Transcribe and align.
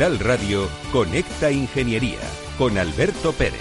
Radio, 0.00 0.66
Conecta 0.92 1.50
Ingeniería 1.50 2.20
con 2.56 2.78
Alberto 2.78 3.34
Pérez. 3.34 3.60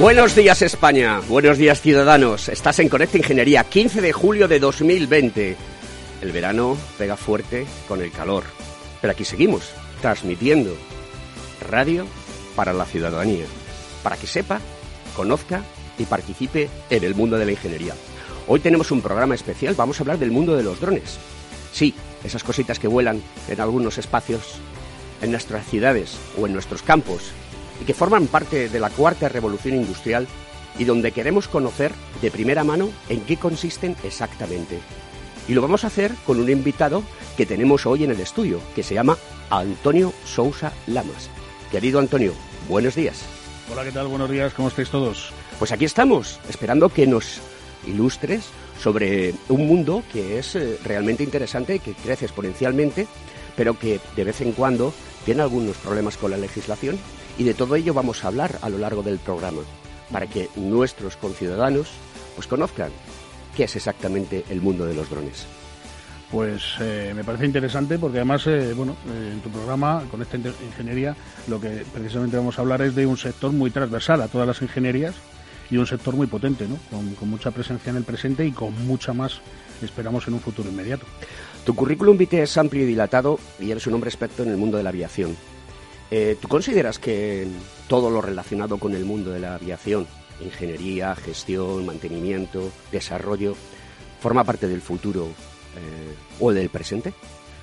Buenos 0.00 0.34
días 0.34 0.62
España, 0.62 1.20
buenos 1.28 1.58
días 1.58 1.80
ciudadanos. 1.80 2.48
Estás 2.48 2.80
en 2.80 2.88
Conecta 2.88 3.16
Ingeniería, 3.16 3.62
15 3.62 4.00
de 4.00 4.12
julio 4.12 4.48
de 4.48 4.58
2020. 4.58 5.56
El 6.22 6.32
verano 6.32 6.76
pega 6.98 7.16
fuerte 7.16 7.66
con 7.86 8.02
el 8.02 8.10
calor, 8.10 8.42
pero 9.00 9.12
aquí 9.12 9.24
seguimos, 9.24 9.70
transmitiendo 10.02 10.76
radio 11.60 12.04
para 12.56 12.72
la 12.72 12.84
ciudadanía 12.84 13.44
para 14.04 14.16
que 14.16 14.26
sepa, 14.28 14.60
conozca 15.14 15.62
y 15.98 16.04
participe 16.04 16.68
en 16.90 17.04
el 17.04 17.14
mundo 17.14 17.38
de 17.38 17.46
la 17.46 17.52
ingeniería. 17.52 17.94
Hoy 18.46 18.60
tenemos 18.60 18.90
un 18.90 19.00
programa 19.00 19.34
especial, 19.34 19.74
vamos 19.74 19.98
a 19.98 20.02
hablar 20.02 20.18
del 20.18 20.30
mundo 20.30 20.56
de 20.56 20.62
los 20.62 20.80
drones. 20.80 21.18
Sí, 21.72 21.94
esas 22.22 22.44
cositas 22.44 22.78
que 22.78 22.88
vuelan 22.88 23.22
en 23.48 23.60
algunos 23.60 23.98
espacios, 23.98 24.56
en 25.22 25.30
nuestras 25.30 25.66
ciudades 25.66 26.16
o 26.38 26.46
en 26.46 26.52
nuestros 26.52 26.82
campos, 26.82 27.30
y 27.80 27.84
que 27.84 27.94
forman 27.94 28.26
parte 28.26 28.68
de 28.68 28.80
la 28.80 28.90
cuarta 28.90 29.28
revolución 29.28 29.76
industrial 29.76 30.26
y 30.78 30.84
donde 30.84 31.12
queremos 31.12 31.48
conocer 31.48 31.92
de 32.20 32.30
primera 32.30 32.64
mano 32.64 32.90
en 33.08 33.20
qué 33.20 33.36
consisten 33.36 33.96
exactamente. 34.04 34.78
Y 35.48 35.54
lo 35.54 35.62
vamos 35.62 35.84
a 35.84 35.88
hacer 35.88 36.12
con 36.26 36.40
un 36.40 36.50
invitado 36.50 37.02
que 37.36 37.46
tenemos 37.46 37.86
hoy 37.86 38.04
en 38.04 38.10
el 38.10 38.20
estudio, 38.20 38.60
que 38.74 38.82
se 38.82 38.94
llama 38.94 39.18
Antonio 39.50 40.12
Sousa 40.24 40.72
Lamas. 40.86 41.28
Querido 41.70 41.98
Antonio, 41.98 42.32
buenos 42.68 42.94
días. 42.94 43.43
Hola, 43.72 43.82
¿qué 43.82 43.92
tal? 43.92 44.08
Buenos 44.08 44.30
días, 44.30 44.52
¿cómo 44.52 44.68
estáis 44.68 44.90
todos? 44.90 45.32
Pues 45.58 45.72
aquí 45.72 45.86
estamos, 45.86 46.38
esperando 46.50 46.90
que 46.90 47.06
nos 47.06 47.40
ilustres 47.86 48.44
sobre 48.78 49.34
un 49.48 49.66
mundo 49.66 50.02
que 50.12 50.38
es 50.38 50.54
eh, 50.54 50.78
realmente 50.84 51.24
interesante, 51.24 51.78
que 51.78 51.94
crece 51.94 52.26
exponencialmente, 52.26 53.06
pero 53.56 53.78
que 53.78 54.00
de 54.16 54.24
vez 54.24 54.42
en 54.42 54.52
cuando 54.52 54.92
tiene 55.24 55.40
algunos 55.40 55.78
problemas 55.78 56.18
con 56.18 56.30
la 56.30 56.36
legislación 56.36 56.98
y 57.38 57.44
de 57.44 57.54
todo 57.54 57.74
ello 57.74 57.94
vamos 57.94 58.22
a 58.22 58.28
hablar 58.28 58.58
a 58.60 58.68
lo 58.68 58.76
largo 58.76 59.02
del 59.02 59.18
programa, 59.18 59.62
para 60.12 60.26
que 60.26 60.50
nuestros 60.56 61.16
conciudadanos 61.16 61.88
pues 62.34 62.46
conozcan 62.46 62.90
qué 63.56 63.64
es 63.64 63.76
exactamente 63.76 64.44
el 64.50 64.60
mundo 64.60 64.84
de 64.84 64.94
los 64.94 65.08
drones. 65.08 65.46
Pues 66.30 66.76
eh, 66.80 67.12
me 67.14 67.22
parece 67.22 67.46
interesante 67.46 67.98
porque 67.98 68.18
además, 68.18 68.46
eh, 68.46 68.72
bueno, 68.74 68.96
eh, 69.06 69.30
en 69.32 69.40
tu 69.40 69.50
programa, 69.50 70.02
con 70.10 70.22
esta 70.22 70.36
ingeniería, 70.36 71.14
lo 71.48 71.60
que 71.60 71.84
precisamente 71.92 72.36
vamos 72.36 72.58
a 72.58 72.62
hablar 72.62 72.82
es 72.82 72.94
de 72.94 73.06
un 73.06 73.16
sector 73.16 73.52
muy 73.52 73.70
transversal 73.70 74.22
a 74.22 74.28
todas 74.28 74.46
las 74.46 74.62
ingenierías 74.62 75.14
y 75.70 75.76
un 75.76 75.86
sector 75.86 76.14
muy 76.16 76.26
potente, 76.26 76.66
¿no? 76.66 76.76
Con, 76.90 77.30
mucha 77.30 77.50
presencia 77.50 77.90
en 77.90 77.96
el 77.96 78.04
presente 78.04 78.44
y 78.46 78.52
con 78.52 78.86
mucha 78.86 79.12
más, 79.12 79.40
esperamos, 79.82 80.26
en 80.26 80.34
un 80.34 80.40
futuro 80.40 80.68
inmediato. 80.68 81.06
Tu 81.64 81.74
currículum 81.74 82.16
vitae 82.16 82.42
es 82.42 82.56
amplio 82.58 82.82
y 82.82 82.86
dilatado 82.86 83.38
y 83.60 83.70
eres 83.70 83.86
un 83.86 83.94
hombre 83.94 84.08
experto 84.10 84.42
en 84.42 84.50
el 84.50 84.56
mundo 84.56 84.76
de 84.76 84.82
la 84.82 84.90
aviación. 84.90 85.36
¿Tú 86.40 86.46
consideras 86.46 87.00
que 87.00 87.48
todo 87.88 88.08
lo 88.08 88.20
relacionado 88.20 88.78
con 88.78 88.94
el 88.94 89.04
mundo 89.04 89.32
de 89.32 89.40
la 89.40 89.56
aviación, 89.56 90.06
ingeniería, 90.40 91.16
gestión, 91.16 91.84
mantenimiento, 91.84 92.70
desarrollo, 92.92 93.56
forma 94.20 94.44
parte 94.44 94.68
del 94.68 94.80
futuro 94.80 95.28
o 96.40 96.52
del 96.52 96.68
presente? 96.68 97.12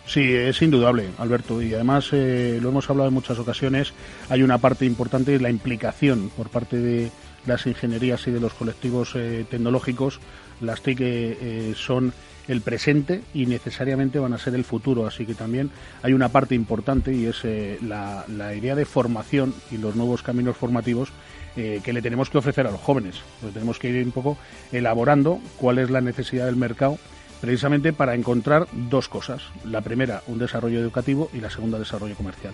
Sí, 0.05 0.33
es 0.33 0.61
indudable, 0.61 1.09
Alberto, 1.19 1.61
y 1.61 1.73
además 1.73 2.09
eh, 2.11 2.59
lo 2.61 2.69
hemos 2.69 2.89
hablado 2.89 3.07
en 3.07 3.13
muchas 3.13 3.39
ocasiones, 3.39 3.93
hay 4.29 4.43
una 4.43 4.57
parte 4.57 4.85
importante, 4.85 5.39
la 5.39 5.49
implicación 5.49 6.29
por 6.35 6.49
parte 6.49 6.77
de 6.77 7.11
las 7.45 7.65
ingenierías 7.65 8.27
y 8.27 8.31
de 8.31 8.39
los 8.39 8.53
colectivos 8.53 9.13
eh, 9.15 9.45
tecnológicos, 9.49 10.19
las 10.59 10.81
TIC 10.81 11.75
son 11.75 12.13
el 12.47 12.61
presente 12.61 13.21
y 13.33 13.45
necesariamente 13.45 14.19
van 14.19 14.33
a 14.33 14.37
ser 14.37 14.53
el 14.53 14.63
futuro, 14.63 15.07
así 15.07 15.25
que 15.25 15.33
también 15.33 15.71
hay 16.03 16.13
una 16.13 16.29
parte 16.29 16.55
importante 16.55 17.13
y 17.13 17.25
es 17.25 17.43
la, 17.81 18.25
la, 18.27 18.53
idea 18.53 18.75
de 18.75 18.85
formación 18.85 19.55
y 19.71 19.77
los 19.77 19.95
nuevos 19.95 20.21
caminos 20.21 20.57
formativos 20.57 21.09
que 21.55 21.93
le 21.93 22.01
tenemos 22.01 22.29
que 22.29 22.37
ofrecer 22.37 22.67
a 22.67 22.71
los 22.71 22.79
jóvenes. 22.79 23.15
Pues 23.41 23.53
tenemos 23.53 23.79
que 23.79 23.89
ir 23.89 24.05
un 24.05 24.11
poco 24.11 24.37
elaborando 24.71 25.39
cuál 25.57 25.79
es 25.79 25.89
la 25.89 26.01
necesidad 26.01 26.45
del 26.45 26.57
mercado 26.57 26.99
precisamente 27.41 27.91
para 27.91 28.15
encontrar 28.15 28.67
dos 28.71 29.09
cosas. 29.09 29.41
La 29.65 29.81
primera, 29.81 30.21
un 30.27 30.37
desarrollo 30.37 30.79
educativo 30.79 31.29
y 31.33 31.41
la 31.41 31.49
segunda, 31.49 31.79
desarrollo 31.79 32.15
comercial. 32.15 32.53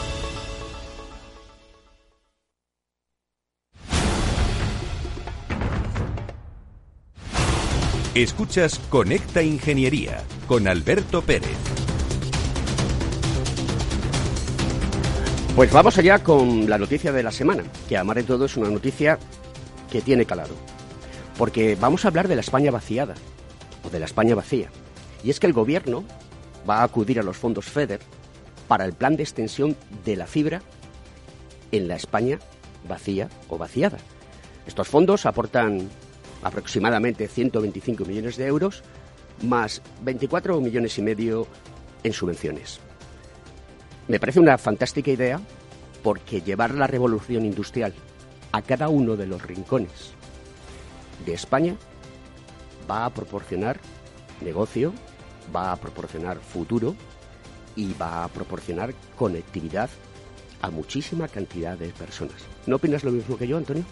Escuchas 8.13 8.77
Conecta 8.89 9.41
Ingeniería 9.41 10.21
con 10.45 10.67
Alberto 10.67 11.21
Pérez. 11.21 11.55
Pues 15.55 15.71
vamos 15.71 15.97
allá 15.97 16.21
con 16.21 16.69
la 16.69 16.77
noticia 16.77 17.13
de 17.13 17.23
la 17.23 17.31
semana, 17.31 17.63
que 17.87 17.95
a 17.95 18.03
de 18.03 18.23
todo 18.23 18.43
es 18.43 18.57
una 18.57 18.69
noticia 18.69 19.17
que 19.89 20.01
tiene 20.01 20.25
calado. 20.25 20.53
Porque 21.37 21.77
vamos 21.79 22.03
a 22.03 22.09
hablar 22.09 22.27
de 22.27 22.35
la 22.35 22.41
España 22.41 22.69
vaciada, 22.69 23.15
o 23.85 23.89
de 23.89 23.99
la 23.99 24.07
España 24.07 24.35
vacía. 24.35 24.69
Y 25.23 25.29
es 25.29 25.39
que 25.39 25.47
el 25.47 25.53
gobierno 25.53 26.03
va 26.69 26.79
a 26.79 26.83
acudir 26.83 27.17
a 27.17 27.23
los 27.23 27.37
fondos 27.37 27.63
FEDER 27.63 28.01
para 28.67 28.83
el 28.83 28.91
plan 28.91 29.15
de 29.15 29.23
extensión 29.23 29.77
de 30.03 30.17
la 30.17 30.27
fibra 30.27 30.61
en 31.71 31.87
la 31.87 31.95
España 31.95 32.39
vacía 32.89 33.29
o 33.47 33.57
vaciada. 33.57 33.99
Estos 34.67 34.89
fondos 34.89 35.25
aportan 35.25 35.89
aproximadamente 36.43 37.27
125 37.27 38.05
millones 38.05 38.37
de 38.37 38.47
euros, 38.47 38.83
más 39.43 39.81
24 40.03 40.59
millones 40.61 40.97
y 40.97 41.01
medio 41.01 41.47
en 42.03 42.13
subvenciones. 42.13 42.79
Me 44.07 44.19
parece 44.19 44.39
una 44.39 44.57
fantástica 44.57 45.11
idea 45.11 45.39
porque 46.03 46.41
llevar 46.41 46.73
la 46.73 46.87
revolución 46.87 47.45
industrial 47.45 47.93
a 48.51 48.61
cada 48.61 48.89
uno 48.89 49.15
de 49.15 49.27
los 49.27 49.41
rincones 49.41 50.11
de 51.25 51.33
España 51.33 51.75
va 52.89 53.05
a 53.05 53.09
proporcionar 53.11 53.79
negocio, 54.41 54.93
va 55.55 55.71
a 55.71 55.77
proporcionar 55.77 56.39
futuro 56.39 56.95
y 57.75 57.93
va 57.93 58.23
a 58.23 58.27
proporcionar 58.27 58.93
conectividad 59.15 59.89
a 60.61 60.69
muchísima 60.69 61.27
cantidad 61.27 61.77
de 61.77 61.89
personas. 61.89 62.35
¿No 62.65 62.75
opinas 62.75 63.03
lo 63.03 63.11
mismo 63.11 63.37
que 63.37 63.47
yo, 63.47 63.57
Antonio? 63.57 63.83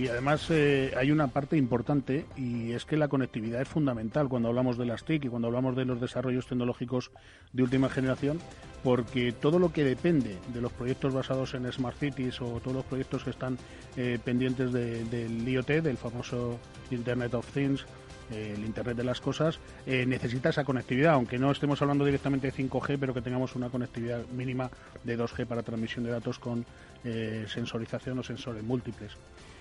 Sí, 0.00 0.08
además 0.08 0.46
eh, 0.48 0.94
hay 0.96 1.12
una 1.12 1.26
parte 1.26 1.58
importante 1.58 2.24
y 2.34 2.72
es 2.72 2.86
que 2.86 2.96
la 2.96 3.08
conectividad 3.08 3.60
es 3.60 3.68
fundamental 3.68 4.30
cuando 4.30 4.48
hablamos 4.48 4.78
de 4.78 4.86
las 4.86 5.04
TIC 5.04 5.26
y 5.26 5.28
cuando 5.28 5.48
hablamos 5.48 5.76
de 5.76 5.84
los 5.84 6.00
desarrollos 6.00 6.46
tecnológicos 6.46 7.10
de 7.52 7.64
última 7.64 7.90
generación, 7.90 8.38
porque 8.82 9.32
todo 9.32 9.58
lo 9.58 9.74
que 9.74 9.84
depende 9.84 10.38
de 10.54 10.60
los 10.62 10.72
proyectos 10.72 11.12
basados 11.12 11.52
en 11.52 11.70
Smart 11.70 11.98
Cities 11.98 12.40
o 12.40 12.46
todos 12.60 12.76
los 12.76 12.86
proyectos 12.86 13.24
que 13.24 13.28
están 13.28 13.58
eh, 13.98 14.18
pendientes 14.24 14.72
del 14.72 15.46
IoT, 15.46 15.68
del 15.82 15.98
famoso 15.98 16.58
Internet 16.90 17.34
of 17.34 17.52
Things, 17.52 17.84
eh, 18.32 18.54
el 18.56 18.64
Internet 18.64 18.96
de 18.96 19.04
las 19.04 19.20
Cosas, 19.20 19.60
necesita 19.84 20.48
esa 20.48 20.64
conectividad, 20.64 21.12
aunque 21.12 21.38
no 21.38 21.50
estemos 21.50 21.82
hablando 21.82 22.06
directamente 22.06 22.50
de 22.50 22.54
5G, 22.54 22.96
pero 22.98 23.12
que 23.12 23.20
tengamos 23.20 23.54
una 23.54 23.68
conectividad 23.68 24.24
mínima 24.28 24.70
de 25.04 25.18
2G 25.18 25.44
para 25.44 25.62
transmisión 25.62 26.06
de 26.06 26.10
datos 26.12 26.38
con 26.38 26.64
sensorización 27.02 28.18
o 28.18 28.22
sensores 28.22 28.62
múltiples 28.62 29.12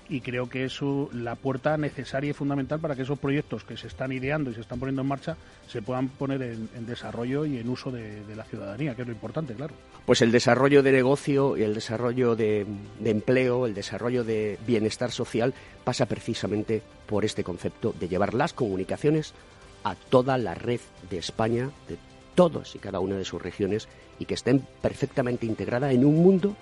y 0.10 0.22
creo 0.22 0.50
que 0.50 0.66
es 0.66 0.80
la 1.14 1.36
puerta 1.36 1.78
necesaria 1.78 2.32
y 2.32 2.34
fundamental 2.34 2.80
para 2.80 2.96
que 2.96 3.04
esos 3.04 3.20
proyectos 3.20 3.64
que 3.64 3.78
se 3.78 3.88
están 3.88 4.12
ideando 4.12 4.50
y 4.50 4.56
se 4.56 4.62
están 4.62 4.80
poniendo 4.80 5.04
en 5.04 5.08
marcha 5.08 5.38
se 5.68 5.82
puedan 5.82 6.10
poner 6.10 6.42
en, 6.42 6.86
desarrollo 6.88 7.46
y 7.46 7.60
en 7.60 7.70
uso 7.70 7.92
de, 7.92 8.24
la 8.36 8.44
ciudadanía, 8.44 8.96
que 8.96 9.04
es 9.04 9.08
lo 9.08 9.14
importante, 9.14 9.54
claro. 9.54 9.74
Pues 10.06 10.22
el 10.24 10.32
desarrollo 10.32 10.82
de 10.82 10.92
negocio 10.92 11.56
y 11.56 11.62
el 11.62 11.76
desarrollo 11.76 12.36
de, 12.36 12.66
de 13.00 13.10
empleo, 13.12 13.68
el 13.68 13.76
desarrollo 13.76 14.24
de 14.24 14.58
bienestar 14.66 15.12
social 15.12 15.54
pasa 15.84 16.08
precisamente 16.08 16.82
por 17.06 17.24
este 17.24 17.44
concepto 17.44 17.94
de 18.00 18.08
llevar 18.08 18.34
las 18.34 18.54
comunicaciones 18.54 19.34
a 19.84 19.94
toda 19.96 20.38
la 20.40 20.56
red 20.56 20.80
de 21.10 21.20
España, 21.20 21.70
de 21.88 21.98
todas 22.34 22.76
y 22.76 22.80
cada 22.80 23.00
una 23.00 23.16
de 23.16 23.26
sus 23.26 23.42
regiones 23.42 23.88
y 24.18 24.26
que 24.26 24.34
estén 24.34 24.66
perfectamente 24.82 25.46
integrada 25.46 25.92
en 25.92 26.06
un 26.06 26.16
mundo 26.16 26.56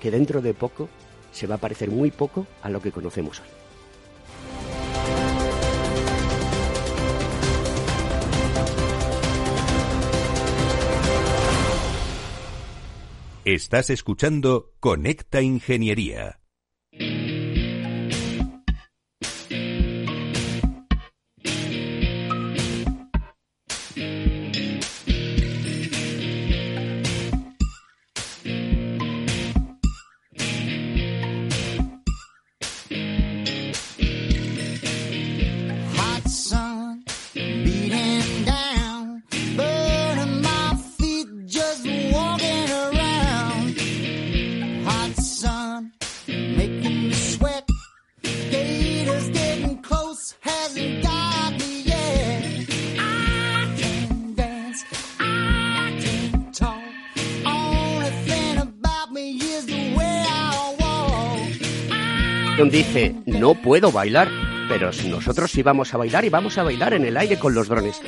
que 0.00 0.10
dentro 0.10 0.40
de 0.40 0.54
poco 0.54 0.88
se 1.32 1.46
va 1.46 1.56
a 1.56 1.58
parecer 1.58 1.90
muy 1.90 2.10
poco 2.10 2.46
a 2.62 2.70
lo 2.70 2.80
que 2.80 2.92
conocemos 2.92 3.40
hoy. 3.40 3.46
Estás 13.44 13.90
escuchando 13.90 14.74
Conecta 14.80 15.40
Ingeniería. 15.40 16.39
Dice, 62.70 63.16
no 63.26 63.54
puedo 63.54 63.90
bailar, 63.90 64.28
pero 64.68 64.90
nosotros 65.08 65.50
sí 65.50 65.62
vamos 65.62 65.92
a 65.92 65.96
bailar 65.96 66.24
y 66.24 66.28
vamos 66.28 66.56
a 66.56 66.62
bailar 66.62 66.94
en 66.94 67.04
el 67.04 67.16
aire 67.16 67.38
con 67.38 67.54
los 67.54 67.68
drones. 67.68 68.00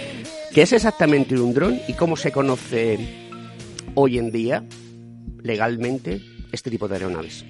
¿Qué 0.55 0.63
es 0.63 0.73
exactamente 0.73 1.39
un 1.39 1.53
dron 1.53 1.81
y 1.89 1.95
cómo 1.95 2.17
se 2.17 2.31
conoce 2.31 2.99
hoy 3.95 4.19
en 4.19 4.31
día 4.31 4.65
legalmente 5.43 6.21
este 6.53 6.71
tipo 6.71 6.87
de 6.87 6.95
aeronaves? 6.95 7.45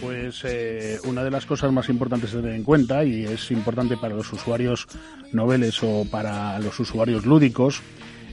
Pues 0.00 0.42
eh, 0.44 0.98
una 1.04 1.24
de 1.24 1.30
las 1.30 1.44
cosas 1.44 1.72
más 1.72 1.88
importantes 1.88 2.32
a 2.32 2.40
tener 2.40 2.54
en 2.54 2.62
cuenta, 2.62 3.04
y 3.04 3.24
es 3.24 3.50
importante 3.50 3.96
para 3.96 4.14
los 4.14 4.32
usuarios 4.32 4.86
noveles 5.32 5.82
o 5.82 6.06
para 6.10 6.58
los 6.60 6.78
usuarios 6.80 7.26
lúdicos 7.26 7.82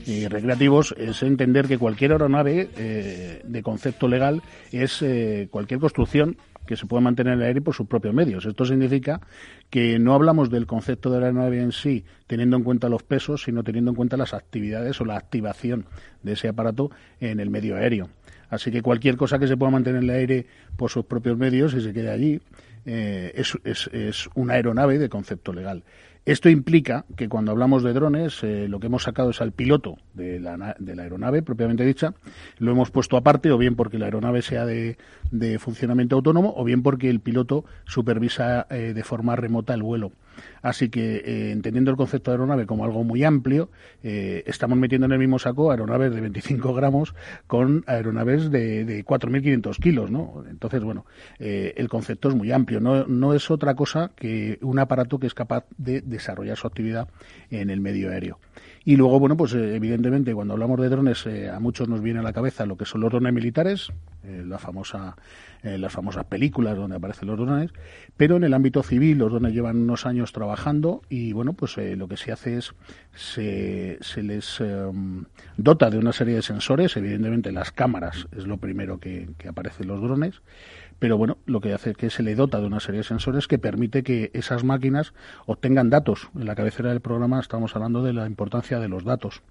y 0.06 0.26
recreativos, 0.28 0.94
es 0.96 1.22
entender 1.22 1.66
que 1.66 1.78
cualquier 1.78 2.12
aeronave 2.12 2.70
eh, 2.76 3.42
de 3.44 3.62
concepto 3.62 4.08
legal 4.08 4.42
es 4.70 5.02
eh, 5.02 5.48
cualquier 5.50 5.80
construcción 5.80 6.36
que 6.66 6.76
se 6.76 6.86
puede 6.86 7.02
mantener 7.02 7.34
en 7.34 7.40
el 7.40 7.46
aire 7.46 7.60
por 7.60 7.74
sus 7.74 7.86
propios 7.86 8.14
medios. 8.14 8.44
Esto 8.44 8.64
significa 8.64 9.20
que 9.70 9.98
no 9.98 10.14
hablamos 10.14 10.50
del 10.50 10.66
concepto 10.66 11.10
de 11.10 11.20
la 11.20 11.26
aeronave 11.26 11.60
en 11.60 11.72
sí 11.72 12.04
teniendo 12.26 12.56
en 12.56 12.64
cuenta 12.64 12.88
los 12.88 13.02
pesos, 13.02 13.42
sino 13.44 13.62
teniendo 13.62 13.92
en 13.92 13.94
cuenta 13.94 14.16
las 14.16 14.34
actividades 14.34 15.00
o 15.00 15.04
la 15.04 15.16
activación 15.16 15.86
de 16.22 16.32
ese 16.32 16.48
aparato 16.48 16.90
en 17.20 17.40
el 17.40 17.50
medio 17.50 17.76
aéreo. 17.76 18.08
Así 18.48 18.70
que 18.70 18.82
cualquier 18.82 19.16
cosa 19.16 19.38
que 19.38 19.48
se 19.48 19.56
pueda 19.56 19.70
mantener 19.72 20.02
en 20.02 20.10
el 20.10 20.16
aire 20.16 20.46
por 20.76 20.90
sus 20.90 21.04
propios 21.04 21.36
medios 21.36 21.74
y 21.74 21.80
se 21.80 21.92
quede 21.92 22.10
allí 22.10 22.40
eh, 22.84 23.32
es, 23.64 24.28
una 24.34 24.54
aeronave 24.54 24.98
de 24.98 25.08
concepto 25.08 25.52
legal. 25.52 25.82
Esto 26.26 26.48
implica 26.48 27.04
que 27.14 27.28
cuando 27.28 27.52
hablamos 27.52 27.84
de 27.84 27.92
drones, 27.92 28.42
eh, 28.42 28.66
lo 28.68 28.80
que 28.80 28.88
hemos 28.88 29.04
sacado 29.04 29.30
es 29.30 29.40
al 29.40 29.52
piloto 29.52 29.96
de 30.12 30.40
la, 30.40 30.74
de 30.76 30.96
la, 30.96 31.04
aeronave 31.04 31.40
propiamente 31.40 31.84
dicha, 31.84 32.14
lo 32.58 32.72
hemos 32.72 32.90
puesto 32.90 33.16
aparte, 33.16 33.52
o 33.52 33.58
bien 33.58 33.76
porque 33.76 33.96
la 33.96 34.06
aeronave 34.06 34.42
sea 34.42 34.66
de, 34.66 34.96
funcionamiento 35.60 36.16
autónomo, 36.16 36.52
o 36.56 36.64
bien 36.64 36.82
porque 36.82 37.10
el 37.10 37.20
piloto 37.20 37.64
supervisa 37.84 38.66
eh, 38.70 38.92
de 38.92 39.04
forma 39.04 39.36
remota 39.36 39.72
el 39.72 39.84
vuelo. 39.84 40.10
Así 40.62 40.88
que, 40.88 41.16
eh, 41.16 41.52
entendiendo 41.52 41.90
el 41.90 41.96
concepto 41.96 42.30
de 42.30 42.36
aeronave 42.36 42.66
como 42.66 42.84
algo 42.84 43.04
muy 43.04 43.24
amplio, 43.24 43.70
estamos 44.02 44.78
metiendo 44.78 45.06
en 45.06 45.12
el 45.12 45.18
mismo 45.18 45.38
saco 45.38 45.70
aeronaves 45.70 46.14
de 46.14 46.20
25 46.20 46.74
gramos 46.74 47.14
con 47.46 47.82
aeronaves 47.86 48.50
de, 48.50 48.84
de 48.84 49.04
4.500 49.04 49.78
kilos, 49.80 50.10
¿no? 50.10 50.44
Entonces, 50.48 50.82
bueno, 50.82 51.06
el 51.38 51.88
concepto 51.88 52.28
es 52.28 52.34
muy 52.34 52.52
amplio. 52.52 52.80
No 52.80 53.34
es 53.34 53.50
otra 53.50 53.74
cosa 53.74 54.12
que 54.14 54.58
un 54.62 54.78
aparato 54.78 55.18
que 55.18 55.26
es 55.26 55.34
capaz 55.34 55.64
de 55.76 56.02
desarrollar 56.02 56.56
su 56.56 56.66
actividad 56.66 57.08
en 57.50 57.70
el 57.70 57.80
medio 57.80 58.10
aéreo. 58.10 58.38
Y 58.88 58.94
luego, 58.94 59.18
bueno, 59.18 59.36
pues 59.36 59.52
eh, 59.52 59.74
evidentemente 59.74 60.32
cuando 60.32 60.54
hablamos 60.54 60.80
de 60.80 60.88
drones 60.88 61.26
eh, 61.26 61.50
a 61.50 61.58
muchos 61.58 61.88
nos 61.88 62.00
viene 62.00 62.20
a 62.20 62.22
la 62.22 62.32
cabeza 62.32 62.66
lo 62.66 62.76
que 62.76 62.84
son 62.84 63.00
los 63.00 63.10
drones 63.10 63.32
militares, 63.32 63.88
eh, 64.22 64.44
la 64.46 64.58
famosa, 64.58 65.16
las 65.64 65.92
famosas 65.92 66.26
películas 66.26 66.76
donde 66.76 66.94
aparecen 66.94 67.26
los 67.26 67.36
drones, 67.36 67.72
pero 68.16 68.36
en 68.36 68.44
el 68.44 68.54
ámbito 68.54 68.84
civil 68.84 69.18
los 69.18 69.32
drones 69.32 69.52
llevan 69.52 69.78
unos 69.78 70.06
años 70.06 70.30
trabajando 70.30 71.02
y 71.08 71.32
bueno, 71.32 71.54
pues 71.54 71.76
lo 71.76 72.06
que 72.06 72.16
se 72.16 72.30
hace 72.30 72.58
es 72.58 72.72
se, 73.12 73.98
se 74.00 74.22
les 74.22 74.60
em, 74.60 75.24
dota 75.56 75.90
de 75.90 75.98
una 75.98 76.12
serie 76.12 76.36
de 76.36 76.42
sensores, 76.42 76.96
evidentemente 76.96 77.50
las 77.50 77.72
cámaras 77.72 78.28
es 78.36 78.46
lo 78.46 78.58
primero 78.58 79.00
que, 79.00 79.30
que 79.38 79.48
aparecen 79.48 79.88
los 79.88 80.00
drones, 80.00 80.40
pero 80.98 81.18
bueno, 81.18 81.38
lo 81.46 81.60
que 81.60 81.74
hace 81.74 81.90
es 81.90 81.96
que 81.96 82.10
se 82.10 82.22
le 82.22 82.34
dota 82.34 82.60
de 82.60 82.66
una 82.66 82.80
serie 82.80 83.00
de 83.00 83.04
sensores 83.04 83.46
que 83.46 83.58
permite 83.58 84.02
que 84.02 84.30
esas 84.34 84.64
máquinas 84.64 85.12
obtengan 85.44 85.90
datos. 85.90 86.30
En 86.34 86.46
la 86.46 86.54
cabecera 86.54 86.90
del 86.90 87.00
programa 87.00 87.40
estamos 87.40 87.76
hablando 87.76 88.02
de 88.02 88.12
la 88.12 88.26
importancia 88.26 88.78
de 88.78 88.88
los 88.88 89.04
datos. 89.04 89.42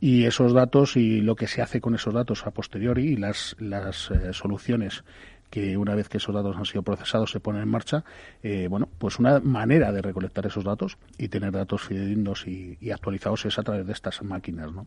Y 0.00 0.24
esos 0.24 0.54
datos 0.54 0.96
y 0.96 1.20
lo 1.20 1.36
que 1.36 1.46
se 1.46 1.60
hace 1.60 1.80
con 1.80 1.94
esos 1.94 2.14
datos 2.14 2.46
a 2.46 2.52
posteriori 2.52 3.08
y 3.08 3.16
las, 3.16 3.56
las 3.58 4.10
eh, 4.10 4.32
soluciones 4.32 5.04
que 5.50 5.76
una 5.76 5.94
vez 5.94 6.08
que 6.08 6.18
esos 6.18 6.34
datos 6.34 6.56
han 6.56 6.64
sido 6.64 6.82
procesados 6.82 7.32
se 7.32 7.40
ponen 7.40 7.62
en 7.62 7.68
marcha, 7.68 8.04
eh, 8.42 8.68
bueno, 8.68 8.88
pues 8.98 9.18
una 9.18 9.40
manera 9.40 9.92
de 9.92 10.00
recolectar 10.00 10.46
esos 10.46 10.64
datos 10.64 10.96
y 11.18 11.28
tener 11.28 11.50
datos 11.50 11.82
fidedignos 11.82 12.46
y, 12.46 12.78
y, 12.80 12.92
actualizados 12.92 13.44
es 13.46 13.58
a 13.58 13.64
través 13.64 13.84
de 13.84 13.92
estas 13.92 14.22
máquinas, 14.22 14.72
¿no? 14.72 14.86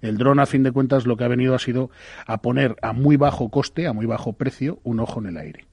El 0.00 0.18
dron, 0.18 0.40
a 0.40 0.46
fin 0.46 0.62
de 0.62 0.72
cuentas, 0.72 1.06
lo 1.06 1.16
que 1.16 1.24
ha 1.24 1.28
venido 1.28 1.54
ha 1.54 1.58
sido 1.58 1.90
a 2.26 2.42
poner 2.42 2.76
a 2.82 2.92
muy 2.92 3.16
bajo 3.16 3.50
coste, 3.50 3.86
a 3.86 3.92
muy 3.92 4.06
bajo 4.06 4.34
precio, 4.34 4.80
un 4.84 5.00
ojo 5.00 5.20
en 5.20 5.26
el 5.26 5.36
aire. 5.36 5.64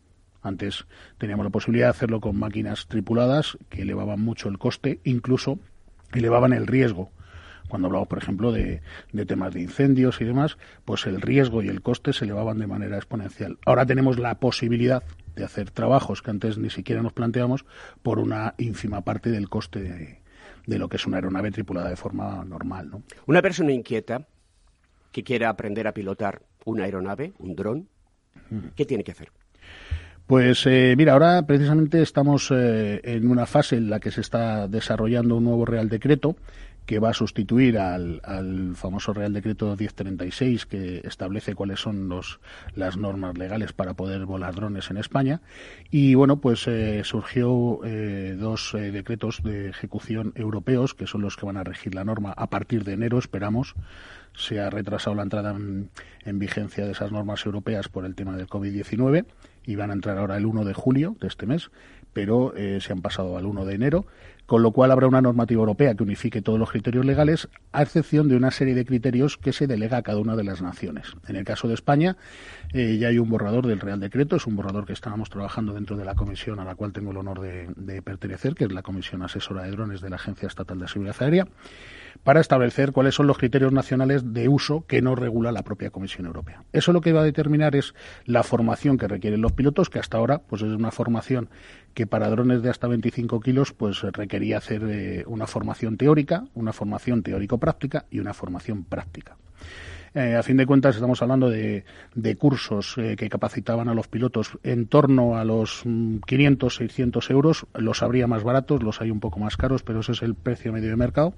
Antes 0.42 0.86
teníamos 1.18 1.46
la 1.46 1.52
posibilidad 1.52 1.88
de 1.88 1.92
hacerlo 1.92 2.20
con 2.20 2.38
máquinas 2.38 2.88
tripuladas 2.88 3.58
que 3.70 3.84
elevaban 3.84 4.20
mucho 4.20 4.50
el 4.50 4.60
coste, 4.60 5.00
incluso 5.06 5.60
elevaban 6.12 6.54
el 6.54 6.68
riesgo. 6.68 7.12
Cuando 7.70 7.88
hablamos, 7.88 8.10
por 8.10 8.18
ejemplo, 8.18 8.52
de, 8.52 8.82
temas 9.26 9.54
de 9.54 9.62
incendios 9.62 10.20
y 10.20 10.26
demás, 10.26 10.58
pues 10.86 11.08
el 11.08 11.22
riesgo 11.22 11.64
y 11.64 11.70
el 11.70 11.82
coste 11.82 12.12
se 12.12 12.26
elevaban 12.26 12.60
de 12.60 12.68
manera 12.68 12.98
exponencial. 12.98 13.58
Ahora 13.66 13.86
tenemos 13.86 14.20
la 14.20 14.36
posibilidad 14.36 15.02
de 15.36 15.46
hacer 15.46 15.72
trabajos 15.72 16.22
que 16.22 16.30
antes 16.30 16.58
ni 16.58 16.70
siquiera 16.70 17.02
nos 17.02 17.14
planteamos 17.14 17.66
por 18.04 18.20
una 18.20 18.54
ínfima 18.58 19.02
parte 19.02 19.32
del 19.32 19.50
coste 19.50 19.82
de, 19.82 20.23
de 20.66 20.80
lo 20.80 20.88
que 20.88 20.98
es 20.98 21.06
una 21.06 21.18
aeronave 21.18 21.52
tripulada 21.52 21.90
de 21.90 21.96
forma 21.96 22.44
normal. 22.46 22.90
¿no? 22.90 23.04
Una 23.28 23.42
persona 23.42 23.72
inquieta 23.72 24.28
que 25.12 25.24
quiera 25.24 25.50
aprender 25.50 25.88
a 25.88 25.94
pilotar 25.94 26.42
una 26.66 26.86
aeronave, 26.86 27.34
un 27.40 27.56
dron, 27.56 27.88
¿qué 28.76 28.86
tiene 28.86 29.04
que 29.04 29.12
hacer? 29.12 29.32
Pues 30.26 30.66
eh, 30.66 30.96
mira, 30.98 31.14
ahora 31.14 31.46
precisamente 31.46 32.02
estamos 32.02 32.50
eh, 32.52 33.02
en 33.04 33.30
una 33.30 33.46
fase 33.46 33.76
en 33.76 33.90
la 33.90 34.00
que 34.00 34.10
se 34.10 34.22
está 34.22 34.68
desarrollando 34.68 35.36
un 35.36 35.44
nuevo 35.44 35.66
Real 35.66 35.90
Decreto 35.90 36.38
que 36.86 37.00
va 37.00 37.10
a 37.10 37.14
sustituir 37.14 37.78
al, 37.78 38.22
famoso 38.76 39.14
Real 39.14 39.34
Decreto 39.34 39.76
1036 39.78 40.66
que 40.66 41.02
establece 41.06 41.56
cuáles 41.56 41.80
son 41.80 42.10
los, 42.10 42.40
las 42.76 42.98
normas 42.98 43.38
legales 43.38 43.74
para 43.74 43.94
poder 43.94 44.26
volar 44.26 44.56
drones 44.56 44.90
en 44.90 44.98
España. 44.98 45.42
Y 45.92 46.16
bueno, 46.16 46.38
pues 46.38 46.68
eh, 46.68 47.02
surgió 47.04 47.80
eh, 47.84 48.36
dos 48.38 48.74
eh, 48.74 48.92
decretos 48.92 49.42
de 49.44 49.70
ejecución 49.70 50.34
europeos 50.36 50.94
que 50.94 51.08
son 51.08 51.22
los 51.22 51.38
que 51.38 51.46
van 51.46 51.58
a 51.58 51.64
regir 51.64 51.96
la 51.96 52.04
norma 52.04 52.34
a 52.36 52.48
partir 52.50 52.84
de 52.84 52.94
enero, 52.94 53.18
esperamos. 53.18 53.76
Se 54.36 54.60
ha 54.60 54.70
retrasado 54.70 55.16
la 55.16 55.24
entrada 55.24 55.52
en, 55.52 55.90
en 56.26 56.40
vigencia 56.40 56.86
de 56.86 56.92
esas 56.92 57.12
normas 57.12 57.46
europeas 57.46 57.88
por 57.88 58.06
el 58.06 58.16
tema 58.16 58.36
del 58.36 58.48
COVID-19 58.48 59.26
y 59.66 59.76
van 59.76 59.92
a 59.92 59.94
entrar 59.94 60.18
ahora 60.18 60.38
el 60.38 60.46
1 60.46 60.66
de 60.66 60.74
julio 60.74 61.16
de 61.22 61.28
este 61.28 61.46
mes, 61.46 61.70
pero 62.14 62.54
se 62.80 62.94
han 62.94 63.02
pasado 63.02 63.38
al 63.38 63.46
1 63.46 63.66
de 63.66 63.76
enero 63.76 64.06
con 64.46 64.62
lo 64.62 64.72
cual 64.72 64.92
habrá 64.92 65.08
una 65.08 65.22
normativa 65.22 65.60
europea 65.60 65.96
que 65.96 66.04
unifique 66.04 66.42
todos 66.42 66.60
los 66.60 66.70
criterios 66.70 67.06
legales, 67.06 67.48
a 67.72 67.82
excepción 67.82 68.28
de 68.28 68.36
una 68.36 68.52
serie 68.52 68.76
de 68.76 68.86
criterios 68.86 69.38
que 69.38 69.54
se 69.54 69.68
delega 69.68 69.98
a 69.98 70.02
cada 70.02 70.20
una 70.20 70.36
de 70.36 70.44
las 70.44 70.62
naciones. 70.62 71.14
En 71.28 71.36
el 71.36 71.46
caso 71.46 71.68
de 71.68 71.74
España, 71.74 72.18
eh, 72.74 72.98
ya 73.00 73.08
hay 73.08 73.20
un 73.20 73.30
borrador 73.30 73.68
del 73.68 73.80
Real 73.80 74.00
Decreto, 74.00 74.36
es 74.36 74.46
un 74.46 74.56
borrador 74.56 74.86
que 74.86 74.94
estábamos 74.94 75.30
trabajando 75.30 75.74
dentro 75.74 75.96
de 75.96 76.06
la 76.06 76.16
comisión 76.16 76.60
a 76.60 76.66
la 76.66 76.76
cual 76.76 76.92
tengo 76.92 77.12
el 77.12 77.18
honor 77.18 77.42
de 77.42 78.02
pertenecer, 78.02 78.56
que 78.56 78.66
es 78.66 78.72
la 78.72 78.82
Comisión 78.82 79.24
Asesora 79.24 79.64
de 79.64 79.72
Drones 79.72 80.02
de 80.02 80.10
la 80.10 80.18
Agencia 80.18 80.48
Estatal 80.48 80.80
de 80.80 80.88
Seguridad 80.88 81.16
Aérea 81.20 81.48
para 82.24 82.40
establecer 82.40 82.92
cuáles 82.92 83.16
son 83.16 83.28
los 83.28 83.38
criterios 83.38 83.72
nacionales 83.72 84.34
de 84.34 84.48
uso 84.48 84.86
que 84.88 85.02
no 85.02 85.16
regula 85.16 85.52
la 85.52 85.64
propia 85.64 85.90
Comisión 85.90 86.28
Europea. 86.28 86.64
Eso 86.72 86.94
lo 86.94 87.02
que 87.02 87.14
va 87.14 87.22
a 87.22 87.26
determinar 87.26 87.76
es 87.76 87.94
la 88.26 88.44
formación 88.44 88.98
que 88.98 89.08
requieren 89.08 89.42
los 89.42 89.54
pilotos, 89.54 89.90
que 89.90 90.00
hasta 90.00 90.18
ahora 90.18 90.40
pues 90.40 90.62
es 90.62 90.72
una 90.74 90.92
formación 90.92 91.50
que 91.94 92.08
para 92.08 92.30
drones 92.30 92.62
de 92.62 92.70
hasta 92.70 92.88
25 92.88 93.40
kilos 93.40 93.74
pues 93.74 94.02
requería 94.02 94.58
hacer 94.58 94.84
eh, 94.88 95.24
una 95.28 95.48
formación 95.48 95.98
teórica, 95.98 96.46
una 96.54 96.74
formación 96.74 97.24
teórico-práctica 97.24 98.06
y 98.10 98.20
una 98.20 98.34
formación 98.34 98.84
práctica. 98.84 99.38
Eh, 100.16 100.36
a 100.36 100.44
fin 100.44 100.58
de 100.58 100.68
cuentas, 100.68 100.96
estamos 100.96 101.22
hablando 101.24 101.50
de, 101.50 101.84
cursos 102.38 102.96
eh, 102.98 103.16
que 103.18 103.30
capacitaban 103.30 103.90
a 103.90 103.96
los 103.96 104.08
pilotos 104.08 104.60
en 104.62 104.86
torno 104.86 105.38
a 105.38 105.44
los 105.44 105.82
500, 105.82 106.74
mm, 106.74 106.78
600 106.78 107.30
euros. 107.32 107.66
Los 107.74 108.04
habría 108.04 108.28
más 108.28 108.44
baratos, 108.44 108.84
los 108.84 109.02
hay 109.02 109.10
un 109.10 109.20
poco 109.20 109.40
más 109.40 109.58
caros, 109.58 109.82
pero 109.82 110.02
ese 110.02 110.12
es 110.12 110.22
el 110.22 110.36
precio 110.36 110.72
medio 110.72 110.90
de 110.90 110.98
mercado 110.98 111.34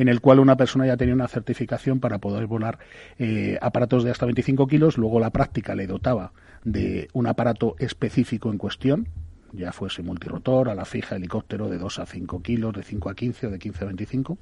en 0.00 0.08
el 0.08 0.22
cual 0.22 0.40
una 0.40 0.56
persona 0.56 0.86
ya 0.86 0.96
tenía 0.96 1.14
una 1.14 1.28
certificación 1.28 2.00
para 2.00 2.18
poder 2.18 2.46
volar 2.46 2.78
eh, 3.18 3.58
aparatos 3.60 4.02
de 4.02 4.10
hasta 4.10 4.24
25 4.24 4.66
kilos, 4.66 4.96
luego 4.96 5.20
la 5.20 5.28
práctica 5.28 5.74
le 5.74 5.86
dotaba 5.86 6.32
de 6.64 7.08
un 7.12 7.26
aparato 7.26 7.76
específico 7.78 8.50
en 8.50 8.56
cuestión, 8.56 9.08
ya 9.52 9.72
fuese 9.72 10.02
multirotor, 10.02 10.70
a 10.70 10.74
la 10.74 10.86
fija, 10.86 11.16
helicóptero 11.16 11.68
de 11.68 11.76
2 11.76 11.98
a 11.98 12.06
5 12.06 12.40
kilos, 12.40 12.74
de 12.74 12.82
5 12.82 13.10
a 13.10 13.14
15 13.14 13.46
o 13.48 13.50
de 13.50 13.58
15 13.58 13.84
a 13.84 13.86
25, 13.88 14.38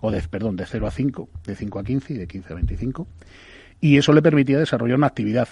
o 0.00 0.10
de, 0.10 0.22
perdón, 0.22 0.56
de 0.56 0.64
0 0.64 0.86
a 0.86 0.90
5, 0.90 1.28
de 1.44 1.54
5 1.54 1.78
a 1.78 1.84
15 1.84 2.14
y 2.14 2.16
de 2.16 2.26
15 2.26 2.52
a 2.52 2.56
25. 2.56 3.06
Y 3.82 3.98
eso 3.98 4.14
le 4.14 4.22
permitía 4.22 4.58
desarrollar 4.58 4.96
una 4.96 5.08
actividad 5.08 5.48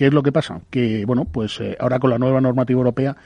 ¿Qué 0.00 0.06
es 0.06 0.14
lo 0.14 0.22
que 0.22 0.32
pasa? 0.32 0.62
Que, 0.70 1.04
bueno, 1.04 1.26
pues 1.26 1.60
eh, 1.60 1.76
ahora 1.78 1.98
con 1.98 2.08
la 2.08 2.16
nueva 2.16 2.40
normativa 2.40 2.78
europea 2.78 3.18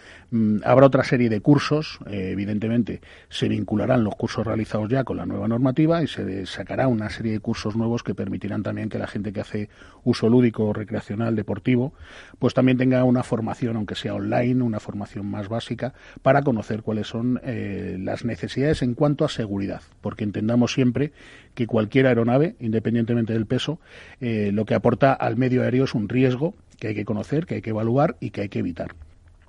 habrá 0.65 0.87
otra 0.87 1.05
serie 1.05 1.29
de 1.29 1.41
cursos, 1.41 1.99
eh, 2.07 2.31
evidentemente 2.33 3.01
se 3.29 3.49
vincularán 3.49 4.03
los 4.03 4.15
cursos 4.17 4.47
realizados 4.47 4.89
ya 4.89 5.05
con 5.05 5.17
la 5.17 5.27
nueva 5.27 5.47
normativa 5.49 6.03
y 6.03 6.07
se 6.07 6.47
sacará 6.47 6.89
una 6.89 7.09
serie 7.11 7.33
de 7.33 7.41
cursos 7.41 7.77
nuevos 7.77 8.03
que 8.03 8.15
permitirán 8.15 8.63
también 8.63 8.89
que 8.89 8.99
la 8.99 9.07
gente 9.07 9.33
que 9.33 9.41
hace 9.41 9.69
uso 10.03 10.29
lúdico, 10.29 10.73
recreacional, 10.73 11.37
deportivo, 11.37 11.95
pues 12.39 12.55
también 12.55 12.79
tenga 12.79 13.05
una 13.05 13.23
formación, 13.23 13.77
aunque 13.77 13.95
sea 13.95 14.15
online, 14.15 14.63
una 14.63 14.81
formación 14.81 15.31
más 15.31 15.49
básica, 15.49 15.95
para 16.23 16.43
conocer 16.43 16.83
cuáles 16.83 17.07
son 17.07 17.41
eh, 17.45 17.97
las 18.01 18.25
necesidades 18.25 18.83
en 18.83 18.95
cuanto 18.95 19.25
a 19.25 19.29
seguridad, 19.29 19.83
porque 20.01 20.25
entendamos 20.25 20.73
siempre 20.73 21.13
que 21.55 21.67
cualquier 21.67 22.07
aeronave, 22.07 22.57
independientemente 22.59 23.33
del 23.33 23.47
peso, 23.47 23.79
lo 24.21 24.65
que 24.65 24.75
aporta 24.75 25.13
al 25.13 25.37
medio 25.37 25.63
aéreo 25.63 25.85
es 25.85 25.95
un 25.95 26.09
riesgo 26.09 26.55
que 26.81 26.89
hay 26.89 26.95
que 26.95 27.05
conocer, 27.05 27.47
que 27.47 27.57
hay 27.57 27.63
que 27.63 27.71
evaluar 27.71 28.17
y 28.21 28.31
que 28.31 28.41
hay 28.41 28.49
que 28.49 28.59
evitar. 28.59 28.95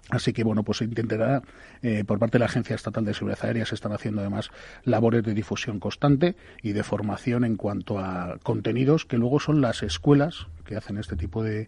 Así 0.09 0.33
que 0.33 0.43
bueno, 0.43 0.63
pues 0.63 0.79
se 0.79 0.83
intentará 0.83 1.41
eh, 1.81 2.03
por 2.05 2.19
parte 2.19 2.33
de 2.33 2.39
la 2.39 2.45
Agencia 2.45 2.75
Estatal 2.75 3.05
de 3.05 3.13
Seguridad 3.13 3.39
Aérea 3.43 3.65
se 3.65 3.73
están 3.73 3.91
haciendo 3.91 4.21
además 4.21 4.51
labores 4.83 5.23
de 5.23 5.33
difusión 5.33 5.79
constante 5.79 6.35
y 6.61 6.73
de 6.73 6.83
formación 6.83 7.43
en 7.43 7.55
cuanto 7.55 7.97
a 7.97 8.37
contenidos 8.43 9.05
que 9.05 9.17
luego 9.17 9.39
son 9.39 9.61
las 9.61 9.81
escuelas 9.81 10.47
que 10.63 10.75
hacen 10.75 10.97
este 10.97 11.15
tipo 11.15 11.43
de, 11.43 11.67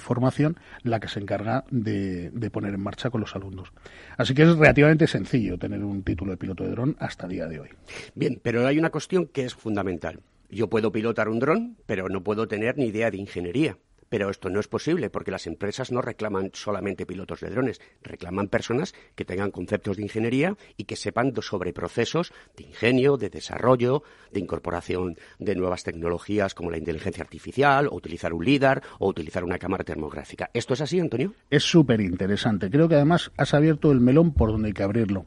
formación 0.00 0.56
la 0.82 1.00
que 1.00 1.08
se 1.08 1.20
encarga 1.20 1.64
de, 1.70 2.30
de, 2.30 2.50
poner 2.50 2.74
en 2.74 2.80
marcha 2.80 3.10
con 3.10 3.20
los 3.20 3.36
alumnos. 3.36 3.72
Así 4.16 4.34
que 4.34 4.42
es 4.42 4.56
relativamente 4.56 5.06
sencillo 5.06 5.58
tener 5.58 5.84
un 5.84 6.02
título 6.02 6.32
de 6.32 6.38
piloto 6.38 6.64
de 6.64 6.70
dron 6.70 6.96
hasta 6.98 7.26
el 7.26 7.32
día 7.32 7.46
de 7.46 7.60
hoy. 7.60 7.68
Bien, 8.14 8.40
pero 8.42 8.66
hay 8.66 8.78
una 8.78 8.90
cuestión 8.90 9.26
que 9.26 9.44
es 9.44 9.54
fundamental. 9.54 10.20
Yo 10.48 10.68
puedo 10.68 10.90
pilotar 10.90 11.28
un 11.28 11.38
dron, 11.38 11.76
pero 11.86 12.08
no 12.08 12.22
puedo 12.22 12.48
tener 12.48 12.78
ni 12.78 12.86
idea 12.86 13.10
de 13.10 13.18
ingeniería 13.18 13.76
Pero 14.10 14.28
esto 14.28 14.50
no 14.50 14.60
es 14.60 14.68
posible 14.68 15.08
porque 15.08 15.30
las 15.30 15.46
empresas 15.46 15.90
no 15.90 16.02
reclaman 16.02 16.50
solamente 16.52 17.06
pilotos 17.06 17.40
de 17.40 17.48
drones, 17.48 17.80
reclaman 18.02 18.48
personas 18.48 18.94
que 19.14 19.24
tengan 19.24 19.52
conceptos 19.52 19.96
de 19.96 20.02
ingeniería 20.02 20.56
y 20.76 20.84
que 20.84 20.96
sepan 20.96 21.32
sobre 21.40 21.72
procesos 21.72 22.32
de 22.56 22.64
ingenio, 22.64 23.16
de 23.16 23.30
desarrollo, 23.30 24.02
de 24.32 24.40
incorporación 24.40 25.16
de 25.38 25.54
nuevas 25.54 25.84
tecnologías 25.84 26.54
como 26.54 26.70
la 26.70 26.78
inteligencia 26.78 27.22
artificial, 27.22 27.86
o 27.86 27.94
utilizar 27.94 28.34
un 28.34 28.44
LIDAR, 28.44 28.82
o 28.98 29.08
utilizar 29.08 29.44
una 29.44 29.58
cámara 29.58 29.84
termográfica. 29.84 30.50
¿Esto 30.52 30.74
es 30.74 30.80
así, 30.80 30.98
Antonio? 30.98 31.34
Es 31.48 31.62
súper 31.62 32.00
interesante. 32.00 32.68
Creo 32.68 32.88
que 32.88 32.96
además 32.96 33.30
has 33.36 33.54
abierto 33.54 33.92
el 33.92 34.00
melón 34.00 34.34
por 34.34 34.50
donde 34.50 34.68
hay 34.68 34.74
que 34.74 34.82
abrirlo. 34.82 35.26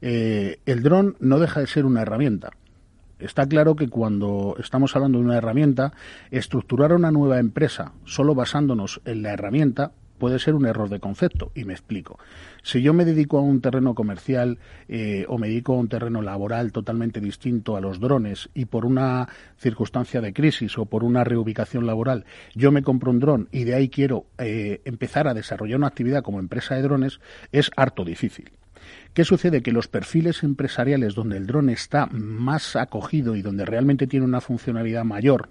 Eh, 0.00 0.60
el 0.66 0.82
dron 0.82 1.16
no 1.18 1.40
deja 1.40 1.60
de 1.60 1.66
ser 1.66 1.84
una 1.84 2.02
herramienta 2.02 2.50
Está 3.20 3.46
claro 3.46 3.76
que 3.76 3.88
cuando 3.88 4.56
estamos 4.58 4.96
hablando 4.96 5.18
de 5.18 5.24
una 5.24 5.36
herramienta, 5.36 5.92
estructurar 6.30 6.92
una 6.92 7.10
nueva 7.10 7.38
empresa 7.38 7.92
solo 8.04 8.34
basándonos 8.34 9.00
en 9.04 9.22
la 9.22 9.32
herramienta 9.32 9.92
puede 10.20 10.38
ser 10.38 10.54
un 10.54 10.66
error 10.66 10.88
de 10.88 11.00
concepto. 11.00 11.50
Y 11.56 11.64
me 11.64 11.72
explico. 11.72 12.20
Si 12.62 12.80
yo 12.82 12.92
me 12.92 13.04
dedico 13.04 13.38
a 13.38 13.42
un 13.42 13.60
terreno 13.60 13.94
comercial 13.96 14.58
eh, 14.86 15.24
o 15.28 15.38
me 15.38 15.48
dedico 15.48 15.72
a 15.72 15.78
un 15.78 15.88
terreno 15.88 16.22
laboral 16.22 16.70
totalmente 16.70 17.20
distinto 17.20 17.76
a 17.76 17.80
los 17.80 17.98
drones 17.98 18.50
y 18.54 18.66
por 18.66 18.84
una 18.84 19.28
circunstancia 19.58 20.20
de 20.20 20.32
crisis 20.32 20.78
o 20.78 20.84
por 20.84 21.02
una 21.02 21.24
reubicación 21.24 21.86
laboral 21.86 22.26
yo 22.54 22.70
me 22.70 22.82
compro 22.82 23.10
un 23.10 23.18
dron 23.18 23.48
y 23.50 23.64
de 23.64 23.74
ahí 23.74 23.88
quiero 23.88 24.26
eh, 24.38 24.82
empezar 24.84 25.26
a 25.26 25.34
desarrollar 25.34 25.78
una 25.78 25.86
actividad 25.86 26.22
como 26.22 26.38
empresa 26.38 26.74
de 26.74 26.82
drones, 26.82 27.20
es 27.50 27.70
harto 27.76 28.04
difícil. 28.04 28.59
¿Qué 29.14 29.24
sucede? 29.24 29.62
Que 29.62 29.72
los 29.72 29.88
perfiles 29.88 30.42
empresariales 30.42 31.14
donde 31.14 31.36
el 31.36 31.46
dron 31.46 31.68
está 31.68 32.06
más 32.06 32.76
acogido 32.76 33.34
y 33.34 33.42
donde 33.42 33.64
realmente 33.64 34.06
tiene 34.06 34.26
una 34.26 34.40
funcionalidad 34.40 35.04
mayor 35.04 35.48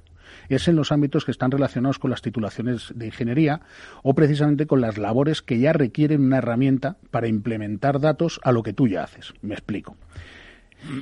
es 0.48 0.68
en 0.68 0.76
los 0.76 0.92
ámbitos 0.92 1.26
que 1.26 1.32
están 1.32 1.52
relacionados 1.52 2.00
con 2.00 2.12
las 2.12 2.22
titulaciones 2.22 2.92
de 2.96 3.08
ingeniería 3.08 3.62
o 4.04 4.14
precisamente 4.14 4.68
con 4.68 4.82
las 4.82 4.98
labores 4.98 5.42
que 5.42 5.60
ya 5.60 5.74
requieren 5.74 6.22
una 6.22 6.38
herramienta 6.38 6.98
para 7.12 7.28
implementar 7.28 8.00
datos 8.00 8.40
a 8.44 8.52
lo 8.52 8.64
que 8.64 8.74
tú 8.74 8.88
ya 8.88 9.04
haces. 9.04 9.34
Me 9.42 9.54
explico. 9.54 9.96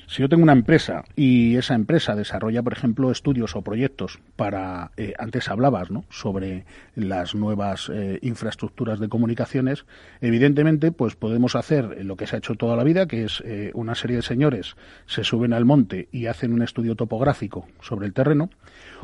Si 0.08 0.22
yo 0.22 0.30
tengo 0.30 0.44
una 0.44 0.54
empresa 0.54 1.04
y 1.16 1.56
esa 1.56 1.76
empresa 1.76 2.16
desarrolla, 2.16 2.64
por 2.64 2.74
ejemplo, 2.74 3.12
estudios 3.12 3.56
o 3.56 3.62
proyectos 3.62 4.20
para, 4.36 4.92
eh, 4.98 5.14
antes 5.20 5.50
hablabas, 5.50 5.92
¿no? 5.92 6.04
Sobre 6.10 6.66
las 6.96 7.36
nuevas 7.36 7.90
eh, 7.94 8.20
infraestructuras 8.22 9.00
de 9.00 9.08
comunicaciones, 9.08 9.86
evidentemente, 10.20 10.92
pues 10.92 11.16
podemos 11.16 11.56
hacer 11.56 12.04
lo 12.04 12.18
que 12.18 12.28
se 12.28 12.36
ha 12.36 12.40
hecho 12.40 12.56
toda 12.56 12.76
la 12.76 12.84
vida, 12.84 13.08
que 13.08 13.24
es 13.24 13.42
eh, 13.46 13.72
una 13.76 13.96
serie 13.96 14.18
de 14.18 14.24
señores 14.24 14.76
se 15.06 15.24
suben 15.24 15.54
al 15.54 15.66
monte 15.66 16.10
y 16.12 16.26
hacen 16.26 16.54
un 16.54 16.62
estudio 16.62 16.96
topográfico 16.96 17.68
sobre 17.80 18.08
el 18.08 18.14
terreno, 18.14 18.50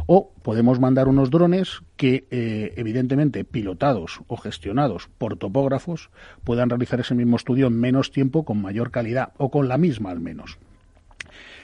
o 0.06 0.34
podemos 0.42 0.80
mandar 0.80 1.08
unos 1.08 1.30
drones 1.30 1.82
que, 1.96 2.26
evidentemente, 2.76 3.46
pilotados 3.46 4.22
o 4.28 4.36
gestionados 4.36 5.08
por 5.18 5.38
topógrafos, 5.38 6.10
puedan 6.44 6.70
realizar 6.70 7.00
ese 7.00 7.16
mismo 7.16 7.38
estudio 7.38 7.68
en 7.68 7.80
menos 7.80 8.12
tiempo, 8.12 8.44
con 8.44 8.62
mayor 8.62 8.92
calidad 8.92 9.34
o 9.38 9.50
con 9.50 9.70
la 9.70 9.78
misma 9.78 10.12
al 10.12 10.20
menos. 10.20 10.58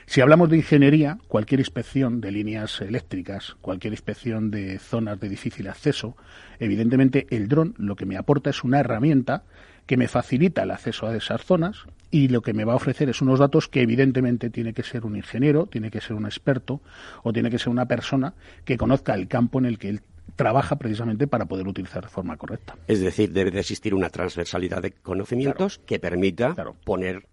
Si 0.10 0.22
hablamos 0.22 0.50
de 0.50 0.58
ingeniería, 0.58 1.20
cualquier 1.28 1.60
inspección 1.60 2.20
de 2.20 2.32
líneas 2.32 2.82
eléctricas, 2.82 3.56
cualquier 3.62 3.94
inspección 3.94 4.50
de 4.50 4.80
zonas 4.80 5.20
de 5.20 5.30
difícil 5.30 5.68
acceso, 5.68 6.18
evidentemente 6.60 7.28
el 7.30 7.48
dron 7.48 7.76
lo 7.78 7.96
que 7.96 8.08
me 8.08 8.18
aporta 8.18 8.50
es 8.50 8.64
una 8.64 8.80
herramienta 8.80 9.44
que 9.86 9.98
me 9.98 10.08
facilita 10.08 10.64
el 10.64 10.72
acceso 10.72 11.06
a 11.06 11.16
esas 11.16 11.46
zonas 11.46 11.84
y 12.10 12.30
lo 12.30 12.42
que 12.42 12.54
me 12.54 12.66
va 12.66 12.74
a 12.74 12.78
ofrecer 12.78 13.08
es 13.08 13.22
unos 13.22 13.38
datos 13.38 13.68
que 13.68 13.84
evidentemente 13.84 14.50
tiene 14.50 14.74
que 14.74 14.82
ser 14.82 15.06
un 15.06 15.16
ingeniero, 15.16 15.68
tiene 15.68 15.92
que 15.92 16.02
ser 16.02 16.16
un 16.16 16.26
experto 16.26 16.82
o 17.22 17.32
tiene 17.32 17.52
que 17.52 17.60
ser 17.60 17.70
una 17.70 17.86
persona 17.86 18.34
que 18.66 18.78
conozca 18.78 19.14
el 19.14 19.28
campo 19.28 19.60
en 19.60 19.66
el 19.66 19.78
que 19.78 19.90
él 19.90 20.02
trabaja 20.36 20.78
precisamente 20.78 21.28
para 21.28 21.46
poder 21.46 21.68
utilizar 21.68 22.02
de 22.02 22.10
forma 22.10 22.36
correcta. 22.36 22.76
Es 22.88 23.00
decir, 23.00 23.32
debe 23.32 23.52
de 23.52 23.60
existir 23.60 23.94
una 23.94 24.10
transversalidad 24.10 24.82
de 24.82 24.92
conocimientos 24.92 25.80
que 25.86 26.00
permita 26.00 26.56
poner 26.84 27.28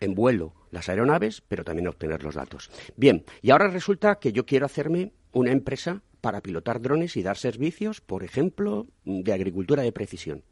en 0.00 0.14
vuelo 0.14 0.54
las 0.70 0.88
aeronaves, 0.88 1.42
pero 1.46 1.64
también 1.64 1.88
obtener 1.88 2.22
los 2.22 2.34
datos. 2.34 2.70
Bien, 2.96 3.24
y 3.42 3.50
ahora 3.50 3.68
resulta 3.68 4.18
que 4.18 4.32
yo 4.32 4.46
quiero 4.46 4.66
hacerme 4.66 5.12
una 5.32 5.52
empresa 5.52 6.02
para 6.20 6.40
pilotar 6.42 6.80
drones 6.80 7.16
y 7.16 7.22
dar 7.22 7.36
servicios, 7.36 8.00
por 8.00 8.24
ejemplo, 8.24 8.86
de 9.04 9.32
agricultura 9.32 9.82
de 9.82 9.92
precisión. 9.92 10.44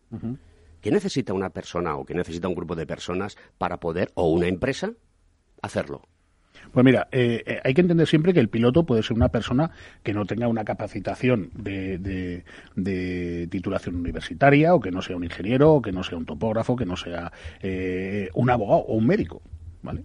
¿Qué 0.80 0.90
necesita 0.90 1.32
una 1.32 1.50
persona 1.50 1.96
o 1.96 2.04
qué 2.04 2.14
necesita 2.14 2.48
un 2.48 2.54
grupo 2.54 2.74
de 2.74 2.86
personas 2.86 3.36
para 3.58 3.80
poder, 3.80 4.10
o 4.14 4.30
una 4.30 4.46
empresa, 4.46 4.92
hacerlo? 5.60 6.02
Pues 6.72 6.84
mira, 6.84 7.08
eh, 7.12 7.42
eh, 7.46 7.60
hay 7.64 7.74
que 7.74 7.80
entender 7.80 8.06
siempre 8.06 8.34
que 8.34 8.40
el 8.40 8.48
piloto 8.48 8.84
puede 8.84 9.02
ser 9.02 9.16
una 9.16 9.28
persona 9.28 9.70
que 10.02 10.12
no 10.12 10.26
tenga 10.26 10.48
una 10.48 10.64
capacitación 10.64 11.50
de, 11.54 12.44
titulación 13.50 13.96
universitaria, 13.96 14.74
o 14.74 14.80
que 14.80 14.90
no 14.90 15.02
sea 15.02 15.16
un 15.16 15.24
ingeniero, 15.24 15.74
o 15.74 15.82
que 15.82 15.92
no 15.92 16.02
sea 16.02 16.18
un 16.18 16.26
topógrafo, 16.26 16.76
que 16.76 16.86
no 16.86 16.96
sea 16.96 17.32
eh, 17.62 18.28
un 18.34 18.50
abogado 18.50 18.80
o 18.80 18.94
un 18.94 19.06
médico. 19.06 19.42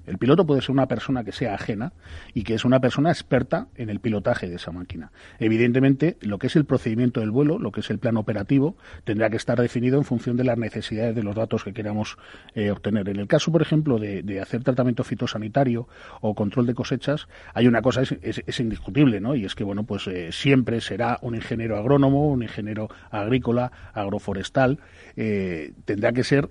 El 0.05 0.17
piloto 0.17 0.45
puede 0.45 0.61
ser 0.61 0.71
una 0.71 0.87
persona 0.87 1.23
que 1.23 1.31
sea 1.31 1.55
ajena 1.55 1.93
y 2.33 2.43
que 2.43 2.53
es 2.53 2.63
una 2.63 2.79
persona 2.79 3.09
experta 3.09 3.67
en 3.75 3.89
el 3.89 3.99
pilotaje 3.99 4.47
de 4.47 4.55
esa 4.55 4.71
máquina. 4.71 5.11
Evidentemente, 5.39 6.17
lo 6.21 6.37
que 6.37 6.47
es 6.47 6.55
el 6.55 6.65
procedimiento 6.65 7.19
del 7.21 7.31
vuelo, 7.31 7.57
lo 7.57 7.71
que 7.71 7.79
es 7.79 7.89
el 7.89 7.97
plan 7.97 8.17
operativo, 8.17 8.75
tendrá 9.03 9.29
que 9.29 9.37
estar 9.37 9.59
definido 9.59 9.97
en 9.97 10.03
función 10.03 10.37
de 10.37 10.43
las 10.43 10.57
necesidades 10.57 11.15
de 11.15 11.23
los 11.23 11.35
datos 11.35 11.63
que 11.63 11.73
queramos 11.73 12.17
eh, 12.53 12.69
obtener. 12.69 13.09
En 13.09 13.19
el 13.19 13.27
caso, 13.27 13.51
por 13.51 13.61
ejemplo, 13.61 13.97
de, 13.97 14.39
hacer 14.41 14.63
tratamiento 14.63 15.03
fitosanitario 15.03 15.87
o 16.21 16.35
control 16.35 16.65
de 16.65 16.73
cosechas, 16.73 17.27
hay 17.53 17.67
una 17.67 17.81
cosa 17.81 18.01
es, 18.01 18.13
es, 18.21 18.59
indiscutible, 18.59 19.19
¿no? 19.21 19.35
Y 19.35 19.45
es 19.45 19.55
que, 19.55 19.63
bueno, 19.63 19.83
pues 19.83 20.07
eh, 20.07 20.31
siempre 20.31 20.81
será 20.81 21.17
un 21.21 21.35
ingeniero 21.35 21.77
agrónomo, 21.77 22.29
un 22.29 22.43
ingeniero 22.43 22.89
agrícola, 23.09 23.71
agroforestal, 23.93 24.79
eh, 25.15 25.73
tendrá 25.85 26.11
que 26.11 26.23
ser 26.23 26.49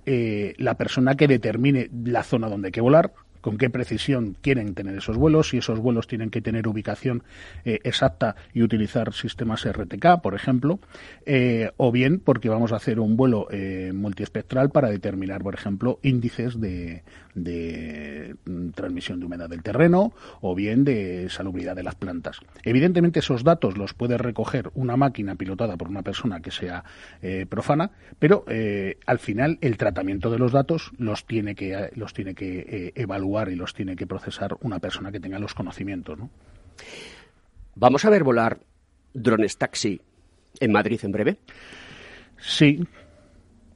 la 0.58 0.76
persona 0.76 1.14
que 1.16 1.28
determine 1.28 1.88
la 2.04 2.22
zona 2.22 2.48
donde 2.48 2.68
hay 2.68 2.72
que 2.72 2.80
volar, 2.80 3.11
con 3.42 3.58
qué 3.58 3.68
precisión 3.68 4.36
quieren 4.40 4.74
tener 4.74 4.96
esos 4.96 5.18
vuelos, 5.18 5.50
si 5.50 5.58
esos 5.58 5.78
vuelos 5.80 6.06
tienen 6.06 6.30
que 6.30 6.40
tener 6.40 6.66
ubicación 6.66 7.24
eh, 7.66 7.80
exacta 7.84 8.36
y 8.54 8.62
utilizar 8.62 9.12
sistemas 9.12 9.70
RTK, 9.70 10.22
por 10.22 10.34
ejemplo, 10.34 10.78
eh, 11.26 11.70
o 11.76 11.92
bien 11.92 12.20
porque 12.20 12.48
vamos 12.48 12.72
a 12.72 12.76
hacer 12.76 13.00
un 13.00 13.16
vuelo 13.16 13.48
eh, 13.50 13.92
multiespectral 13.94 14.70
para 14.70 14.88
determinar, 14.88 15.42
por 15.42 15.54
ejemplo, 15.54 15.98
índices 16.02 16.60
de, 16.60 17.02
de 17.34 18.36
mm, 18.44 18.70
transmisión 18.70 19.20
de 19.20 19.26
humedad 19.26 19.48
del 19.48 19.62
terreno 19.62 20.12
o 20.40 20.54
bien 20.54 20.84
de 20.84 21.28
salubridad 21.30 21.76
de 21.76 21.82
las 21.82 21.94
plantas. 21.94 22.38
Evidentemente 22.64 23.20
esos 23.20 23.44
datos 23.44 23.76
los 23.76 23.94
puede 23.94 24.18
recoger 24.18 24.70
una 24.74 24.96
máquina 24.96 25.34
pilotada 25.34 25.76
por 25.76 25.88
una 25.88 26.02
persona 26.02 26.40
que 26.40 26.50
sea 26.50 26.84
profana, 27.48 27.90
pero 28.18 28.44
al 29.06 29.18
final 29.18 29.58
el 29.60 29.76
tratamiento 29.76 30.30
de 30.30 30.38
los 30.38 30.52
datos 30.52 30.92
los 30.98 31.26
tiene 31.26 31.54
que 31.54 31.90
los 31.94 32.12
tiene 32.12 32.34
que 32.34 32.92
evaluar 32.94 33.48
y 33.48 33.56
los 33.56 33.74
tiene 33.74 33.96
que 33.96 34.06
procesar 34.06 34.56
una 34.60 34.78
persona 34.78 35.10
que 35.10 35.20
tenga 35.20 35.38
los 35.38 35.54
conocimientos. 35.54 36.18
¿no? 36.18 36.30
¿Vamos 37.74 38.04
a 38.04 38.10
ver 38.10 38.22
volar 38.22 38.60
drones 39.14 39.56
taxi 39.56 40.00
en 40.60 40.72
Madrid 40.72 41.00
en 41.02 41.12
breve? 41.12 41.38
Sí, 42.38 42.86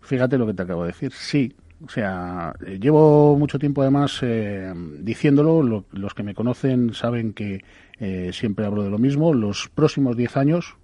fíjate 0.03 0.37
lo 0.39 0.47
que 0.47 0.55
te 0.55 0.63
acabo 0.63 0.83
de 0.83 0.89
decir, 0.89 1.13
sí. 1.13 1.55
O 1.85 1.89
sea, 1.91 2.55
eh, 2.67 2.79
llevo 2.81 3.37
mucho 3.37 3.59
tiempo 3.59 3.83
además 3.83 4.21
eh, 4.23 4.73
diciéndolo, 5.01 5.85
los 5.91 6.15
que 6.15 6.23
me 6.23 6.35
conocen 6.35 6.95
saben 6.95 7.33
que 7.33 7.63
eh, 7.99 8.31
siempre 8.33 8.65
hablo 8.65 8.83
de 8.83 8.91
lo 8.91 8.99
mismo, 8.99 9.35
los 9.35 9.69
próximos 9.69 10.17
10 10.17 10.37
años 10.37 10.77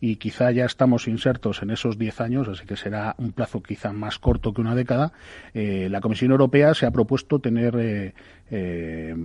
y 0.00 0.16
quizá 0.16 0.50
ya 0.50 0.64
estamos 0.64 1.08
insertos 1.08 1.62
en 1.62 1.70
esos 1.70 1.98
10 1.98 2.20
años, 2.20 2.48
así 2.48 2.66
que 2.66 2.76
será 2.76 3.14
un 3.18 3.32
plazo 3.32 3.62
quizá 3.62 3.92
más 3.92 4.18
corto 4.18 4.52
que 4.52 4.60
una 4.60 4.74
década. 4.74 5.12
Eh, 5.54 5.88
la 5.90 6.00
Comisión 6.00 6.32
Europea 6.32 6.74
se 6.74 6.86
ha 6.86 6.90
propuesto 6.90 7.38
tener 7.38 8.12
eh, 8.50 9.16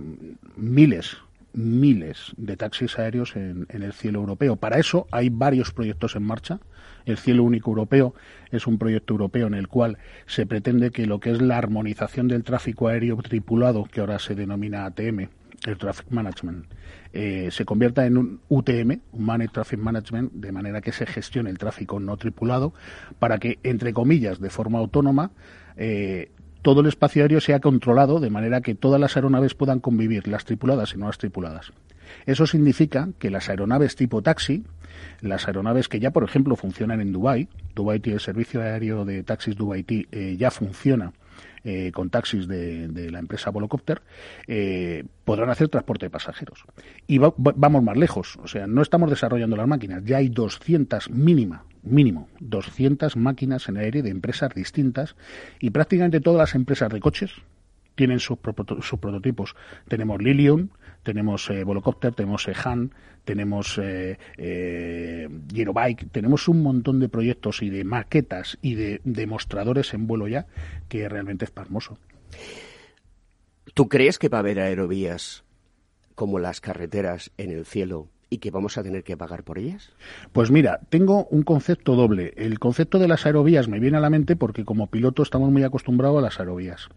miles 0.56 1.18
miles 1.56 2.32
de 2.36 2.56
taxis 2.56 2.98
aéreos 2.98 3.34
en, 3.34 3.66
el 3.68 3.92
cielo 3.92 4.20
europeo. 4.20 4.56
Para 4.56 4.78
eso 4.78 5.06
hay 5.10 5.30
varios 5.30 5.72
proyectos 5.72 6.14
en 6.14 6.22
marcha. 6.22 6.60
El 7.06 7.16
cielo 7.16 7.42
único 7.42 7.70
europeo 7.70 8.14
es 8.50 8.66
un 8.66 8.78
proyecto 8.78 9.14
europeo 9.14 9.46
en 9.46 9.54
el 9.54 9.68
cual 9.68 9.98
se 10.26 10.46
pretende 10.46 10.90
que 10.90 11.06
lo 11.06 11.18
que 11.18 11.30
es 11.30 11.40
la 11.40 11.58
armonización 11.58 12.28
del 12.28 12.44
tráfico 12.44 12.88
aéreo 12.88 13.16
tripulado, 13.16 13.84
que 13.84 14.00
ahora 14.00 14.18
se 14.18 14.34
denomina 14.34 14.84
ATM, 14.84 15.28
el 15.66 15.78
Traffic 15.78 16.10
Management, 16.10 16.66
eh, 17.12 17.48
se 17.50 17.64
convierta 17.64 18.06
en 18.06 18.18
un 18.18 18.40
UTM, 18.48 19.00
Managed 19.16 19.52
Traffic 19.52 19.80
Management, 19.80 20.32
de 20.32 20.52
manera 20.52 20.80
que 20.80 20.92
se 20.92 21.06
gestione 21.06 21.50
el 21.50 21.58
tráfico 21.58 21.98
no 21.98 22.16
tripulado, 22.16 22.74
para 23.18 23.38
que, 23.38 23.58
entre 23.62 23.92
comillas, 23.92 24.38
de 24.40 24.50
forma 24.50 24.78
autónoma, 24.78 25.30
eh, 25.76 26.30
todo 26.66 26.80
el 26.80 26.88
espacio 26.88 27.22
aéreo 27.22 27.40
sea 27.40 27.60
controlado 27.60 28.18
de 28.18 28.28
manera 28.28 28.60
que 28.60 28.74
todas 28.74 29.00
las 29.00 29.14
aeronaves 29.14 29.54
puedan 29.54 29.78
convivir, 29.78 30.26
las 30.26 30.44
tripuladas 30.44 30.94
y 30.94 30.98
no 30.98 31.06
las 31.06 31.16
tripuladas. 31.16 31.72
Eso 32.26 32.44
significa 32.44 33.08
que 33.20 33.30
las 33.30 33.48
aeronaves 33.48 33.94
tipo 33.94 34.20
taxi, 34.20 34.64
las 35.20 35.46
aeronaves 35.46 35.88
que 35.88 36.00
ya, 36.00 36.10
por 36.10 36.24
ejemplo, 36.24 36.56
funcionan 36.56 37.00
en 37.00 37.12
Dubái, 37.12 37.46
Dubai 37.72 38.02
el 38.06 38.18
servicio 38.18 38.62
aéreo 38.62 39.04
de 39.04 39.22
taxis 39.22 39.54
Dubai 39.54 39.84
eh, 39.88 40.34
ya 40.36 40.50
funciona 40.50 41.12
eh, 41.62 41.92
con 41.92 42.10
taxis 42.10 42.48
de, 42.48 43.12
la 43.12 43.20
empresa 43.20 43.50
Volocopter, 43.50 44.02
eh, 44.48 45.04
podrán 45.24 45.50
hacer 45.50 45.68
transporte 45.68 46.06
de 46.06 46.10
pasajeros. 46.10 46.64
Y 47.06 47.18
vamos 47.18 47.84
más 47.84 47.96
lejos, 47.96 48.40
o 48.42 48.48
sea, 48.48 48.66
no 48.66 48.82
estamos 48.82 49.08
desarrollando 49.08 49.54
las 49.54 49.68
máquinas, 49.68 50.02
ya 50.04 50.16
hay 50.16 50.30
200 50.30 51.10
mínima 51.10 51.62
mínimo 51.86 52.28
200 52.40 53.16
máquinas 53.16 53.68
en 53.68 53.78
aire 53.78 54.02
de 54.02 54.10
empresas 54.10 54.54
distintas 54.54 55.16
y 55.60 55.70
prácticamente 55.70 56.20
todas 56.20 56.38
las 56.38 56.54
empresas 56.54 56.92
de 56.92 57.00
coches 57.00 57.32
tienen 57.94 58.20
sus, 58.20 58.38
prototipos. 58.38 59.56
Tenemos 59.88 60.22
Lilium, 60.22 60.68
tenemos 61.02 61.50
eh, 61.50 61.64
Volocopter, 61.64 62.14
tenemos 62.14 62.46
Han, 62.64 62.92
tenemos 63.24 63.80
eh, 63.82 64.18
eh 64.36 65.28
tenemos 66.12 66.48
un 66.48 66.62
montón 66.62 67.00
de 67.00 67.08
proyectos 67.08 67.62
y 67.62 67.70
de 67.70 67.84
maquetas 67.84 68.58
y 68.60 68.74
de 68.74 69.00
demostradores 69.04 69.94
en 69.94 70.06
vuelo 70.06 70.28
ya 70.28 70.46
que 70.88 71.08
realmente 71.08 71.46
es 71.46 71.50
pasmoso. 71.50 71.98
¿Tú 73.74 73.88
crees 73.88 74.18
que 74.18 74.28
va 74.28 74.38
a 74.38 74.40
haber 74.40 74.60
aerovías 74.60 75.44
como 76.14 76.38
las 76.38 76.60
carreteras 76.60 77.30
en 77.36 77.50
el 77.50 77.64
cielo 77.66 78.08
y 78.28 78.38
que 78.38 78.50
vamos 78.50 78.76
a 78.76 78.82
tener 78.82 79.04
que 79.04 79.16
pagar 79.16 79.44
por 79.44 79.58
ellas? 79.58 79.90
Pues 80.32 80.50
mira, 80.50 80.80
tengo 80.88 81.26
un 81.26 81.42
concepto 81.42 81.94
doble. 81.94 82.32
El 82.36 82.58
concepto 82.58 82.98
de 82.98 83.08
las 83.08 83.26
aerovías 83.26 83.68
me 83.68 83.80
viene 83.80 83.98
a 83.98 84.00
la 84.00 84.10
mente 84.10 84.36
porque 84.36 84.64
como 84.64 84.88
piloto 84.88 85.22
estamos 85.22 85.50
muy 85.50 85.62
acostumbrados 85.62 86.18
a 86.18 86.22
las 86.22 86.40
aerovías. 86.40 86.88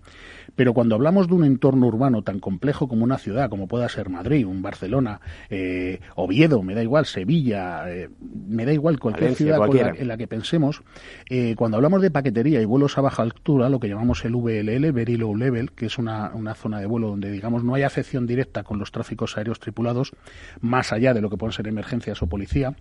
Pero 0.60 0.74
cuando 0.74 0.96
hablamos 0.96 1.30
de 1.30 1.36
un 1.36 1.46
entorno 1.46 1.88
urbano 1.88 2.22
tan 2.22 2.42
complejo 2.42 2.90
como 2.90 3.06
una 3.06 3.18
ciudad, 3.18 3.50
como 3.50 3.66
pueda 3.66 3.88
ser 3.88 4.10
Madrid, 4.10 4.46
un 4.46 4.62
Barcelona, 4.62 5.22
eh, 5.50 6.02
Oviedo, 6.18 6.62
me 6.64 6.76
da 6.76 6.84
igual, 6.84 7.06
Sevilla, 7.06 7.90
eh, 7.90 8.10
me 8.46 8.66
da 8.66 8.74
igual 8.74 9.00
cualquier 9.00 9.36
ciudad 9.36 9.58
en 9.98 10.06
la 10.10 10.18
que 10.18 10.28
pensemos, 10.28 10.82
eh, 11.30 11.56
cuando 11.56 11.78
hablamos 11.78 12.02
de 12.02 12.12
paquetería 12.12 12.62
y 12.62 12.66
vuelos 12.66 12.98
a 12.98 13.02
baja 13.02 13.24
altura, 13.24 13.70
lo 13.70 13.80
que 13.80 13.88
llamamos 13.88 14.26
el 14.26 14.36
VLL, 14.36 14.92
Very 14.92 15.16
Low 15.16 15.34
Level, 15.34 15.72
que 15.72 15.86
es 15.86 15.98
una, 15.98 16.32
una 16.34 16.56
zona 16.56 16.82
de 16.82 16.88
vuelo 16.88 17.08
donde, 17.08 17.32
digamos, 17.32 17.64
no 17.64 17.76
hay 17.76 17.84
afección 17.84 18.28
directa 18.28 18.64
con 18.64 18.80
los 18.80 18.92
tráficos 18.92 19.38
aéreos 19.38 19.62
tripulados, 19.62 20.12
más 20.60 20.92
allá 20.92 21.14
de 21.14 21.22
lo 21.22 21.30
que 21.30 21.38
pueden 21.38 21.54
ser 21.54 21.70
emergencias 21.70 22.22
o 22.22 22.28
policía, 22.28 22.76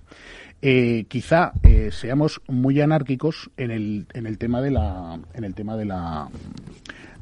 quizá 0.60 1.52
seamos 1.92 2.40
muy 2.48 2.80
anárquicos 2.80 3.52
en 3.56 3.70
el, 3.70 4.06
en 4.14 4.26
el 4.26 4.36
tema 4.36 4.60
de 4.60 4.72
la 4.72 5.20
en 5.32 5.44
el 5.44 5.54
tema 5.54 5.76
de 5.76 5.84
la 5.84 6.28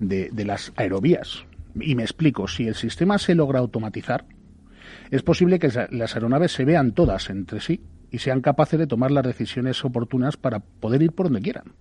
de, 0.00 0.30
las 0.44 0.72
aerovías. 0.76 1.44
Y 1.78 1.94
me 1.94 2.02
explico, 2.02 2.48
si 2.48 2.66
el 2.66 2.74
sistema 2.74 3.18
se 3.18 3.34
logra 3.34 3.58
automatizar, 3.58 4.24
es 5.10 5.22
posible 5.22 5.58
que 5.58 5.70
las 5.90 6.14
aeronaves 6.14 6.52
se 6.52 6.64
vean 6.64 6.92
todas 6.92 7.30
entre 7.30 7.60
sí 7.60 7.82
y 8.10 8.18
sean 8.18 8.40
capaces 8.40 8.78
de 8.78 8.86
tomar 8.86 9.10
las 9.10 9.24
decisiones 9.24 9.84
oportunas 9.84 10.36
para 10.36 10.60
poder 10.60 11.02
ir 11.02 11.12
por 11.12 11.26
donde 11.26 11.42
quieran. 11.42 11.74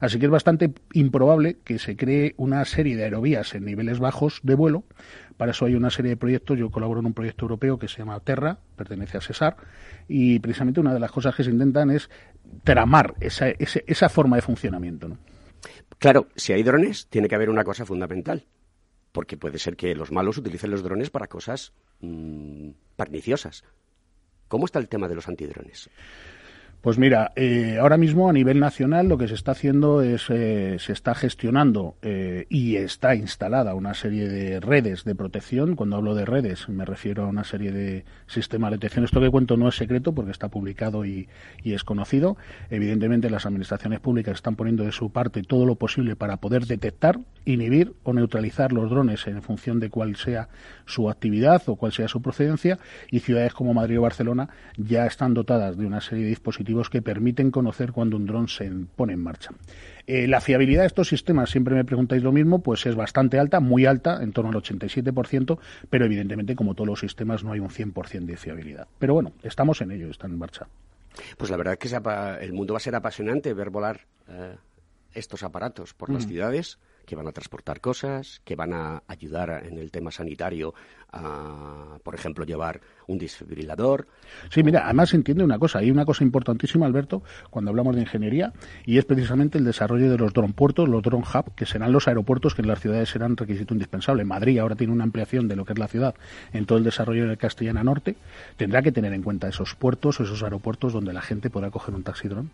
Así 0.00 0.18
que 0.18 0.26
es 0.26 0.30
bastante 0.30 0.74
improbable 0.92 1.58
que 1.64 1.78
se 1.78 1.96
cree 1.96 2.34
una 2.36 2.64
serie 2.66 2.96
de 2.96 3.04
aerovías 3.04 3.54
en 3.54 3.64
niveles 3.64 3.98
bajos 3.98 4.40
de 4.42 4.54
vuelo. 4.54 4.84
Para 5.38 5.52
eso 5.52 5.64
hay 5.64 5.74
una 5.74 5.90
serie 5.90 6.10
de 6.10 6.16
proyectos. 6.16 6.58
Yo 6.58 6.70
colaboro 6.70 7.00
en 7.00 7.06
un 7.06 7.14
proyecto 7.14 7.46
europeo 7.46 7.78
que 7.78 7.88
se 7.88 7.98
llama 7.98 8.20
Terra, 8.20 8.58
pertenece 8.76 9.16
a 9.16 9.22
Cesar, 9.22 9.56
y 10.06 10.38
precisamente 10.38 10.80
una 10.80 10.92
de 10.92 11.00
las 11.00 11.10
cosas 11.10 11.34
que 11.34 11.44
se 11.44 11.50
intentan 11.50 11.90
es 11.90 12.10
tramar 12.62 13.14
esa, 13.20 13.48
esa 13.48 14.08
forma 14.10 14.36
de 14.36 14.42
funcionamiento. 14.42 15.08
¿no? 15.08 15.18
Claro, 15.98 16.28
si 16.36 16.52
hay 16.52 16.62
drones, 16.62 17.06
tiene 17.08 17.28
que 17.28 17.34
haber 17.34 17.50
una 17.50 17.64
cosa 17.64 17.84
fundamental, 17.86 18.46
porque 19.12 19.36
puede 19.36 19.58
ser 19.58 19.76
que 19.76 19.94
los 19.94 20.12
malos 20.12 20.38
utilicen 20.38 20.70
los 20.70 20.82
drones 20.82 21.10
para 21.10 21.26
cosas 21.26 21.72
mm, 22.00 22.70
perniciosas. 22.96 23.64
¿Cómo 24.48 24.66
está 24.66 24.78
el 24.78 24.88
tema 24.88 25.08
de 25.08 25.14
los 25.14 25.28
antidrones? 25.28 25.90
Pues 26.86 26.98
mira, 26.98 27.32
eh, 27.34 27.78
ahora 27.80 27.96
mismo 27.96 28.28
a 28.28 28.32
nivel 28.32 28.60
nacional 28.60 29.08
lo 29.08 29.18
que 29.18 29.26
se 29.26 29.34
está 29.34 29.50
haciendo 29.50 30.02
es, 30.02 30.30
eh, 30.30 30.76
se 30.78 30.92
está 30.92 31.16
gestionando 31.16 31.96
eh, 32.00 32.46
y 32.48 32.76
está 32.76 33.16
instalada 33.16 33.74
una 33.74 33.92
serie 33.92 34.28
de 34.28 34.60
redes 34.60 35.02
de 35.02 35.16
protección. 35.16 35.74
Cuando 35.74 35.96
hablo 35.96 36.14
de 36.14 36.24
redes 36.24 36.68
me 36.68 36.84
refiero 36.84 37.24
a 37.24 37.26
una 37.26 37.42
serie 37.42 37.72
de 37.72 38.04
sistemas 38.28 38.70
de 38.70 38.76
detección. 38.76 39.04
Esto 39.04 39.20
que 39.20 39.32
cuento 39.32 39.56
no 39.56 39.66
es 39.66 39.74
secreto 39.74 40.14
porque 40.14 40.30
está 40.30 40.46
publicado 40.46 41.04
y, 41.04 41.28
y, 41.64 41.72
es 41.72 41.82
conocido. 41.82 42.36
Evidentemente 42.70 43.30
las 43.30 43.46
administraciones 43.46 43.98
públicas 43.98 44.36
están 44.36 44.54
poniendo 44.54 44.84
de 44.84 44.92
su 44.92 45.10
parte 45.10 45.42
todo 45.42 45.66
lo 45.66 45.74
posible 45.74 46.14
para 46.14 46.36
poder 46.36 46.66
detectar, 46.66 47.18
inhibir 47.44 47.94
o 48.04 48.12
neutralizar 48.12 48.72
los 48.72 48.88
drones 48.90 49.26
en 49.26 49.42
función 49.42 49.80
de 49.80 49.90
cuál 49.90 50.14
sea 50.14 50.50
su 50.84 51.10
actividad 51.10 51.64
o 51.66 51.74
cuál 51.74 51.90
sea 51.90 52.06
su 52.06 52.22
procedencia. 52.22 52.78
Y 53.10 53.18
ciudades 53.18 53.54
como 53.54 53.74
Madrid 53.74 53.98
o 53.98 54.02
Barcelona 54.02 54.50
ya 54.76 55.04
están 55.04 55.34
dotadas 55.34 55.76
de 55.76 55.84
una 55.84 56.00
serie 56.00 56.22
de 56.22 56.30
dispositivos 56.30 56.75
que 56.90 57.02
permiten 57.02 57.50
conocer 57.50 57.92
cuando 57.92 58.16
un 58.16 58.26
dron 58.26 58.48
se 58.48 58.70
pone 58.94 59.14
en 59.14 59.22
marcha. 59.22 59.50
Eh, 60.06 60.28
la 60.28 60.40
fiabilidad 60.40 60.82
de 60.82 60.86
estos 60.86 61.08
sistemas, 61.08 61.50
siempre 61.50 61.74
me 61.74 61.84
preguntáis 61.84 62.22
lo 62.22 62.32
mismo, 62.32 62.62
pues 62.62 62.86
es 62.86 62.94
bastante 62.94 63.38
alta, 63.38 63.60
muy 63.60 63.86
alta, 63.86 64.22
en 64.22 64.32
torno 64.32 64.50
al 64.50 64.56
87%, 64.62 65.58
pero 65.90 66.04
evidentemente, 66.04 66.54
como 66.54 66.74
todos 66.74 66.88
los 66.88 67.00
sistemas, 67.00 67.42
no 67.42 67.52
hay 67.52 67.60
un 67.60 67.70
100% 67.70 68.24
de 68.24 68.36
fiabilidad. 68.36 68.86
Pero 68.98 69.14
bueno, 69.14 69.32
estamos 69.42 69.80
en 69.80 69.90
ello, 69.90 70.08
están 70.10 70.30
en 70.30 70.38
marcha. 70.38 70.68
Pues 71.36 71.50
la 71.50 71.56
verdad 71.56 71.78
es 71.80 71.90
que 71.90 72.44
el 72.44 72.52
mundo 72.52 72.74
va 72.74 72.78
a 72.78 72.80
ser 72.80 72.94
apasionante 72.94 73.52
ver 73.54 73.70
volar 73.70 74.02
eh, 74.28 74.56
estos 75.14 75.42
aparatos 75.42 75.94
por 75.94 76.10
las 76.10 76.26
mm. 76.26 76.28
ciudades 76.28 76.78
que 77.06 77.16
van 77.16 77.26
a 77.28 77.32
transportar 77.32 77.80
cosas, 77.80 78.42
que 78.44 78.56
van 78.56 78.74
a 78.74 79.02
ayudar 79.06 79.64
en 79.64 79.78
el 79.78 79.90
tema 79.90 80.10
sanitario 80.10 80.74
a, 81.22 81.98
por 82.02 82.14
ejemplo, 82.14 82.44
llevar 82.44 82.80
un 83.06 83.18
desfibrilador. 83.18 84.06
Sí, 84.50 84.62
mira, 84.62 84.84
además 84.84 85.14
entiende 85.14 85.44
una 85.44 85.58
cosa, 85.58 85.78
hay 85.78 85.90
una 85.90 86.04
cosa 86.04 86.24
importantísima, 86.24 86.86
Alberto, 86.86 87.22
cuando 87.50 87.70
hablamos 87.70 87.94
de 87.94 88.02
ingeniería, 88.02 88.52
y 88.84 88.98
es 88.98 89.04
precisamente 89.04 89.58
el 89.58 89.64
desarrollo 89.64 90.10
de 90.10 90.18
los 90.18 90.32
drone 90.32 90.52
puertos, 90.52 90.88
los 90.88 91.02
drone 91.02 91.24
hub, 91.24 91.54
que 91.54 91.66
serán 91.66 91.92
los 91.92 92.08
aeropuertos 92.08 92.54
que 92.54 92.62
en 92.62 92.68
las 92.68 92.80
ciudades 92.80 93.08
serán 93.08 93.36
requisito 93.36 93.74
indispensable. 93.74 94.24
Madrid 94.24 94.58
ahora 94.58 94.74
tiene 94.74 94.92
una 94.92 95.04
ampliación 95.04 95.48
de 95.48 95.56
lo 95.56 95.64
que 95.64 95.72
es 95.72 95.78
la 95.78 95.88
ciudad 95.88 96.14
en 96.52 96.66
todo 96.66 96.78
el 96.78 96.84
desarrollo 96.84 97.28
de 97.28 97.36
Castellana 97.36 97.84
Norte, 97.84 98.16
tendrá 98.56 98.82
que 98.82 98.92
tener 98.92 99.12
en 99.12 99.22
cuenta 99.22 99.48
esos 99.48 99.74
puertos, 99.74 100.20
esos 100.20 100.42
aeropuertos 100.42 100.92
donde 100.92 101.12
la 101.12 101.22
gente 101.22 101.50
podrá 101.50 101.70
coger 101.70 101.94
un 101.94 102.02
taxi 102.02 102.28
drone. 102.28 102.48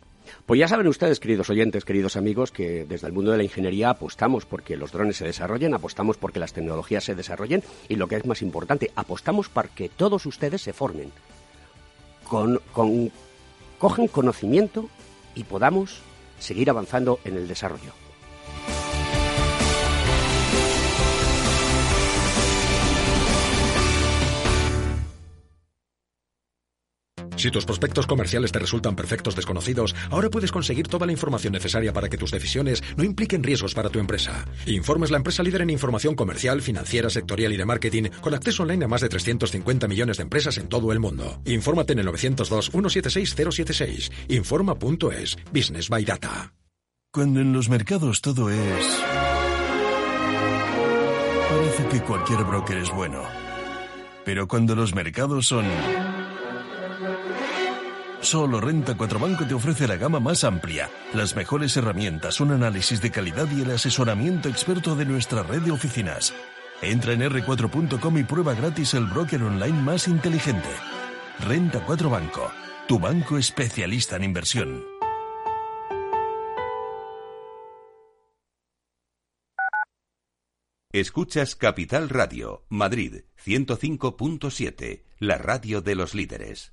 Pues 0.47 0.59
ya 0.59 0.69
saben 0.69 0.87
ustedes, 0.87 1.21
queridos 1.21 1.51
oyentes, 1.51 1.85
queridos 1.85 2.17
amigos, 2.17 2.53
que 2.53 2.85
desde 2.89 3.07
el 3.07 3.13
mundo 3.13 3.33
de 3.33 3.39
la 3.39 3.43
ingeniería 3.43 3.91
apostamos 3.91 4.47
porque 4.47 4.77
los 4.77 4.93
drones 4.93 5.17
se 5.17 5.25
desarrollen, 5.25 5.75
apostamos 5.75 6.17
porque 6.17 6.39
las 6.39 6.53
tecnologías 6.53 7.05
se 7.05 7.15
desarrollen 7.15 7.63
y 7.89 7.97
lo 7.97 8.07
que 8.07 8.17
es 8.17 8.27
más 8.27 8.41
importante, 8.41 8.52
apostamos 8.95 9.49
para 9.49 9.69
que 9.69 9.89
todos 9.89 10.27
ustedes 10.27 10.63
se 10.63 10.73
formen, 10.73 11.13
con, 12.29 12.61
con, 12.73 13.11
conocimiento 14.09 14.89
y 15.35 15.45
podamos 15.45 16.01
seguir 16.39 16.71
avanzando 16.71 17.19
en 17.25 17.37
el 17.37 17.49
desarrollo. 17.49 18.02
Si 27.43 27.51
tus 27.51 27.65
prospectos 27.65 28.07
comerciales 28.07 28.53
te 28.53 28.61
resultan 28.61 28.95
perfectos 28.95 29.35
desconocidos, 29.35 29.97
ahora 30.11 30.31
puedes 30.31 30.53
conseguir 30.53 30.87
toda 30.87 31.07
la 31.07 31.13
información 31.13 31.55
necesaria 31.55 31.93
para 31.93 32.09
que 32.09 32.17
tus 32.17 32.31
decisiones 32.31 32.85
no 32.97 33.03
impliquen 33.03 33.43
riesgos 33.43 33.75
para 33.75 33.91
tu 33.91 33.99
empresa. 33.99 34.45
Informes 34.65 35.11
la 35.11 35.17
empresa 35.17 35.43
líder 35.43 35.63
en 35.63 35.71
información 35.71 36.15
comercial, 36.15 36.63
financiera, 36.63 37.11
sectorial 37.11 37.53
y 37.53 37.57
de 37.57 37.65
marketing, 37.65 38.11
con 38.21 38.35
acceso 38.35 38.63
online 38.63 38.85
a 38.85 38.89
más 38.89 39.01
de 39.01 39.09
350 39.09 39.89
millones 39.89 40.19
de 40.19 40.23
empresas 40.23 40.57
en 40.57 40.69
todo 40.69 40.93
el 40.93 41.01
mundo. 41.01 41.41
Infórmate 41.45 41.95
en 41.95 41.99
el 41.99 42.07
902-176-076. 42.07 44.13
Informa.es. 44.29 45.37
Business 45.53 45.89
by 45.89 46.05
Data. 46.05 46.55
Cuando 47.11 47.41
en 47.41 47.53
los 47.53 47.69
mercados 47.69 48.21
todo 48.21 48.51
es... 48.51 49.03
Parece 51.51 51.89
que 51.89 52.01
cualquier 52.03 52.45
broker 52.45 52.79
es 52.79 52.93
bueno. 52.93 53.25
Pero 54.25 54.47
cuando 54.47 54.77
los 54.77 54.95
mercados 54.95 55.49
son 55.49 55.65
Solo 58.23 58.61
Renta 58.61 58.95
4 58.97 59.19
Banco 59.19 59.45
te 59.45 59.55
ofrece 59.55 59.89
la 59.89 59.97
gama 59.97 60.21
más 60.21 60.45
amplia, 60.45 60.89
las 61.13 61.35
mejores 61.35 61.77
herramientas, 61.77 62.41
un 62.41 62.53
análisis 62.53 63.03
de 63.03 63.11
calidad 63.11 63.49
y 63.51 63.63
el 63.63 63.73
asesoramiento 63.73 64.49
experto 64.49 64.95
de 64.95 65.05
nuestra 65.05 65.43
red 65.43 65.63
de 65.63 65.73
oficinas. 65.73 66.33
Entra 66.83 67.15
en 67.15 67.23
r4.com 67.23 68.19
y 68.19 68.23
prueba 68.23 68.55
gratis 68.55 68.95
el 68.95 69.07
broker 69.07 69.43
online 69.43 69.83
más 69.83 70.07
inteligente. 70.07 70.69
Renta 71.41 71.85
4 71.85 72.11
Banco, 72.11 72.53
tu 72.87 73.01
banco 73.01 73.39
especialista 73.39 74.17
en 74.17 74.25
inversión. 74.25 74.85
Escuchas 80.93 81.57
Capital 81.57 82.09
Radio, 82.09 82.67
Madrid 82.69 83.25
105.7, 83.45 85.03
la 85.19 85.39
radio 85.39 85.81
de 85.81 85.95
los 85.97 86.15
líderes. 86.15 86.73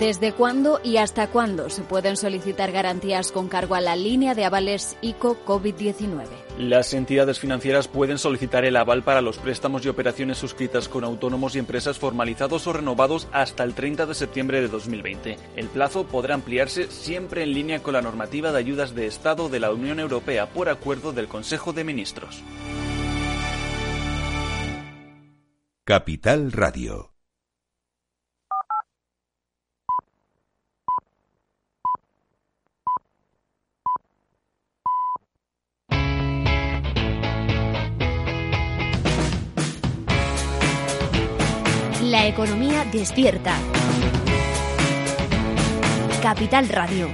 ¿Desde 0.00 0.32
cuándo 0.32 0.80
y 0.82 0.96
hasta 0.96 1.26
cuándo 1.26 1.68
se 1.68 1.82
pueden 1.82 2.16
solicitar 2.16 2.72
garantías 2.72 3.32
con 3.32 3.48
cargo 3.48 3.74
a 3.74 3.82
la 3.82 3.96
línea 3.96 4.34
de 4.34 4.46
avales 4.46 4.96
ICO 5.02 5.36
COVID-19? 5.44 6.24
Las 6.58 6.94
entidades 6.94 7.38
financieras 7.38 7.86
pueden 7.86 8.16
solicitar 8.16 8.64
el 8.64 8.76
aval 8.76 9.02
para 9.02 9.20
los 9.20 9.36
préstamos 9.36 9.84
y 9.84 9.88
operaciones 9.90 10.38
suscritas 10.38 10.88
con 10.88 11.04
autónomos 11.04 11.54
y 11.54 11.58
empresas 11.58 11.98
formalizados 11.98 12.66
o 12.66 12.72
renovados 12.72 13.28
hasta 13.30 13.62
el 13.62 13.74
30 13.74 14.06
de 14.06 14.14
septiembre 14.14 14.62
de 14.62 14.68
2020. 14.68 15.36
El 15.56 15.68
plazo 15.68 16.06
podrá 16.06 16.34
ampliarse 16.34 16.90
siempre 16.90 17.42
en 17.42 17.52
línea 17.52 17.82
con 17.82 17.92
la 17.92 18.02
normativa 18.02 18.52
de 18.52 18.58
ayudas 18.58 18.94
de 18.94 19.06
Estado 19.06 19.50
de 19.50 19.60
la 19.60 19.70
Unión 19.70 20.00
Europea 20.00 20.46
por 20.46 20.70
acuerdo 20.70 21.12
del 21.12 21.28
Consejo 21.28 21.74
de 21.74 21.84
Ministros. 21.84 22.42
Capital 25.84 26.52
Radio. 26.52 27.09
La 42.10 42.26
economía 42.26 42.84
despierta. 42.86 43.56
Capital 46.20 46.68
Radio. 46.68 47.08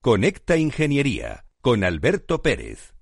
Conecta 0.00 0.56
Ingeniería 0.56 1.44
con 1.60 1.82
Alberto 1.82 2.40
Pérez. 2.40 2.94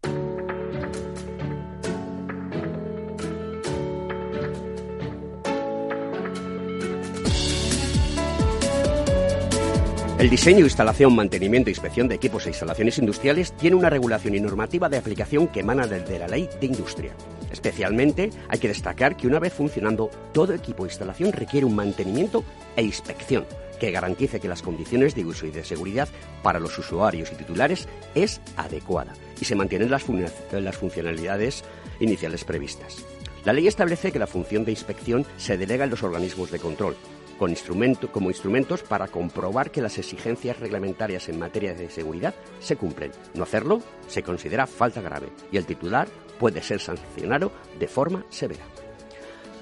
El 10.18 10.30
diseño, 10.30 10.64
instalación, 10.64 11.14
mantenimiento 11.14 11.70
e 11.70 11.70
inspección 11.70 12.08
de 12.08 12.16
equipos 12.16 12.44
e 12.44 12.48
instalaciones 12.48 12.98
industriales 12.98 13.52
tiene 13.52 13.76
una 13.76 13.88
regulación 13.88 14.34
y 14.34 14.40
normativa 14.40 14.88
de 14.88 14.96
aplicación 14.96 15.46
que 15.46 15.60
emana 15.60 15.86
desde 15.86 16.18
la 16.18 16.26
Ley 16.26 16.48
de 16.58 16.66
Industria. 16.66 17.12
Especialmente 17.52 18.30
hay 18.48 18.58
que 18.58 18.66
destacar 18.66 19.16
que 19.16 19.28
una 19.28 19.38
vez 19.38 19.52
funcionando, 19.52 20.10
todo 20.32 20.54
equipo 20.54 20.84
e 20.84 20.88
instalación 20.88 21.30
requiere 21.30 21.66
un 21.66 21.76
mantenimiento 21.76 22.42
e 22.74 22.82
inspección 22.82 23.46
que 23.78 23.92
garantice 23.92 24.40
que 24.40 24.48
las 24.48 24.60
condiciones 24.60 25.14
de 25.14 25.24
uso 25.24 25.46
y 25.46 25.52
de 25.52 25.62
seguridad 25.62 26.08
para 26.42 26.58
los 26.58 26.76
usuarios 26.76 27.30
y 27.30 27.36
titulares 27.36 27.86
es 28.16 28.40
adecuada 28.56 29.14
y 29.40 29.44
se 29.44 29.54
mantienen 29.54 29.88
las, 29.88 30.04
las 30.50 30.76
funcionalidades 30.76 31.62
iniciales 32.00 32.42
previstas. 32.42 33.04
La 33.44 33.52
ley 33.52 33.68
establece 33.68 34.10
que 34.10 34.18
la 34.18 34.26
función 34.26 34.64
de 34.64 34.72
inspección 34.72 35.24
se 35.36 35.56
delega 35.56 35.84
en 35.84 35.90
los 35.90 36.02
organismos 36.02 36.50
de 36.50 36.58
control, 36.58 36.96
con 37.38 37.50
instrumento, 37.50 38.10
como 38.12 38.30
instrumentos 38.30 38.82
para 38.82 39.08
comprobar 39.08 39.70
que 39.70 39.80
las 39.80 39.98
exigencias 39.98 40.58
reglamentarias 40.58 41.28
en 41.28 41.38
materia 41.38 41.74
de 41.74 41.88
seguridad 41.88 42.34
se 42.60 42.76
cumplen. 42.76 43.12
No 43.34 43.44
hacerlo 43.44 43.80
se 44.08 44.22
considera 44.22 44.66
falta 44.66 45.00
grave 45.00 45.28
y 45.50 45.56
el 45.56 45.66
titular 45.66 46.08
puede 46.38 46.62
ser 46.62 46.80
sancionado 46.80 47.52
de 47.78 47.88
forma 47.88 48.24
severa. 48.28 48.64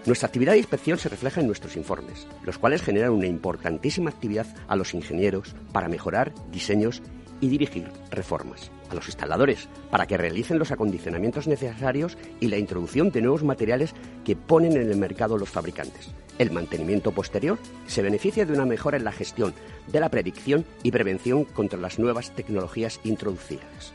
Nuestra 0.06 0.28
actividad 0.28 0.52
de 0.52 0.58
inspección 0.58 0.98
se 0.98 1.08
refleja 1.08 1.40
en 1.40 1.48
nuestros 1.48 1.76
informes, 1.76 2.28
los 2.44 2.58
cuales 2.58 2.80
generan 2.80 3.10
una 3.10 3.26
importantísima 3.26 4.10
actividad 4.10 4.46
a 4.68 4.76
los 4.76 4.94
ingenieros 4.94 5.56
para 5.72 5.88
mejorar 5.88 6.32
diseños 6.52 7.02
y 7.40 7.48
dirigir 7.48 7.90
reformas, 8.10 8.70
a 8.90 8.94
los 8.94 9.06
instaladores 9.06 9.68
para 9.90 10.06
que 10.06 10.16
realicen 10.16 10.58
los 10.58 10.70
acondicionamientos 10.70 11.46
necesarios 11.46 12.16
y 12.40 12.48
la 12.48 12.58
introducción 12.58 13.10
de 13.10 13.20
nuevos 13.20 13.44
materiales 13.44 13.94
que 14.24 14.36
ponen 14.36 14.76
en 14.76 14.90
el 14.90 14.96
mercado 14.96 15.38
los 15.38 15.50
fabricantes. 15.50 16.10
El 16.38 16.50
mantenimiento 16.50 17.12
posterior 17.12 17.58
se 17.86 18.02
beneficia 18.02 18.44
de 18.44 18.52
una 18.52 18.66
mejora 18.66 18.98
en 18.98 19.04
la 19.04 19.12
gestión 19.12 19.54
de 19.86 20.00
la 20.00 20.10
predicción 20.10 20.66
y 20.82 20.90
prevención 20.90 21.44
contra 21.44 21.78
las 21.78 21.98
nuevas 21.98 22.34
tecnologías 22.34 23.00
introducidas. 23.04 23.92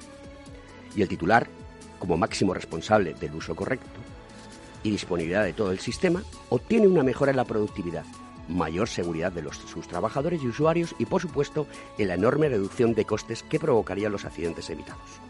Y 0.96 1.04
el 1.04 1.08
titular, 1.08 1.48
como 2.00 2.18
máximo 2.18 2.54
responsable 2.54 3.14
del 3.14 3.36
uso 3.36 3.56
correcto 3.56 4.00
y 4.84 4.90
disponibilidad 4.90 5.44
de 5.44 5.54
todo 5.54 5.72
el 5.72 5.80
sistema, 5.80 6.24
obtiene 6.50 6.88
una 6.88 7.04
mejora 7.04 7.32
en 7.32 7.38
la 7.38 7.46
productividad, 7.46 8.06
mayor 8.52 8.88
seguridad 8.88 9.32
de 9.32 9.44
sus 9.52 9.88
trabajadores 9.88 10.44
y 10.44 10.48
usuarios 10.48 10.96
y, 11.00 11.06
por 11.06 11.22
supuesto, 11.22 11.68
en 11.98 12.08
la 12.08 12.16
enorme 12.16 12.50
reducción 12.50 12.94
de 12.94 13.06
costes 13.06 13.44
que 13.44 13.60
provocarían 13.60 14.12
los 14.12 14.26
accidentes 14.26 14.70
evitados. 14.70 15.22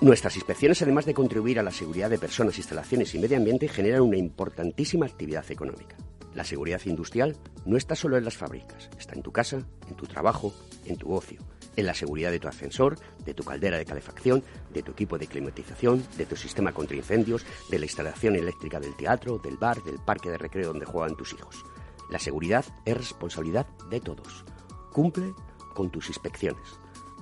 Nuestras 0.00 0.36
inspecciones, 0.36 0.82
además 0.82 1.06
de 1.06 1.14
contribuir 1.14 1.58
a 1.58 1.62
la 1.62 1.70
seguridad 1.70 2.10
de 2.10 2.18
personas, 2.18 2.58
instalaciones 2.58 3.14
y 3.14 3.18
medio 3.18 3.36
ambiente, 3.36 3.66
generan 3.66 4.02
una 4.02 4.18
importantísima 4.18 5.06
actividad 5.06 5.50
económica. 5.50 5.96
La 6.34 6.44
seguridad 6.44 6.82
industrial 6.84 7.34
no 7.64 7.78
está 7.78 7.94
solo 7.94 8.18
en 8.18 8.24
las 8.24 8.36
fábricas, 8.36 8.90
está 8.98 9.14
en 9.14 9.22
tu 9.22 9.32
casa, 9.32 9.62
en 9.88 9.94
tu 9.94 10.06
trabajo, 10.06 10.52
en 10.84 10.96
tu 10.96 11.14
ocio, 11.14 11.40
en 11.76 11.86
la 11.86 11.94
seguridad 11.94 12.30
de 12.30 12.40
tu 12.40 12.48
ascensor, 12.48 12.98
de 13.24 13.34
tu 13.34 13.44
caldera 13.44 13.78
de 13.78 13.84
calefacción, 13.84 14.42
de 14.72 14.82
tu 14.82 14.92
equipo 14.92 15.18
de 15.18 15.26
climatización, 15.26 16.04
de 16.16 16.26
tu 16.26 16.36
sistema 16.36 16.72
contra 16.72 16.96
incendios, 16.96 17.44
de 17.70 17.78
la 17.78 17.84
instalación 17.84 18.36
eléctrica 18.36 18.80
del 18.80 18.96
teatro, 18.96 19.38
del 19.38 19.56
bar, 19.56 19.82
del 19.82 19.98
parque 19.98 20.30
de 20.30 20.38
recreo 20.38 20.68
donde 20.68 20.86
juegan 20.86 21.16
tus 21.16 21.32
hijos. 21.32 21.64
La 22.10 22.18
seguridad 22.18 22.64
es 22.84 22.96
responsabilidad 22.96 23.66
de 23.90 24.00
todos. 24.00 24.44
Cumple 24.92 25.34
con 25.74 25.90
tus 25.90 26.08
inspecciones. 26.08 26.78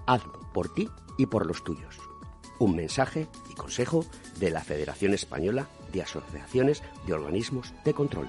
Hazlo 0.06 0.40
por 0.52 0.72
ti 0.72 0.88
y 1.18 1.26
por 1.26 1.46
los 1.46 1.64
tuyos. 1.64 1.98
Un 2.58 2.76
mensaje 2.76 3.28
y 3.50 3.54
consejo 3.54 4.04
de 4.38 4.50
la 4.50 4.62
Federación 4.62 5.14
Española 5.14 5.68
de 5.92 6.02
Asociaciones 6.02 6.82
de 7.06 7.14
Organismos 7.14 7.72
de 7.84 7.94
Control. 7.94 8.28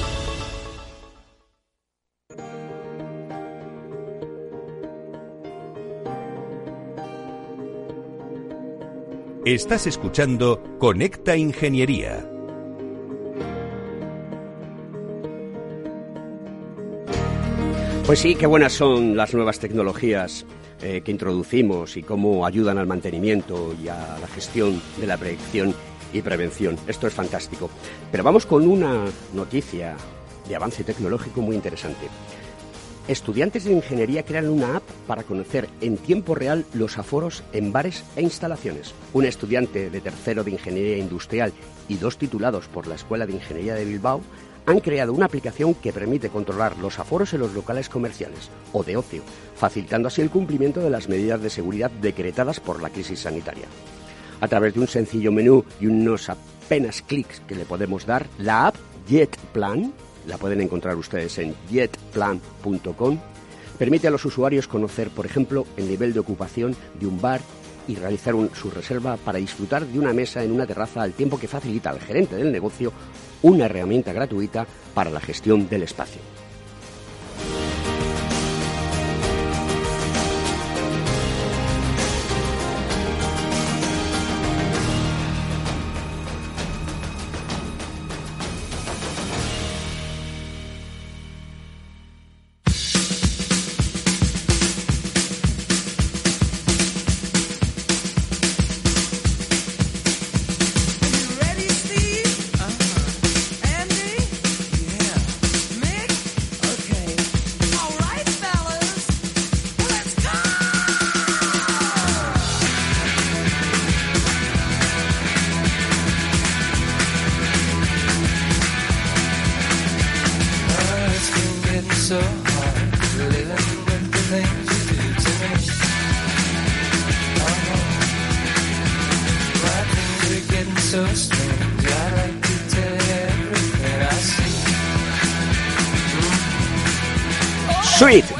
Estás 9.45 9.87
escuchando 9.87 10.61
Conecta 10.77 11.35
Ingeniería. 11.35 12.29
Pues 18.05 18.19
sí, 18.19 18.35
qué 18.35 18.45
buenas 18.45 18.73
son 18.73 19.17
las 19.17 19.33
nuevas 19.33 19.57
tecnologías 19.57 20.45
eh, 20.83 21.01
que 21.03 21.09
introducimos 21.09 21.97
y 21.97 22.03
cómo 22.03 22.45
ayudan 22.45 22.77
al 22.77 22.85
mantenimiento 22.85 23.73
y 23.83 23.87
a 23.87 24.19
la 24.21 24.27
gestión 24.27 24.79
de 24.99 25.07
la 25.07 25.17
predicción 25.17 25.73
y 26.13 26.21
prevención. 26.21 26.77
Esto 26.85 27.07
es 27.07 27.13
fantástico. 27.15 27.71
Pero 28.11 28.23
vamos 28.23 28.45
con 28.45 28.67
una 28.67 29.05
noticia 29.33 29.97
de 30.47 30.55
avance 30.55 30.83
tecnológico 30.83 31.41
muy 31.41 31.55
interesante. 31.55 32.05
Estudiantes 33.07 33.63
de 33.63 33.73
ingeniería 33.73 34.23
crean 34.23 34.47
una 34.47 34.77
app 34.77 34.83
para 35.07 35.23
conocer 35.23 35.67
en 35.81 35.97
tiempo 35.97 36.35
real 36.35 36.65
los 36.73 36.97
aforos 36.99 37.43
en 37.51 37.71
bares 37.71 38.03
e 38.15 38.21
instalaciones. 38.21 38.93
Un 39.13 39.25
estudiante 39.25 39.89
de 39.89 40.01
tercero 40.01 40.43
de 40.43 40.51
ingeniería 40.51 40.97
industrial 40.97 41.51
y 41.89 41.97
dos 41.97 42.17
titulados 42.17 42.67
por 42.67 42.85
la 42.85 42.95
Escuela 42.95 43.25
de 43.25 43.33
Ingeniería 43.33 43.73
de 43.73 43.85
Bilbao 43.85 44.21
han 44.67 44.79
creado 44.79 45.13
una 45.13 45.25
aplicación 45.25 45.73
que 45.73 45.91
permite 45.91 46.29
controlar 46.29 46.77
los 46.77 46.99
aforos 46.99 47.33
en 47.33 47.39
los 47.39 47.53
locales 47.53 47.89
comerciales 47.89 48.51
o 48.71 48.83
de 48.83 48.95
ocio, 48.95 49.23
facilitando 49.55 50.07
así 50.07 50.21
el 50.21 50.29
cumplimiento 50.29 50.79
de 50.79 50.91
las 50.91 51.09
medidas 51.09 51.41
de 51.41 51.49
seguridad 51.49 51.89
decretadas 51.89 52.59
por 52.59 52.81
la 52.81 52.91
crisis 52.91 53.21
sanitaria. 53.21 53.65
A 54.39 54.47
través 54.47 54.75
de 54.75 54.79
un 54.79 54.87
sencillo 54.87 55.31
menú 55.31 55.65
y 55.79 55.87
unos 55.87 56.29
apenas 56.29 57.01
clics 57.01 57.41
que 57.47 57.55
le 57.55 57.65
podemos 57.65 58.05
dar, 58.05 58.27
la 58.37 58.67
app 58.67 58.75
JetPlan 59.07 59.91
la 60.27 60.37
pueden 60.37 60.61
encontrar 60.61 60.95
ustedes 60.95 61.37
en 61.39 61.55
jetplan.com, 61.69 63.19
permite 63.77 64.07
a 64.07 64.11
los 64.11 64.25
usuarios 64.25 64.67
conocer, 64.67 65.09
por 65.09 65.25
ejemplo, 65.25 65.65
el 65.77 65.87
nivel 65.87 66.13
de 66.13 66.19
ocupación 66.19 66.75
de 66.99 67.07
un 67.07 67.19
bar 67.19 67.41
y 67.87 67.95
realizar 67.95 68.35
su 68.53 68.69
reserva 68.69 69.17
para 69.17 69.39
disfrutar 69.39 69.85
de 69.85 69.99
una 69.99 70.13
mesa 70.13 70.43
en 70.43 70.51
una 70.51 70.67
terraza 70.67 71.01
al 71.01 71.13
tiempo 71.13 71.39
que 71.39 71.47
facilita 71.47 71.89
al 71.89 71.99
gerente 71.99 72.35
del 72.35 72.51
negocio 72.51 72.93
una 73.41 73.65
herramienta 73.65 74.13
gratuita 74.13 74.67
para 74.93 75.09
la 75.09 75.19
gestión 75.19 75.67
del 75.67 75.83
espacio. 75.83 76.21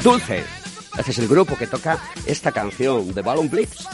Dulce. 0.02 0.42
Ese 0.98 1.10
es 1.12 1.18
el 1.18 1.28
grupo 1.28 1.56
que 1.56 1.66
toca 1.66 1.98
esta 2.26 2.50
canción 2.50 3.14
de 3.14 3.22
Balloon 3.22 3.48
Blitz, 3.48 3.86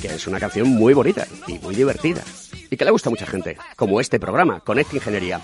que 0.00 0.14
es 0.14 0.26
una 0.26 0.38
canción 0.38 0.68
muy 0.68 0.94
bonita 0.94 1.26
y 1.46 1.58
muy 1.58 1.74
divertida 1.74 2.22
y 2.70 2.76
que 2.76 2.84
le 2.84 2.92
gusta 2.92 3.08
a 3.08 3.10
mucha 3.10 3.26
gente, 3.26 3.56
como 3.74 4.00
este 4.00 4.20
programa, 4.20 4.60
Connect 4.60 4.94
Ingeniería. 4.94 5.40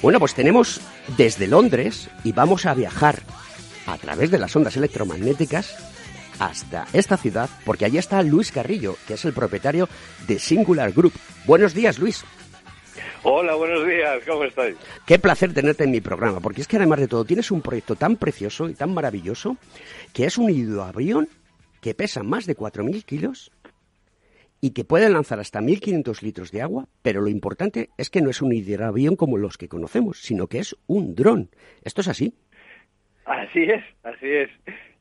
Bueno, 0.00 0.20
pues 0.20 0.34
tenemos 0.34 0.80
desde 1.16 1.48
Londres 1.48 2.08
y 2.22 2.32
vamos 2.32 2.66
a 2.66 2.74
viajar 2.74 3.20
a 3.86 3.98
través 3.98 4.30
de 4.30 4.38
las 4.38 4.54
ondas 4.54 4.76
electromagnéticas 4.76 5.74
hasta 6.38 6.86
esta 6.92 7.16
ciudad, 7.16 7.50
porque 7.64 7.84
allí 7.84 7.98
está 7.98 8.22
Luis 8.22 8.52
Carrillo, 8.52 8.96
que 9.06 9.14
es 9.14 9.24
el 9.24 9.32
propietario 9.32 9.88
de 10.26 10.38
Singular 10.38 10.92
Group. 10.92 11.14
Buenos 11.46 11.74
días, 11.74 11.98
Luis. 11.98 12.24
Hola, 13.26 13.54
buenos 13.54 13.86
días, 13.86 14.22
¿cómo 14.26 14.44
estáis? 14.44 14.76
Qué 15.06 15.18
placer 15.18 15.54
tenerte 15.54 15.84
en 15.84 15.90
mi 15.90 16.02
programa, 16.02 16.40
porque 16.40 16.60
es 16.60 16.68
que 16.68 16.76
además 16.76 17.00
de 17.00 17.08
todo 17.08 17.24
tienes 17.24 17.50
un 17.50 17.62
proyecto 17.62 17.96
tan 17.96 18.16
precioso 18.16 18.68
y 18.68 18.74
tan 18.74 18.92
maravilloso 18.92 19.56
que 20.12 20.26
es 20.26 20.36
un 20.36 20.50
hidroavión 20.50 21.26
que 21.80 21.94
pesa 21.94 22.22
más 22.22 22.44
de 22.44 22.54
4.000 22.54 23.02
kilos 23.06 23.50
y 24.60 24.74
que 24.74 24.84
puede 24.84 25.08
lanzar 25.08 25.40
hasta 25.40 25.62
1.500 25.62 26.20
litros 26.20 26.52
de 26.52 26.60
agua, 26.60 26.86
pero 27.00 27.22
lo 27.22 27.30
importante 27.30 27.88
es 27.96 28.10
que 28.10 28.20
no 28.20 28.28
es 28.28 28.42
un 28.42 28.52
hidroavión 28.52 29.16
como 29.16 29.38
los 29.38 29.56
que 29.56 29.68
conocemos, 29.68 30.18
sino 30.18 30.46
que 30.46 30.58
es 30.58 30.76
un 30.86 31.14
dron. 31.14 31.48
¿Esto 31.82 32.02
es 32.02 32.08
así? 32.08 32.34
Así 33.24 33.62
es, 33.62 33.82
así 34.02 34.28
es. 34.28 34.50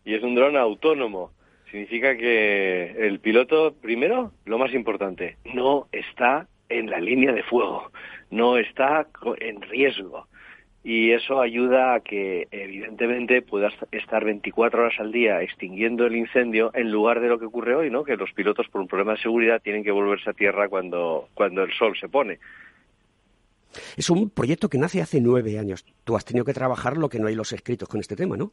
Y 0.06 0.16
es 0.16 0.24
un 0.24 0.36
dron 0.36 0.56
autónomo. 0.56 1.34
Significa 1.70 2.16
que 2.16 3.06
el 3.06 3.20
piloto, 3.20 3.74
primero, 3.82 4.32
lo 4.46 4.58
más 4.58 4.74
importante, 4.74 5.36
no 5.44 5.90
está 5.92 6.48
en 6.70 6.90
la 6.90 7.00
línea 7.00 7.32
de 7.32 7.44
fuego, 7.44 7.92
no 8.32 8.58
está 8.58 9.08
en 9.40 9.62
riesgo. 9.62 10.28
Y 10.84 11.12
eso 11.12 11.40
ayuda 11.40 11.96
a 11.96 12.00
que, 12.02 12.50
evidentemente, 12.52 13.42
puedas 13.42 13.74
estar 13.92 14.26
24 14.26 14.82
horas 14.82 15.00
al 15.00 15.14
día 15.14 15.42
extinguiendo 15.42 16.06
el 16.06 16.16
incendio 16.16 16.72
en 16.74 16.92
lugar 16.92 17.22
de 17.22 17.30
lo 17.30 17.40
que 17.40 17.46
ocurre 17.46 17.74
hoy, 17.74 17.90
¿no? 17.90 18.04
Que 18.04 18.18
los 18.18 18.34
pilotos, 18.34 18.68
por 18.68 18.82
un 18.82 18.88
problema 18.88 19.14
de 19.14 19.22
seguridad, 19.22 19.62
tienen 19.62 19.86
que 19.86 19.92
volverse 19.92 20.30
a 20.30 20.34
tierra 20.34 20.68
cuando, 20.68 21.30
cuando 21.34 21.64
el 21.64 21.72
sol 21.74 21.96
se 21.98 22.10
pone. 22.10 22.40
Es 23.96 24.10
un 24.10 24.30
proyecto 24.30 24.70
que 24.70 24.78
nace 24.78 25.02
hace 25.02 25.22
nueve 25.22 25.58
años. 25.58 25.86
Tú 26.04 26.18
has 26.18 26.26
tenido 26.26 26.44
que 26.44 26.54
trabajar 26.54 26.98
lo 26.98 27.08
que 27.08 27.20
no 27.20 27.28
hay 27.28 27.36
los 27.36 27.54
escritos 27.54 27.88
con 27.88 28.02
este 28.02 28.18
tema, 28.18 28.36
¿no? 28.36 28.52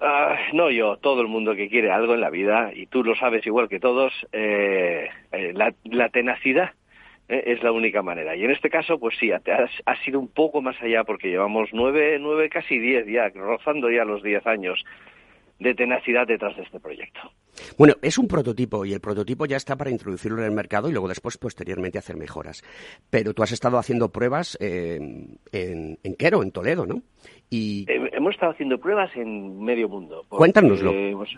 Uh, 0.00 0.56
no 0.56 0.70
yo, 0.70 0.96
todo 0.96 1.22
el 1.22 1.28
mundo 1.28 1.54
que 1.54 1.68
quiere 1.68 1.90
algo 1.90 2.14
en 2.14 2.20
la 2.20 2.28
vida, 2.28 2.72
y 2.74 2.86
tú 2.86 3.02
lo 3.04 3.14
sabes 3.14 3.46
igual 3.46 3.68
que 3.68 3.80
todos, 3.80 4.12
eh, 4.32 5.08
eh, 5.32 5.52
la, 5.54 5.72
la, 5.84 6.08
tenacidad 6.08 6.72
¿eh? 7.28 7.42
es 7.46 7.62
la 7.62 7.72
única 7.72 8.02
manera. 8.02 8.36
Y 8.36 8.44
en 8.44 8.50
este 8.50 8.70
caso, 8.70 8.98
pues 8.98 9.16
sí, 9.18 9.30
ha, 9.32 10.04
sido 10.04 10.20
un 10.20 10.28
poco 10.28 10.62
más 10.62 10.80
allá 10.82 11.04
porque 11.04 11.28
llevamos 11.28 11.70
nueve, 11.72 12.18
nueve, 12.20 12.48
casi 12.48 12.78
diez 12.78 13.06
ya, 13.06 13.28
rozando 13.28 13.90
ya 13.90 14.04
los 14.04 14.22
diez 14.22 14.46
años 14.46 14.84
de 15.60 15.74
tenacidad 15.74 16.26
detrás 16.26 16.56
de 16.56 16.62
este 16.62 16.80
proyecto. 16.80 17.20
Bueno, 17.78 17.94
es 18.02 18.18
un 18.18 18.26
prototipo 18.26 18.84
y 18.84 18.92
el 18.92 19.00
prototipo 19.00 19.46
ya 19.46 19.56
está 19.56 19.76
para 19.76 19.90
introducirlo 19.90 20.38
en 20.38 20.46
el 20.46 20.50
mercado 20.50 20.88
y 20.88 20.92
luego 20.92 21.08
después 21.08 21.38
posteriormente 21.38 21.98
hacer 21.98 22.16
mejoras. 22.16 22.62
Pero 23.08 23.34
tú 23.34 23.42
has 23.42 23.52
estado 23.52 23.78
haciendo 23.78 24.10
pruebas 24.10 24.58
eh, 24.60 24.98
en, 25.52 25.98
en 26.02 26.14
Quero, 26.16 26.42
en 26.42 26.50
Toledo, 26.50 26.86
¿no? 26.86 27.02
Y... 27.50 27.86
Hemos 27.88 28.34
estado 28.34 28.52
haciendo 28.52 28.78
pruebas 28.78 29.14
en 29.16 29.62
medio 29.62 29.88
mundo. 29.88 30.24
Cuéntanoslo. 30.28 30.90
Hemos, 30.92 31.36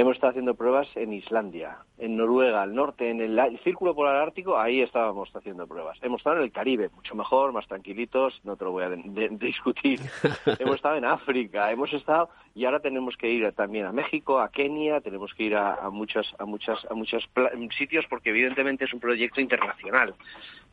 hemos 0.00 0.14
estado 0.14 0.30
haciendo 0.30 0.54
pruebas 0.54 0.86
en 0.94 1.12
Islandia, 1.12 1.78
en 1.98 2.16
Noruega, 2.16 2.62
al 2.62 2.72
norte, 2.72 3.10
en 3.10 3.20
el, 3.20 3.36
el, 3.36 3.58
Círculo 3.64 3.96
Polar 3.96 4.14
Ártico, 4.14 4.56
ahí 4.56 4.80
estábamos 4.80 5.28
haciendo 5.34 5.66
pruebas. 5.66 5.98
Hemos 6.02 6.20
estado 6.20 6.36
en 6.36 6.44
el 6.44 6.52
Caribe, 6.52 6.88
mucho 6.94 7.16
mejor, 7.16 7.52
más 7.52 7.66
tranquilitos, 7.66 8.40
no 8.44 8.56
te 8.56 8.64
lo 8.64 8.70
voy 8.70 8.84
a 8.84 8.90
de, 8.90 9.02
de, 9.04 9.28
discutir. 9.40 9.98
hemos 10.60 10.76
estado 10.76 10.94
en 10.94 11.04
África, 11.04 11.72
hemos 11.72 11.92
estado 11.92 12.28
y 12.54 12.64
ahora 12.64 12.78
tenemos 12.78 13.16
que 13.16 13.28
ir 13.28 13.50
también 13.54 13.86
a 13.86 13.92
México, 13.92 14.38
a 14.38 14.52
Kenia, 14.52 15.00
tenemos 15.00 15.34
que 15.34 15.42
ir 15.42 15.56
a, 15.56 15.74
a 15.74 15.90
muchos, 15.90 16.32
a 16.38 16.44
muchas, 16.44 16.78
a 16.88 16.94
muchos 16.94 17.28
sitios 17.76 18.06
porque 18.08 18.30
evidentemente 18.30 18.84
es 18.84 18.92
un 18.94 19.00
proyecto 19.00 19.40
internacional. 19.40 20.14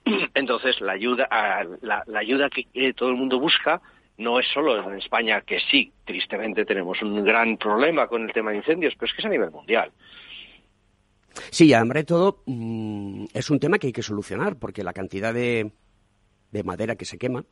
Entonces 0.35 0.79
la 0.81 0.91
ayuda, 0.91 1.27
la, 1.81 2.03
la 2.05 2.19
ayuda 2.19 2.51
que 2.51 2.67
eh, 2.75 2.93
todo 2.93 3.09
el 3.09 3.15
mundo 3.15 3.39
busca 3.39 3.81
no 4.17 4.39
es 4.39 4.45
solo 4.53 4.89
en 4.89 4.97
España, 4.97 5.41
que 5.41 5.59
sí, 5.71 5.91
tristemente 6.05 6.65
tenemos 6.65 7.01
un 7.01 7.23
gran 7.23 7.57
problema 7.57 8.07
con 8.07 8.23
el 8.23 8.33
tema 8.33 8.51
de 8.51 8.57
incendios, 8.57 8.93
pero 8.95 9.09
es 9.09 9.13
que 9.13 9.21
es 9.21 9.25
a 9.25 9.29
nivel 9.29 9.51
mundial. 9.51 9.91
Sí, 11.51 11.73
hambre 11.73 12.03
todo 12.03 12.41
mmm, 12.45 13.25
es 13.33 13.49
un 13.49 13.59
tema 13.59 13.77
que 13.77 13.87
hay 13.87 13.93
que 13.93 14.01
solucionar, 14.01 14.57
porque 14.57 14.83
la 14.83 14.93
cantidad 14.93 15.33
de, 15.33 15.71
de 16.51 16.63
madera 16.63 16.95
que 16.95 17.05
se 17.05 17.17
quema, 17.17 17.43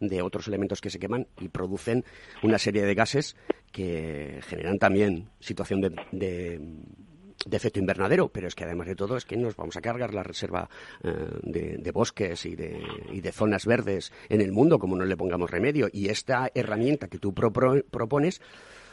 de 0.00 0.22
otros 0.22 0.48
elementos 0.48 0.80
que 0.80 0.90
se 0.90 0.98
queman 0.98 1.26
y 1.40 1.48
producen 1.48 2.04
una 2.42 2.58
serie 2.58 2.82
de 2.82 2.94
gases 2.94 3.36
que 3.72 4.40
generan 4.42 4.78
también 4.78 5.28
situación 5.40 5.80
de, 5.80 5.90
de 6.12 6.60
de 7.46 7.56
efecto 7.56 7.78
invernadero, 7.78 8.28
pero 8.28 8.48
es 8.48 8.54
que 8.54 8.64
además 8.64 8.88
de 8.88 8.96
todo 8.96 9.16
es 9.16 9.24
que 9.24 9.36
nos 9.36 9.56
vamos 9.56 9.76
a 9.76 9.80
cargar 9.80 10.12
la 10.12 10.22
reserva 10.22 10.68
eh, 11.02 11.12
de, 11.42 11.90
bosques 11.92 12.44
y 12.46 12.56
de, 12.56 12.82
y 13.12 13.20
de, 13.20 13.32
zonas 13.32 13.66
verdes 13.66 14.12
en 14.28 14.40
el 14.40 14.52
mundo 14.52 14.78
como 14.78 14.96
no 14.96 15.04
le 15.04 15.16
pongamos 15.16 15.50
remedio. 15.50 15.88
Y 15.92 16.08
esta 16.08 16.50
herramienta 16.54 17.08
que 17.08 17.18
tú 17.18 17.32
pro, 17.32 17.52
pro, 17.52 17.82
propones 17.90 18.40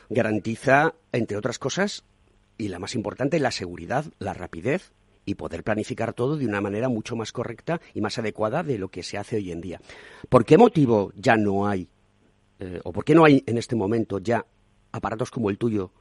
garantiza, 0.10 0.94
entre 1.12 1.38
otras 1.38 1.60
cosas, 1.60 2.04
y 2.58 2.68
la 2.68 2.80
más 2.80 2.96
importante, 2.96 3.40
la 3.40 3.52
seguridad, 3.52 4.06
la 4.20 4.34
rapidez 4.34 4.94
y 5.26 5.36
poder 5.36 5.64
planificar 5.64 6.14
todo 6.14 6.38
de 6.38 6.46
una 6.46 6.62
manera 6.62 6.88
mucho 6.88 7.16
más 7.16 7.32
correcta 7.32 7.82
y 7.94 8.02
más 8.02 8.18
adecuada 8.20 8.64
de 8.64 8.78
lo 8.78 8.90
que 8.90 9.04
se 9.04 9.18
hace 9.18 9.38
hoy 9.38 9.52
en 9.52 9.62
día. 9.62 9.82
¿Por 10.30 10.46
qué 10.46 10.58
motivo 10.58 11.12
ya 11.16 11.36
no 11.36 11.68
hay, 11.68 11.90
eh, 12.60 12.80
o 12.84 12.94
por 12.94 13.04
qué 13.04 13.16
no 13.16 13.26
hay 13.26 13.44
en 13.48 13.58
este 13.58 13.76
momento 13.76 14.20
ya 14.20 14.46
aparatos 14.92 15.32
como 15.32 15.50
el 15.50 15.58
tuyo 15.58 15.92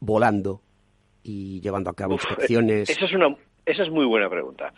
volando 0.00 0.62
y 1.22 1.60
llevando 1.60 1.90
a 1.90 1.94
cabo 1.94 2.14
inspecciones? 2.14 2.88
Esa 2.88 3.04
es, 3.04 3.12
una, 3.12 3.36
esa 3.66 3.82
es 3.82 3.90
muy 3.90 4.06
buena 4.06 4.28
pregunta. 4.28 4.72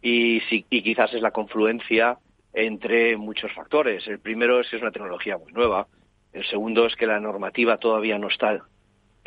Y, 0.00 0.40
y 0.50 0.82
quizás 0.82 1.12
es 1.14 1.22
la 1.22 1.32
confluencia 1.32 2.18
entre 2.52 3.16
muchos 3.16 3.52
factores. 3.52 4.06
El 4.06 4.20
primero 4.20 4.60
es 4.60 4.68
que 4.68 4.76
es 4.76 4.82
una 4.82 4.92
tecnología 4.92 5.38
muy 5.38 5.52
nueva. 5.52 5.86
El 6.32 6.44
segundo 6.46 6.86
es 6.86 6.94
que 6.96 7.06
la 7.06 7.20
normativa 7.20 7.78
todavía 7.78 8.18
no 8.18 8.28
está 8.28 8.62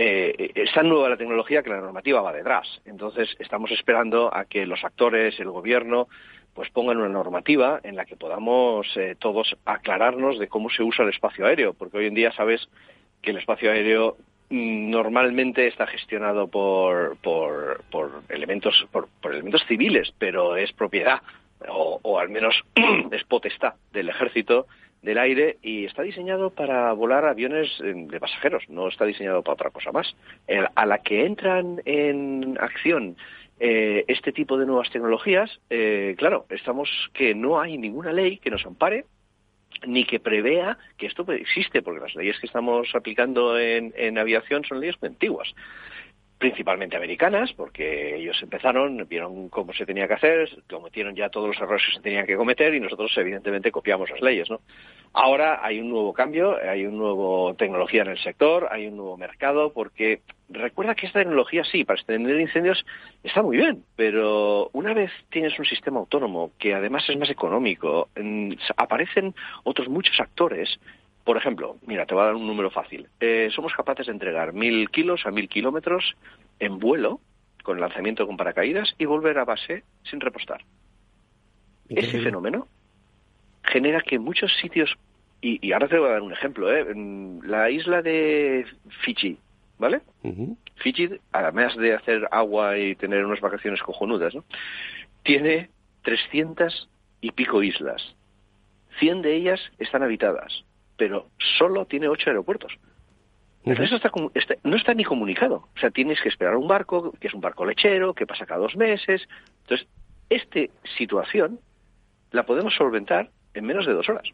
eh, 0.03 0.51
es 0.55 0.73
tan 0.73 0.89
nueva 0.89 1.09
la 1.09 1.17
tecnología 1.17 1.61
que 1.61 1.69
la 1.69 1.79
normativa 1.79 2.21
va 2.21 2.33
detrás. 2.33 2.67
Entonces, 2.85 3.35
estamos 3.37 3.69
esperando 3.71 4.33
a 4.33 4.45
que 4.45 4.65
los 4.65 4.83
actores, 4.83 5.39
el 5.39 5.51
gobierno, 5.51 6.07
pues 6.55 6.71
pongan 6.71 6.97
una 6.97 7.09
normativa 7.09 7.79
en 7.83 7.95
la 7.95 8.05
que 8.05 8.15
podamos 8.15 8.87
eh, 8.95 9.15
todos 9.19 9.55
aclararnos 9.63 10.39
de 10.39 10.47
cómo 10.47 10.69
se 10.69 10.81
usa 10.81 11.03
el 11.03 11.11
espacio 11.11 11.45
aéreo, 11.45 11.73
porque 11.73 11.99
hoy 11.99 12.07
en 12.07 12.15
día 12.15 12.31
sabes 12.31 12.67
que 13.21 13.29
el 13.29 13.37
espacio 13.37 13.71
aéreo 13.71 14.17
normalmente 14.51 15.67
está 15.67 15.87
gestionado 15.87 16.47
por, 16.47 17.17
por, 17.17 17.83
por 17.89 18.23
elementos 18.29 18.85
por, 18.91 19.07
elementos 19.23 19.63
civiles, 19.67 20.13
pero 20.19 20.57
es 20.57 20.71
propiedad 20.73 21.21
o, 21.69 21.99
o 22.01 22.19
al 22.19 22.29
menos 22.29 22.63
es 23.11 23.23
potestad 23.23 23.75
del 23.93 24.09
ejército 24.09 24.67
del 25.01 25.17
aire 25.17 25.57
y 25.63 25.85
está 25.85 26.03
diseñado 26.03 26.51
para 26.51 26.93
volar 26.93 27.25
aviones 27.25 27.69
eh, 27.83 27.93
de 27.95 28.19
pasajeros, 28.19 28.63
no 28.69 28.87
está 28.87 29.05
diseñado 29.05 29.41
para 29.41 29.53
otra 29.53 29.69
cosa 29.71 29.91
más. 29.91 30.15
a 30.75 30.85
la 30.85 30.99
que 30.99 31.25
entran 31.25 31.81
en 31.85 32.57
acción 32.59 33.15
eh, 33.59 34.05
este 34.07 34.31
tipo 34.31 34.57
de 34.57 34.65
nuevas 34.65 34.89
tecnologías, 34.89 35.59
eh, 35.69 36.15
claro, 36.17 36.45
estamos 36.49 36.89
que 37.13 37.35
no 37.35 37.59
hay 37.59 37.77
ninguna 37.77 38.11
ley 38.11 38.37
que 38.37 38.49
nos 38.49 38.65
ampare 38.65 39.05
ni 39.85 40.05
que 40.05 40.19
prevea 40.19 40.77
que 40.97 41.07
esto 41.07 41.29
existe, 41.31 41.81
porque 41.81 42.01
las 42.01 42.15
leyes 42.15 42.39
que 42.39 42.47
estamos 42.47 42.93
aplicando 42.93 43.57
en, 43.59 44.17
aviación 44.17 44.63
son 44.65 44.79
leyes 44.79 45.01
muy 45.01 45.09
antiguas 45.09 45.53
principalmente 46.37 46.97
americanas, 46.97 47.53
porque 47.53 48.15
ellos 48.15 48.35
empezaron, 48.41 49.07
vieron 49.07 49.47
cómo 49.49 49.73
se 49.73 49.85
tenía 49.85 50.07
que 50.07 50.15
hacer, 50.15 50.49
cometieron 50.67 51.15
ya 51.15 51.29
todos 51.29 51.49
los 51.49 51.57
errores 51.57 51.85
que 51.85 51.97
se 51.97 52.01
tenían 52.01 52.25
que 52.25 52.35
cometer 52.35 52.73
y 52.73 52.79
nosotros 52.79 53.15
evidentemente 53.15 53.71
copiamos 53.71 54.09
las 54.09 54.21
leyes. 54.21 54.47
Ahora 55.13 55.63
hay 55.63 55.79
un 55.79 55.89
nuevo 55.89 56.13
cambio, 56.13 56.57
hay 56.57 56.87
una 56.87 56.97
nueva 56.97 57.53
tecnología 57.53 58.01
en 58.01 58.07
el 58.07 58.17
sector, 58.17 58.69
hay 58.71 58.87
un 58.87 58.97
nuevo 58.97 59.17
mercado, 59.17 59.71
porque 59.71 60.21
recuerda 60.51 60.95
que 60.95 61.07
esta 61.07 61.19
tecnología 61.19 61.63
sí, 61.63 61.83
para 61.83 61.99
extender 61.99 62.39
incendios 62.39 62.85
está 63.23 63.41
muy 63.41 63.57
bien, 63.57 63.83
pero 63.95 64.69
una 64.73 64.93
vez 64.93 65.11
tienes 65.29 65.57
un 65.57 65.65
sistema 65.65 65.99
autónomo 65.99 66.51
que 66.57 66.73
además 66.73 67.03
es 67.09 67.17
más 67.17 67.29
económico, 67.29 68.09
aparecen 68.77 69.33
otros 69.63 69.87
muchos 69.89 70.19
actores 70.19 70.79
por 71.23 71.37
ejemplo, 71.37 71.77
mira, 71.85 72.05
te 72.05 72.13
voy 72.13 72.23
a 72.23 72.27
dar 72.27 72.35
un 72.35 72.47
número 72.47 72.71
fácil. 72.71 73.07
Eh, 73.19 73.49
somos 73.53 73.73
capaces 73.73 74.07
de 74.07 74.11
entregar 74.11 74.53
mil 74.53 74.89
kilos 74.89 75.25
a 75.25 75.31
mil 75.31 75.47
kilómetros 75.47 76.15
en 76.59 76.79
vuelo, 76.79 77.19
con 77.63 77.79
lanzamiento 77.79 78.25
con 78.25 78.37
paracaídas, 78.37 78.95
y 78.97 79.05
volver 79.05 79.37
a 79.37 79.45
base 79.45 79.83
sin 80.03 80.19
repostar. 80.19 80.61
Ese 81.89 82.21
fenómeno 82.21 82.67
genera 83.63 84.01
que 84.01 84.17
muchos 84.17 84.51
sitios, 84.61 84.97
y, 85.41 85.71
ahora 85.73 85.87
te 85.87 85.99
voy 85.99 86.09
a 86.09 86.13
dar 86.13 86.21
un 86.21 86.33
ejemplo, 86.33 86.73
¿eh? 86.73 86.85
la 87.43 87.69
isla 87.69 88.01
de 88.01 88.65
Fiji, 89.03 89.37
¿vale? 89.81 90.01
Fiji, 90.77 91.09
además 91.33 91.75
de 91.75 91.93
hacer 91.93 92.27
agua 92.31 92.77
y 92.77 92.95
tener 92.95 93.25
unas 93.25 93.41
vacaciones 93.41 93.81
cojonudas, 93.81 94.33
¿no? 94.33 94.45
tiene 95.23 95.69
300 96.03 96.89
y 97.19 97.31
pico 97.31 97.61
islas. 97.61 98.15
100 98.99 99.21
de 99.21 99.35
ellas 99.35 99.59
están 99.77 100.03
habitadas 100.03 100.63
pero 101.01 101.31
solo 101.57 101.87
tiene 101.87 102.07
ocho 102.07 102.29
aeropuertos. 102.29 102.77
Pero 103.65 103.83
eso 103.83 103.95
está, 103.95 104.11
no 104.63 104.77
está 104.77 104.93
ni 104.93 105.03
comunicado. 105.03 105.67
O 105.75 105.79
sea, 105.79 105.89
tienes 105.89 106.21
que 106.21 106.29
esperar 106.29 106.55
un 106.55 106.67
barco, 106.67 107.11
que 107.19 107.27
es 107.27 107.33
un 107.33 107.41
barco 107.41 107.65
lechero, 107.65 108.13
que 108.13 108.27
pasa 108.27 108.45
cada 108.45 108.59
dos 108.59 108.75
meses. 108.75 109.27
Entonces, 109.63 109.87
esta 110.29 110.59
situación 110.99 111.59
la 112.29 112.43
podemos 112.45 112.75
solventar 112.75 113.31
en 113.55 113.65
menos 113.65 113.87
de 113.87 113.93
dos 113.93 114.09
horas. 114.09 114.27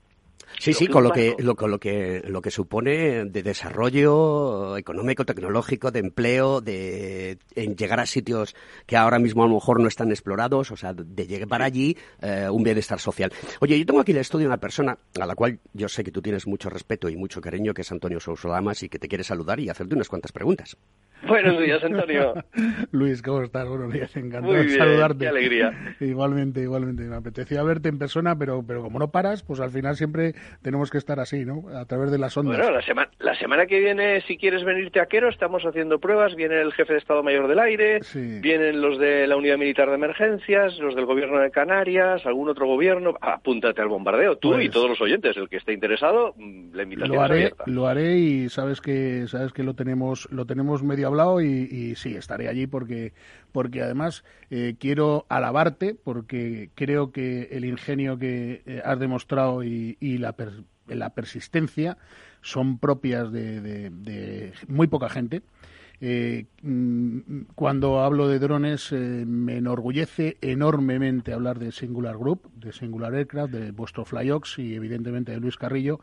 Sí, 0.59 0.73
sí, 0.73 0.88
con 0.88 1.03
lo 1.03 1.11
que, 1.11 1.35
lo, 1.38 1.55
con 1.55 1.69
lo 1.69 1.79
que 1.79 2.23
lo 2.27 2.41
que 2.41 2.49
supone 2.49 3.25
de 3.25 3.43
desarrollo 3.43 4.75
económico, 4.77 5.25
tecnológico, 5.25 5.91
de 5.91 5.99
empleo, 5.99 6.61
de 6.61 7.38
en 7.55 7.75
llegar 7.75 7.99
a 7.99 8.05
sitios 8.05 8.55
que 8.85 8.97
ahora 8.97 9.19
mismo 9.19 9.43
a 9.43 9.47
lo 9.47 9.53
mejor 9.55 9.79
no 9.79 9.88
están 9.88 10.09
explorados, 10.09 10.71
o 10.71 10.75
sea, 10.75 10.93
de 10.93 11.27
llegar 11.27 11.61
allí 11.61 11.95
eh, 12.21 12.47
un 12.51 12.63
bienestar 12.63 12.99
social. 12.99 13.31
Oye, 13.59 13.77
yo 13.77 13.85
tengo 13.85 14.01
aquí 14.01 14.11
el 14.11 14.17
estudio 14.17 14.45
de 14.45 14.47
una 14.47 14.59
persona 14.59 14.97
a 15.19 15.25
la 15.25 15.35
cual 15.35 15.59
yo 15.73 15.88
sé 15.88 16.03
que 16.03 16.11
tú 16.11 16.21
tienes 16.21 16.47
mucho 16.47 16.69
respeto 16.69 17.09
y 17.09 17.15
mucho 17.15 17.39
cariño, 17.39 17.73
que 17.73 17.81
es 17.81 17.91
Antonio 17.91 18.19
Sousa 18.19 18.49
Damas, 18.49 18.81
y 18.83 18.89
que 18.89 18.99
te 18.99 19.07
quiere 19.07 19.23
saludar 19.23 19.59
y 19.59 19.69
hacerte 19.69 19.95
unas 19.95 20.09
cuantas 20.09 20.31
preguntas. 20.31 20.77
Buenos 21.25 21.59
días, 21.59 21.83
Antonio. 21.83 22.33
Luis, 22.91 23.21
¿cómo 23.21 23.41
estás? 23.41 23.67
Buenos 23.67 23.91
días, 23.91 24.15
encantado 24.15 24.53
de 24.53 24.77
saludarte. 24.77 25.19
Qué 25.19 25.27
alegría. 25.27 25.95
Igualmente, 25.99 26.61
igualmente. 26.61 27.03
Me 27.03 27.15
apetecía 27.15 27.63
verte 27.63 27.89
en 27.89 27.97
persona, 27.97 28.38
pero, 28.38 28.63
pero 28.65 28.83
como 28.83 28.99
no 28.99 29.09
paras, 29.09 29.43
pues 29.43 29.59
al 29.59 29.71
final 29.71 29.95
siempre 29.95 30.26
tenemos 30.61 30.89
que 30.89 30.97
estar 30.97 31.19
así, 31.19 31.45
¿no? 31.45 31.63
A 31.75 31.86
través 31.86 32.11
de 32.11 32.17
las 32.17 32.36
ondas. 32.38 32.57
Bueno, 32.57 32.71
la, 32.71 32.82
semana 32.82 33.09
la 33.19 33.36
semana 33.36 33.65
que 33.65 33.80
viene, 33.80 34.21
si 34.21 34.38
quieres 34.38 34.63
venirte 34.63 34.99
a 34.99 35.05
Quero, 35.05 35.30
estamos 35.30 35.63
haciendo 35.63 35.99
pruebas. 35.99 36.36
Viene 36.36 36.61
el 36.61 36.73
jefe 36.73 36.93
de 36.93 36.99
Estado 36.99 37.23
Mayor 37.23 37.47
del 37.47 37.59
Aire, 37.59 37.99
vienen 38.13 38.82
los 38.82 38.97
de 38.99 39.28
la 39.28 39.38
Unidad 39.38 39.57
Militar 39.57 39.89
de 39.89 39.95
Emergencias, 39.95 40.78
los 40.80 40.95
del 40.95 41.05
Gobierno 41.05 41.39
de 41.39 41.51
Canarias, 41.51 42.25
algún 42.25 42.49
otro 42.49 42.67
gobierno. 42.67 43.15
Apúntate 43.21 43.82
al 43.82 43.88
bombardeo, 43.88 44.38
tú 44.38 44.53
y 44.53 44.65
pues 44.65 44.71
todos 44.71 44.89
los 44.89 45.01
oyentes. 45.01 45.38
El 45.38 45.49
que 45.49 45.57
esté 45.57 45.73
interesado, 45.73 46.34
mm, 46.38 46.73
la 46.73 46.84
invitación 46.84 47.15
lo 47.15 47.21
haré, 47.21 47.36
abierta. 47.36 47.63
Lo 47.67 47.88
haré 47.88 48.17
y 48.17 48.49
sabes 48.49 48.82
que, 48.82 49.28
sabes 49.28 49.53
que 49.53 49.63
lo 49.63 49.73
tenemos, 49.73 50.28
lo 50.32 50.45
tenemos 50.45 50.84
medio 50.84 51.07
hablado 51.07 51.41
y 51.41 51.67
y 51.78 51.95
sí, 51.95 52.15
estaré 52.15 52.47
allí 52.47 52.67
porque, 52.67 53.13
porque 53.51 53.82
además 53.82 54.23
eh, 54.49 54.75
quiero 54.80 55.25
alabarte 55.30 55.95
porque 55.95 56.69
creo 56.75 57.11
que 57.11 57.49
el 57.51 57.65
ingenio 57.65 58.17
que 58.17 58.61
eh, 58.65 58.82
has 58.84 58.99
demostrado 58.99 59.63
y, 59.63 59.97
la, 60.18 60.36
la 60.88 61.09
persistencia 61.11 61.97
son 62.41 62.80
propias 62.80 63.32
de, 63.32 64.53
muy 64.68 64.88
poca 64.88 65.09
gente. 65.09 65.41
Eh, 65.99 66.45
mm, 66.61 67.41
cuando 67.55 68.01
hablo 68.01 68.28
de 68.28 68.38
drones 68.38 68.91
me 68.91 69.57
enorgullece 69.57 70.38
enormemente 70.41 71.34
hablar 71.34 71.57
de 71.57 71.72
Singular 71.72 72.18
Group, 72.18 72.51
de 72.53 72.72
Singular 72.72 73.15
Aircraft, 73.15 73.51
de 73.51 73.72
vuestro 73.72 74.05
Flyox 74.05 74.59
y 74.59 74.76
evidentemente 74.76 75.32
de 75.32 75.39
Luis 75.39 75.57
Carrillo, 75.57 75.99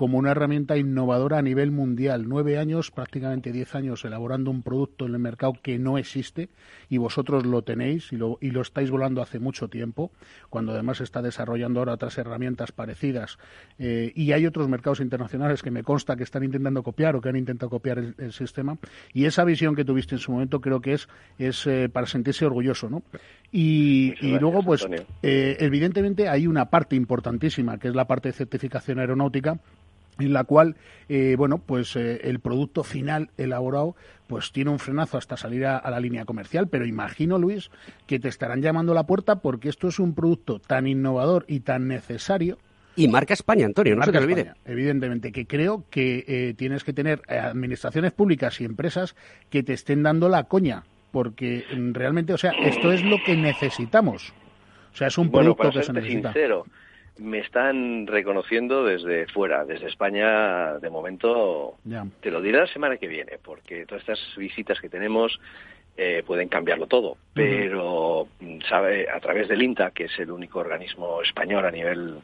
como 0.00 0.16
una 0.16 0.30
herramienta 0.30 0.78
innovadora 0.78 1.36
a 1.36 1.42
nivel 1.42 1.72
mundial. 1.72 2.26
Nueve 2.26 2.56
años, 2.56 2.90
prácticamente 2.90 3.52
diez 3.52 3.74
años, 3.74 4.02
elaborando 4.06 4.50
un 4.50 4.62
producto 4.62 5.04
en 5.04 5.12
el 5.12 5.18
mercado 5.18 5.52
que 5.62 5.78
no 5.78 5.98
existe 5.98 6.48
y 6.88 6.96
vosotros 6.96 7.44
lo 7.44 7.60
tenéis 7.60 8.10
y 8.10 8.16
lo, 8.16 8.38
y 8.40 8.50
lo 8.50 8.62
estáis 8.62 8.90
volando 8.90 9.20
hace 9.20 9.38
mucho 9.38 9.68
tiempo, 9.68 10.10
cuando 10.48 10.72
además 10.72 10.96
se 10.96 11.04
está 11.04 11.20
desarrollando 11.20 11.80
ahora 11.80 11.92
otras 11.92 12.16
herramientas 12.16 12.72
parecidas. 12.72 13.36
Eh, 13.78 14.10
y 14.14 14.32
hay 14.32 14.46
otros 14.46 14.70
mercados 14.70 15.00
internacionales 15.00 15.62
que 15.62 15.70
me 15.70 15.82
consta 15.82 16.16
que 16.16 16.22
están 16.22 16.44
intentando 16.44 16.82
copiar 16.82 17.14
o 17.16 17.20
que 17.20 17.28
han 17.28 17.36
intentado 17.36 17.68
copiar 17.68 17.98
el, 17.98 18.32
sistema. 18.32 18.78
Y 19.12 19.26
esa 19.26 19.44
visión 19.44 19.74
que 19.76 19.84
tuviste 19.84 20.14
en 20.14 20.20
su 20.20 20.32
momento 20.32 20.62
creo 20.62 20.80
que 20.80 20.94
es, 20.94 21.08
es 21.38 21.66
eh, 21.66 21.90
para 21.90 22.06
sentirse 22.06 22.46
orgulloso, 22.46 22.88
¿no? 22.88 23.02
Y, 23.52 24.14
y 24.22 24.38
luego, 24.38 24.62
pues, 24.62 24.86
eh, 25.22 25.56
evidentemente 25.60 26.28
hay 26.28 26.46
una 26.46 26.70
parte 26.70 26.96
importantísima, 26.96 27.78
que 27.78 27.88
es 27.88 27.94
la 27.94 28.06
parte 28.06 28.28
de 28.28 28.32
certificación 28.32 29.00
aeronáutica, 29.00 29.58
en 30.26 30.32
la 30.32 30.44
cual, 30.44 30.76
eh, 31.08 31.34
bueno, 31.36 31.58
pues 31.58 31.96
eh, 31.96 32.20
el 32.24 32.40
producto 32.40 32.84
final 32.84 33.30
elaborado 33.36 33.96
pues 34.26 34.52
tiene 34.52 34.70
un 34.70 34.78
frenazo 34.78 35.18
hasta 35.18 35.36
salir 35.36 35.66
a, 35.66 35.90
la 35.90 35.98
línea 35.98 36.24
comercial, 36.24 36.68
pero 36.68 36.86
imagino, 36.86 37.36
Luis, 37.36 37.70
que 38.06 38.20
te 38.20 38.28
estarán 38.28 38.62
llamando 38.62 38.92
a 38.92 38.94
la 38.94 39.04
puerta 39.04 39.40
porque 39.40 39.68
esto 39.68 39.88
es 39.88 39.98
un 39.98 40.14
producto 40.14 40.60
tan 40.60 40.86
innovador 40.86 41.44
y 41.48 41.60
tan 41.60 41.88
necesario. 41.88 42.56
Y 42.94 43.08
marca 43.08 43.34
España, 43.34 43.66
Antonio, 43.66 43.96
no 43.96 44.04
se 44.04 44.12
te 44.12 44.18
olvide. 44.18 44.52
evidentemente, 44.64 45.32
que 45.32 45.46
creo 45.46 45.84
que 45.90 46.24
eh, 46.28 46.54
tienes 46.56 46.84
que 46.84 46.92
tener 46.92 47.22
administraciones 47.28 48.12
públicas 48.12 48.60
y 48.60 48.64
empresas 48.64 49.16
que 49.48 49.64
te 49.64 49.72
estén 49.72 50.04
dando 50.04 50.28
la 50.28 50.44
coña, 50.44 50.84
porque 51.10 51.64
mm, 51.74 51.92
realmente, 51.92 52.32
o 52.32 52.38
sea, 52.38 52.52
esto 52.52 52.92
es 52.92 53.02
lo 53.02 53.16
que 53.24 53.36
necesitamos. 53.36 54.32
O 54.92 54.96
sea, 54.96 55.08
es 55.08 55.18
un 55.18 55.30
producto 55.30 55.70
que 55.70 55.82
se 55.82 55.92
necesita 55.92 56.32
me 57.20 57.38
están 57.38 58.06
reconociendo 58.06 58.84
desde 58.84 59.26
fuera, 59.26 59.64
desde 59.64 59.88
España, 59.88 60.78
de 60.78 60.90
momento, 60.90 61.76
te 62.20 62.30
lo 62.30 62.40
diré 62.40 62.58
la 62.58 62.66
semana 62.66 62.96
que 62.96 63.08
viene, 63.08 63.38
porque 63.42 63.86
todas 63.86 64.02
estas 64.02 64.36
visitas 64.36 64.80
que 64.80 64.88
tenemos 64.88 65.38
eh, 65.96 66.22
pueden 66.26 66.48
cambiarlo 66.48 66.86
todo, 66.86 67.18
pero 67.34 68.28
sabe 68.68 69.08
a 69.10 69.20
través 69.20 69.48
del 69.48 69.62
INTA, 69.62 69.90
que 69.90 70.04
es 70.04 70.18
el 70.18 70.30
único 70.30 70.58
organismo 70.58 71.20
español 71.20 71.66
a 71.66 71.70
nivel 71.70 72.20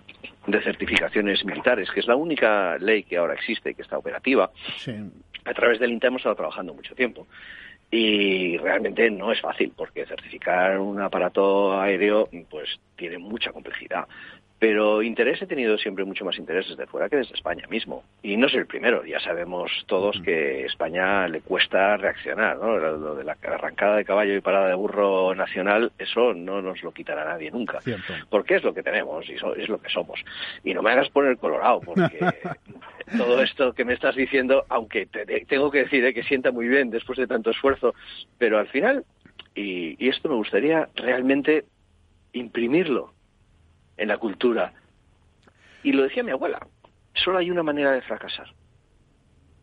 de 0.47 0.62
certificaciones 0.62 1.44
militares, 1.44 1.90
que 1.90 2.01
es 2.01 2.07
la 2.07 2.16
única 2.16 2.78
ley 2.78 3.03
que 3.03 3.18
ahora 3.18 3.34
existe 3.34 3.70
y 3.70 3.74
que 3.74 3.82
está 3.82 3.99
operativa, 3.99 4.51
a 5.44 5.55
través 5.55 5.78
del 5.78 5.92
INTA 5.92 6.07
hemos 6.07 6.20
estado 6.20 6.36
trabajando 6.36 6.72
mucho 6.72 6.94
tiempo. 6.94 7.26
Y 7.88 8.57
realmente 8.59 9.09
no 9.11 9.30
es 9.30 9.40
fácil, 9.40 9.72
porque 9.76 10.07
certificar 10.07 10.80
un 10.80 11.01
aparato 11.01 11.78
aéreo 11.78 12.28
pues 12.51 12.80
tiene 12.97 13.18
mucha 13.18 13.53
complejidad 13.53 14.09
Pero 14.59 15.02
interés 15.02 15.42
he 15.42 15.46
tenido 15.46 15.76
siempre 15.76 16.07
mucho 16.07 16.24
más 16.24 16.38
interés 16.38 16.66
desde 16.68 16.86
fuera 16.86 17.11
que 17.11 17.16
desde 17.16 17.34
España 17.34 17.66
mismo. 17.68 18.04
Y 18.22 18.38
no 18.38 18.48
soy 18.48 18.61
el 18.61 18.66
primero, 18.66 19.04
ya 19.04 19.20
sabemos 19.20 19.70
todos 19.86 20.18
que 20.22 20.64
España 20.64 21.28
le 21.28 21.42
cuesta 21.42 21.98
reaccionar, 21.98 22.57
¿no? 22.57 22.78
Lo 22.78 23.14
de 23.14 23.24
la 23.24 23.36
arrancada 23.42 23.96
de 23.96 24.07
caballo 24.07 24.34
y 24.34 24.40
parada 24.40 24.68
de 24.68 24.74
burro 24.74 25.34
nacional, 25.34 25.92
eso 25.98 26.32
no 26.32 26.62
nos 26.62 26.82
lo 26.82 26.92
quitará 26.92 27.26
nadie 27.26 27.50
nunca. 27.50 27.80
Porque 28.30 28.57
es 28.57 28.64
lo 28.64 28.72
que 28.72 28.82
tenemos 28.82 29.28
y 29.28 29.34
es 29.34 29.68
lo 29.68 29.78
que 29.78 29.90
somos. 29.90 30.24
Y 30.64 30.72
no 30.72 30.80
me 30.80 30.92
hagas 30.92 31.11
poner 31.11 31.36
colorado, 31.36 31.80
porque 31.80 32.18
todo 33.18 33.42
esto 33.42 33.74
que 33.74 33.84
me 33.84 33.92
estás 33.92 34.16
diciendo, 34.16 34.64
aunque 34.70 35.07
tengo 35.46 35.70
que 35.70 35.80
decir 35.80 36.02
¿eh? 36.07 36.14
que 36.14 36.22
sienta 36.22 36.50
muy 36.50 36.66
bien 36.66 36.88
después 36.88 37.18
de 37.18 37.26
tanto 37.26 37.50
esfuerzo, 37.50 37.94
pero 38.38 38.59
al 38.59 38.68
final, 38.68 39.04
y 39.54 40.09
esto 40.09 40.30
me 40.30 40.36
gustaría 40.36 40.88
realmente 40.94 41.64
imprimirlo 42.32 43.15
en 43.97 44.09
la 44.09 44.18
cultura. 44.18 44.72
Y 45.82 45.92
lo 45.92 46.03
decía 46.03 46.22
mi 46.22 46.32
abuela, 46.32 46.66
solo 47.14 47.38
hay 47.38 47.51
una 47.51 47.62
manera 47.62 47.92
de 47.92 48.03
fracasar. 48.03 48.53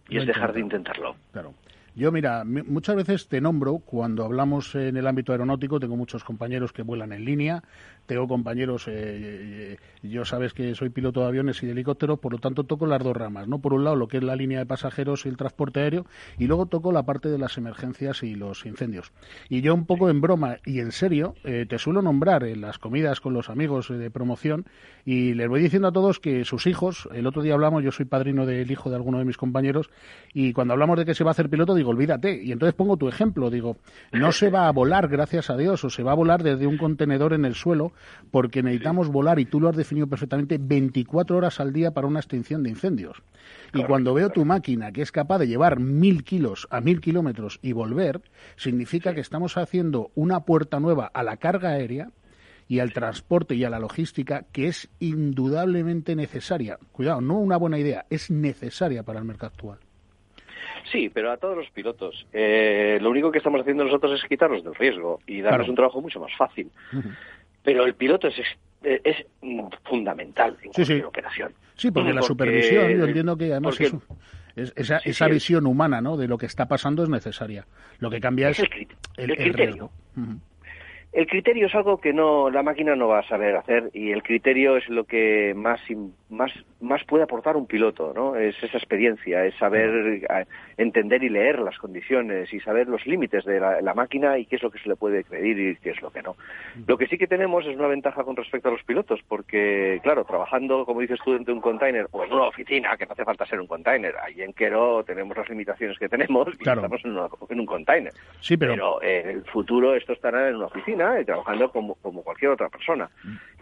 Y 0.09 0.17
es 0.17 0.27
dejar 0.27 0.53
de 0.53 0.59
intentarlo. 0.59 1.15
Claro. 1.31 1.53
Yo, 1.95 2.11
mira, 2.11 2.43
muchas 2.43 2.95
veces 2.95 3.27
te 3.27 3.39
nombro 3.39 3.77
cuando 3.77 4.25
hablamos 4.25 4.73
en 4.73 4.97
el 4.97 5.05
ámbito 5.05 5.31
aeronáutico, 5.31 5.79
tengo 5.79 5.95
muchos 5.95 6.23
compañeros 6.23 6.73
que 6.73 6.81
vuelan 6.81 7.13
en 7.13 7.23
línea, 7.23 7.63
tengo 8.07 8.27
compañeros, 8.27 8.85
eh, 8.87 9.77
yo 10.01 10.25
sabes 10.25 10.53
que 10.53 10.73
soy 10.73 10.89
piloto 10.89 11.21
de 11.21 11.27
aviones 11.27 11.61
y 11.61 11.67
de 11.67 11.73
helicópteros, 11.73 12.17
por 12.17 12.33
lo 12.33 12.39
tanto 12.39 12.63
toco 12.63 12.87
las 12.87 13.03
dos 13.03 13.15
ramas, 13.15 13.47
¿no? 13.47 13.59
Por 13.59 13.73
un 13.73 13.83
lado 13.83 13.95
lo 13.95 14.07
que 14.07 14.17
es 14.17 14.23
la 14.23 14.35
línea 14.35 14.57
de 14.57 14.65
pasajeros 14.65 15.27
y 15.27 15.29
el 15.29 15.37
transporte 15.37 15.81
aéreo, 15.81 16.07
y 16.39 16.47
luego 16.47 16.65
toco 16.65 16.91
la 16.91 17.03
parte 17.03 17.29
de 17.29 17.37
las 17.37 17.59
emergencias 17.59 18.23
y 18.23 18.33
los 18.33 18.65
incendios. 18.65 19.11
Y 19.47 19.61
yo 19.61 19.75
un 19.75 19.85
poco 19.85 20.09
en 20.09 20.19
broma 20.19 20.57
y 20.65 20.79
en 20.79 20.91
serio, 20.91 21.35
eh, 21.43 21.67
te 21.69 21.77
suelo 21.77 22.01
nombrar 22.01 22.43
en 22.43 22.61
las 22.61 22.79
comidas 22.79 23.21
con 23.21 23.35
los 23.35 23.51
amigos 23.51 23.89
de 23.89 24.09
promoción 24.09 24.65
y 25.05 25.35
les 25.35 25.47
voy 25.47 25.61
diciendo 25.61 25.89
a 25.89 25.91
todos 25.91 26.19
que 26.19 26.43
sus 26.43 26.65
hijos, 26.65 27.07
el 27.13 27.27
otro 27.27 27.43
día 27.43 27.53
hablamos, 27.53 27.83
yo 27.83 27.91
soy 27.91 28.05
padrino 28.05 28.47
del 28.47 28.71
hijo 28.71 28.89
de 28.89 28.95
alguno 28.95 29.19
de 29.19 29.25
mis 29.25 29.37
compañeros, 29.37 29.91
y 30.33 30.53
cuando 30.53 30.73
hablamos 30.73 30.97
de 30.97 31.05
que 31.05 31.13
se 31.13 31.23
va 31.23 31.29
a 31.29 31.33
hacer 31.33 31.49
piloto, 31.49 31.75
digo, 31.83 31.91
olvídate. 31.91 32.41
Y 32.41 32.51
entonces 32.51 32.73
pongo 32.73 32.97
tu 32.97 33.07
ejemplo, 33.07 33.49
digo, 33.49 33.77
no 34.11 34.31
se 34.31 34.49
va 34.49 34.67
a 34.67 34.71
volar, 34.71 35.07
gracias 35.07 35.49
a 35.49 35.57
Dios, 35.57 35.83
o 35.83 35.89
se 35.89 36.03
va 36.03 36.13
a 36.13 36.15
volar 36.15 36.41
desde 36.41 36.65
un 36.65 36.77
contenedor 36.77 37.33
en 37.33 37.45
el 37.45 37.55
suelo, 37.55 37.91
porque 38.31 38.63
necesitamos 38.63 39.09
volar, 39.09 39.39
y 39.39 39.45
tú 39.45 39.59
lo 39.59 39.69
has 39.69 39.75
definido 39.75 40.07
perfectamente, 40.07 40.57
24 40.59 41.37
horas 41.37 41.59
al 41.59 41.73
día 41.73 41.91
para 41.91 42.07
una 42.07 42.19
extinción 42.19 42.63
de 42.63 42.69
incendios. 42.69 43.21
Y 43.73 43.83
cuando 43.83 44.13
veo 44.13 44.29
tu 44.29 44.45
máquina 44.45 44.91
que 44.91 45.01
es 45.01 45.11
capaz 45.11 45.39
de 45.39 45.47
llevar 45.47 45.79
mil 45.79 46.23
kilos 46.23 46.67
a 46.71 46.79
mil 46.79 47.01
kilómetros 47.01 47.59
y 47.61 47.73
volver, 47.73 48.21
significa 48.55 49.13
que 49.13 49.21
estamos 49.21 49.57
haciendo 49.57 50.11
una 50.15 50.41
puerta 50.41 50.79
nueva 50.79 51.07
a 51.13 51.23
la 51.23 51.37
carga 51.37 51.69
aérea 51.69 52.09
y 52.67 52.79
al 52.79 52.93
transporte 52.93 53.55
y 53.55 53.63
a 53.65 53.69
la 53.69 53.79
logística 53.79 54.45
que 54.51 54.67
es 54.67 54.89
indudablemente 54.99 56.15
necesaria. 56.15 56.77
Cuidado, 56.91 57.19
no 57.19 57.39
una 57.39 57.57
buena 57.57 57.77
idea, 57.77 58.05
es 58.09 58.31
necesaria 58.31 59.03
para 59.03 59.19
el 59.19 59.25
mercado 59.25 59.51
actual. 59.53 59.79
Sí, 60.91 61.09
pero 61.09 61.31
a 61.31 61.37
todos 61.37 61.57
los 61.57 61.69
pilotos. 61.69 62.25
Eh, 62.33 62.97
lo 63.01 63.09
único 63.09 63.31
que 63.31 63.37
estamos 63.37 63.61
haciendo 63.61 63.83
nosotros 63.83 64.19
es 64.19 64.27
quitarnos 64.27 64.63
del 64.63 64.75
riesgo 64.75 65.19
y 65.27 65.41
darles 65.41 65.69
un 65.69 65.75
trabajo 65.75 66.01
mucho 66.01 66.19
más 66.19 66.31
fácil. 66.37 66.69
Pero 67.63 67.85
el 67.85 67.95
piloto 67.95 68.27
es, 68.27 68.35
es, 68.83 69.25
fundamental 69.83 70.57
en 70.61 70.71
cualquier 70.71 71.05
operación. 71.05 71.53
Sí, 71.75 71.91
porque 71.91 72.13
la 72.13 72.21
supervisión, 72.21 72.91
yo 72.91 73.05
entiendo 73.05 73.37
que 73.37 73.51
además 73.51 73.79
esa, 74.55 74.97
esa 74.97 75.27
visión 75.27 75.65
humana 75.65 76.01
¿no? 76.01 76.17
de 76.17 76.27
lo 76.27 76.37
que 76.37 76.45
está 76.45 76.67
pasando 76.67 77.03
es 77.03 77.09
necesaria. 77.09 77.65
Lo 77.99 78.09
que 78.09 78.19
cambia 78.19 78.49
es, 78.49 78.59
el, 79.17 79.35
criterio. 79.35 79.89
El 81.11 81.27
criterio 81.27 81.67
es 81.67 81.75
algo 81.75 81.99
que 81.99 82.13
no 82.13 82.49
la 82.49 82.63
máquina 82.63 82.95
no 82.95 83.07
va 83.07 83.19
a 83.19 83.27
saber 83.27 83.55
hacer 83.55 83.89
y 83.93 84.11
el 84.11 84.23
criterio 84.23 84.77
es 84.77 84.87
lo 84.89 85.05
que 85.05 85.53
más 85.55 85.79
más 86.33 86.51
más 86.83 87.03
puede 87.05 87.23
aportar 87.23 87.55
un 87.55 87.65
piloto, 87.65 88.13
¿no? 88.13 88.35
Es 88.35 88.61
esa 88.61 88.77
experiencia, 88.77 89.45
es 89.45 89.55
saber 89.55 90.45
entender 90.77 91.23
y 91.23 91.29
leer 91.29 91.59
las 91.59 91.77
condiciones 91.77 92.53
y 92.53 92.59
saber 92.59 92.87
los 92.87 93.05
límites 93.07 93.45
de 93.45 93.59
la, 93.59 93.93
máquina 93.93 94.37
y 94.37 94.45
qué 94.45 94.55
es 94.55 94.63
lo 94.63 94.71
que 94.71 94.79
se 94.79 94.89
le 94.89 94.95
puede 94.95 95.23
pedir 95.23 95.59
y 95.59 95.75
qué 95.77 95.91
es 95.91 96.01
lo 96.01 96.11
que 96.11 96.21
no. 96.21 96.35
Lo 96.87 96.97
que 96.97 97.07
sí 97.07 97.17
que 97.17 97.27
tenemos 97.27 97.65
es 97.65 97.75
una 97.75 97.87
ventaja 97.87 98.23
con 98.23 98.35
respecto 98.35 98.69
a 98.69 98.71
los 98.71 98.83
pilotos 98.83 99.21
porque 99.27 99.99
claro, 100.03 100.25
trabajando 100.25 100.85
como 100.85 101.01
dices 101.01 101.19
tú 101.23 101.33
dentro 101.33 101.53
de 101.53 101.57
un 101.57 101.61
container 101.61 102.07
o 102.11 102.23
en 102.23 102.33
una 102.33 102.45
oficina, 102.45 102.97
que 102.97 103.05
no 103.05 103.13
hace 103.13 103.23
falta 103.23 103.45
ser 103.45 103.61
un 103.61 103.67
container, 103.67 104.15
ahí 104.17 104.41
en 104.41 104.53
Quero 104.53 105.03
tenemos 105.03 105.37
las 105.37 105.47
limitaciones 105.49 105.97
que 105.97 106.09
tenemos 106.09 106.47
y 106.47 106.67
estamos 106.67 107.05
en, 107.05 107.59
un 107.59 107.65
container. 107.65 108.13
Sí, 108.41 108.57
pero, 108.57 108.73
pero 108.99 109.03
en 109.03 109.29
el 109.29 109.45
futuro 109.45 109.95
esto 109.95 110.13
estará 110.13 110.49
en 110.49 110.55
una 110.55 110.65
oficina 110.65 111.19
y 111.19 111.25
trabajando 111.25 111.71
como, 111.71 111.95
como 111.95 112.23
cualquier 112.23 112.51
otra 112.51 112.69
persona. 112.69 113.09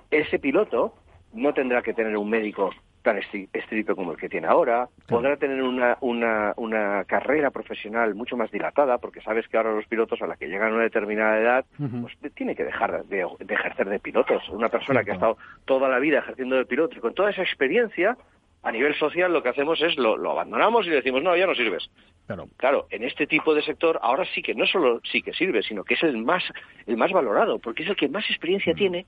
Ese 0.09 0.39
piloto 0.39 0.93
no 1.33 1.53
tendrá 1.53 1.81
que 1.81 1.93
tener 1.93 2.15
un 2.17 2.29
médico 2.29 2.71
tan 3.01 3.17
estricto 3.17 3.95
como 3.95 4.11
el 4.11 4.17
que 4.17 4.29
tiene 4.29 4.47
ahora, 4.47 4.87
podrá 5.07 5.35
tener 5.37 5.61
una, 5.63 5.97
una, 6.01 6.53
una, 6.57 7.03
carrera 7.05 7.49
profesional 7.49 8.13
mucho 8.13 8.37
más 8.37 8.51
dilatada, 8.51 8.99
porque 8.99 9.21
sabes 9.21 9.47
que 9.47 9.57
ahora 9.57 9.73
los 9.73 9.87
pilotos 9.87 10.21
a 10.21 10.27
la 10.27 10.35
que 10.35 10.47
llegan 10.47 10.71
a 10.71 10.75
una 10.75 10.83
determinada 10.83 11.39
edad, 11.39 11.65
pues 11.77 12.15
tiene 12.35 12.55
que 12.55 12.63
dejar 12.63 13.03
de, 13.05 13.25
ejercer 13.49 13.89
de 13.89 13.99
pilotos. 13.99 14.47
Una 14.49 14.69
persona 14.69 15.03
que 15.03 15.11
ha 15.11 15.15
estado 15.15 15.37
toda 15.65 15.89
la 15.89 15.99
vida 15.99 16.19
ejerciendo 16.19 16.57
de 16.57 16.65
piloto 16.65 16.95
y 16.95 17.01
con 17.01 17.13
toda 17.13 17.31
esa 17.31 17.41
experiencia, 17.41 18.17
a 18.63 18.71
nivel 18.71 18.93
social 18.95 19.33
lo 19.33 19.41
que 19.41 19.49
hacemos 19.49 19.81
es 19.81 19.97
lo, 19.97 20.15
lo 20.17 20.31
abandonamos 20.31 20.85
y 20.85 20.91
decimos, 20.91 21.23
no, 21.23 21.35
ya 21.35 21.47
no 21.47 21.55
sirves. 21.55 21.89
Claro. 22.55 22.87
en 22.91 23.03
este 23.03 23.27
tipo 23.27 23.53
de 23.53 23.61
sector 23.61 23.99
ahora 24.01 24.23
sí 24.33 24.41
que 24.41 24.55
no 24.55 24.65
solo 24.65 25.01
sí 25.11 25.21
que 25.21 25.33
sirve, 25.33 25.63
sino 25.63 25.83
que 25.83 25.95
es 25.95 26.03
el 26.03 26.17
más, 26.17 26.43
el 26.85 26.95
más 26.95 27.11
valorado, 27.11 27.59
porque 27.59 27.83
es 27.83 27.89
el 27.89 27.95
que 27.97 28.07
más 28.07 28.23
experiencia 28.29 28.73
tiene 28.73 29.05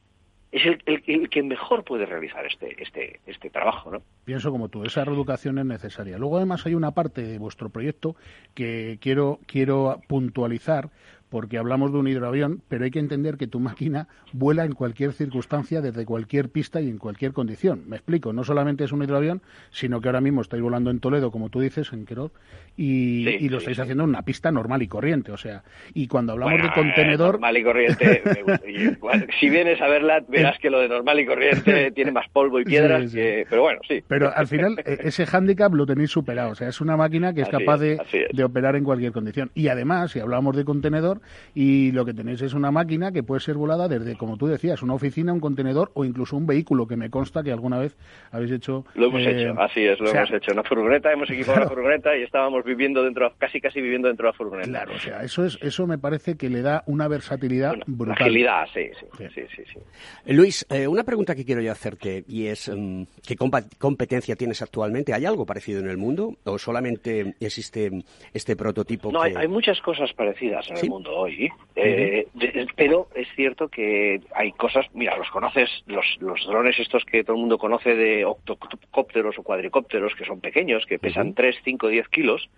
es 0.54 0.68
el, 0.68 1.04
el, 1.08 1.30
que 1.30 1.42
mejor 1.42 1.84
puede 1.84 2.06
realizar 2.06 2.46
este, 2.46 2.82
este, 2.82 3.20
este 3.26 3.50
trabajo. 3.50 3.90
¿no? 3.90 4.04
Pienso 4.24 4.52
como 4.52 4.70
tú, 4.70 4.84
esa 4.84 5.04
reeducación 5.04 5.58
es 5.58 5.66
necesaria. 5.66 6.20
Luego, 6.20 6.38
además, 6.38 6.64
hay 6.68 6.76
una 6.76 6.92
parte 6.92 7.24
de 7.24 7.40
vuestro 7.40 7.70
proyecto 7.70 8.16
que 8.54 9.00
quiero, 9.02 9.40
quiero 9.48 10.00
puntualizar, 10.08 10.92
porque 11.34 11.58
hablamos 11.58 11.92
de 11.92 11.98
un 11.98 12.08
hidroavión, 12.08 12.62
pero 12.70 12.86
hay 12.86 12.92
que 12.92 13.00
entender 13.00 13.38
que 13.38 13.48
tu 13.48 13.60
máquina 13.60 14.08
vuela 14.34 14.66
en 14.66 14.74
cualquier 14.74 15.14
circunstancia, 15.14 15.82
desde 15.82 16.06
cualquier 16.06 16.50
pista 16.50 16.80
y 16.80 16.88
en 16.88 17.00
cualquier 17.00 17.34
condición. 17.34 17.86
Me 17.88 17.96
explico, 17.96 18.34
no 18.34 18.44
solamente 18.44 18.84
es 18.84 18.92
un 18.92 19.02
hidroavión, 19.02 19.42
sino 19.72 20.00
que 20.00 20.10
ahora 20.10 20.22
mismo 20.22 20.42
estáis 20.42 20.62
volando 20.62 20.92
en 20.92 21.00
Toledo, 21.00 21.32
como 21.32 21.50
tú 21.50 21.60
dices, 21.60 21.92
en 21.92 22.06
Querol, 22.06 22.30
y, 22.78 23.50
lo 23.50 23.58
estáis 23.58 23.80
haciendo 23.80 24.04
en 24.04 24.12
una 24.12 24.22
pista 24.22 24.52
normal 24.52 24.84
y 24.84 24.88
corriente. 24.88 25.32
O 25.32 25.38
sea, 25.38 25.64
y 25.96 26.08
cuando 26.08 26.34
hablamos 26.34 26.62
de 26.62 26.70
contenedor. 26.72 27.32
normal 27.34 27.58
y 27.58 27.64
corriente, 27.64 28.22
si 29.40 29.50
vienes 29.50 29.82
a 29.82 29.88
verla, 29.88 30.24
verás 30.28 30.60
que 30.60 30.70
lo 30.70 30.82
de 30.82 30.88
normal 30.88 31.20
y 31.20 31.26
corriente 31.26 31.90
tiene 31.96 32.12
más 32.12 32.30
polvo 32.30 32.60
y 32.60 32.66
piedras, 32.66 33.12
pero 33.50 33.64
bueno, 33.64 33.80
sí. 33.88 34.04
Pero 34.08 34.32
al 34.36 34.46
final, 34.46 34.78
e, 34.86 35.00
ese 35.08 35.26
hándicap 35.26 35.74
lo 35.74 35.88
tenéis 35.88 36.12
superado. 36.12 36.52
O 36.52 36.56
sea, 36.56 36.68
es 36.68 36.80
una 36.80 36.96
máquina 36.96 37.34
que 37.34 37.42
es 37.42 37.50
capaz 37.50 37.80
de, 37.80 38.00
de 38.32 38.44
operar 38.44 38.76
en 38.76 38.84
cualquier 38.84 39.12
condición. 39.12 39.50
Y 39.56 39.70
además, 39.70 40.12
si 40.12 40.20
hablamos 40.20 40.56
de 40.56 40.64
contenedor, 40.64 41.23
y 41.54 41.92
lo 41.92 42.06
que 42.06 42.14
tenéis 42.14 42.42
es 42.42 42.54
una 42.54 42.72
máquina 42.72 43.12
que 43.12 43.24
puede 43.24 43.42
ser 43.42 43.56
volada 43.56 43.88
desde, 43.88 44.16
como 44.16 44.38
tú 44.38 44.48
decías, 44.48 44.82
una 44.82 44.94
oficina, 44.94 45.34
un 45.34 45.40
contenedor 45.40 45.92
o 45.94 46.06
incluso 46.06 46.38
un 46.38 46.46
vehículo, 46.46 46.88
que 46.88 46.96
me 46.96 47.10
consta 47.10 47.44
que 47.44 47.52
alguna 47.52 47.80
vez 47.80 47.98
habéis 48.32 48.52
hecho. 48.52 48.86
Lo 48.96 49.08
hemos 49.08 49.22
eh, 49.22 49.32
hecho, 49.32 49.60
así 49.60 49.86
es, 49.86 50.00
lo 50.00 50.10
hemos 50.10 50.32
hecho. 50.32 50.54
Una 50.54 50.64
furgoneta, 50.64 51.12
hemos 51.12 51.30
equipado 51.30 51.62
la 51.62 51.70
furgoneta 51.70 52.16
y 52.18 52.24
estábamos 52.24 52.64
viviendo 52.64 53.04
dentro, 53.04 53.34
casi 53.38 53.60
casi 53.60 53.82
viviendo 53.82 54.08
dentro 54.08 54.28
de 54.28 54.32
la 54.32 54.38
furgoneta. 54.38 54.70
Claro, 54.70 54.94
o 54.96 55.00
sea, 55.00 55.24
eso, 55.24 55.46
es, 55.46 55.58
eso 55.62 55.88
me 55.88 55.98
parece 55.98 56.36
que 56.36 56.50
le 56.50 56.62
da 56.62 56.84
una 56.88 57.08
versatilidad 57.08 57.76
brutal. 57.88 58.18
Agilidad, 58.22 58.66
sí, 58.74 58.90
sí. 59.00 59.26
sí. 59.34 59.42
sí, 59.56 59.64
sí 59.74 59.80
Luis, 60.26 60.66
eh, 60.70 60.88
una 60.88 61.04
pregunta 61.04 61.36
que 61.36 61.46
quiero 61.46 61.62
yo 61.62 61.72
hacerte 61.72 62.24
y 62.28 62.48
es: 62.48 62.70
mm, 62.70 63.04
¿qué 63.26 63.36
competencia 63.78 64.36
tienes 64.36 64.62
actualmente? 64.62 65.14
¿Hay 65.14 65.26
algo 65.26 65.46
parecido 65.46 65.80
en 65.80 65.90
el 65.90 65.98
mundo 65.98 66.36
o 66.46 66.58
solamente 66.58 67.36
existe 67.40 67.92
este 68.34 68.56
prototipo? 68.56 69.12
No, 69.12 69.22
hay, 69.22 69.48
muchas 69.48 69.80
cosas 69.82 70.12
parecidas 70.14 70.70
en 70.70 70.78
el 70.78 70.90
mundo 70.90 71.13
hoy. 71.16 71.50
Eh, 71.76 72.28
pero 72.76 73.08
es 73.16 73.28
cierto 73.36 73.68
que 73.68 74.22
hay 74.36 74.52
cosas, 74.54 74.86
mira, 74.94 75.18
los 75.18 75.30
conoces, 75.30 75.70
los, 75.88 76.06
los 76.20 76.46
drones 76.46 76.80
estos 76.80 77.04
que 77.06 77.24
todo 77.24 77.36
el 77.36 77.42
mundo 77.42 77.58
conoce 77.58 77.96
de 77.96 78.26
octocópteros 78.26 79.38
o 79.38 79.44
cuadricópteros, 79.44 80.14
que 80.16 80.26
son 80.26 80.40
pequeños, 80.40 80.86
que 80.86 81.00
pesan 81.00 81.34
3, 81.34 81.56
5, 81.64 81.88
10 81.88 82.08
kilos. 82.10 82.50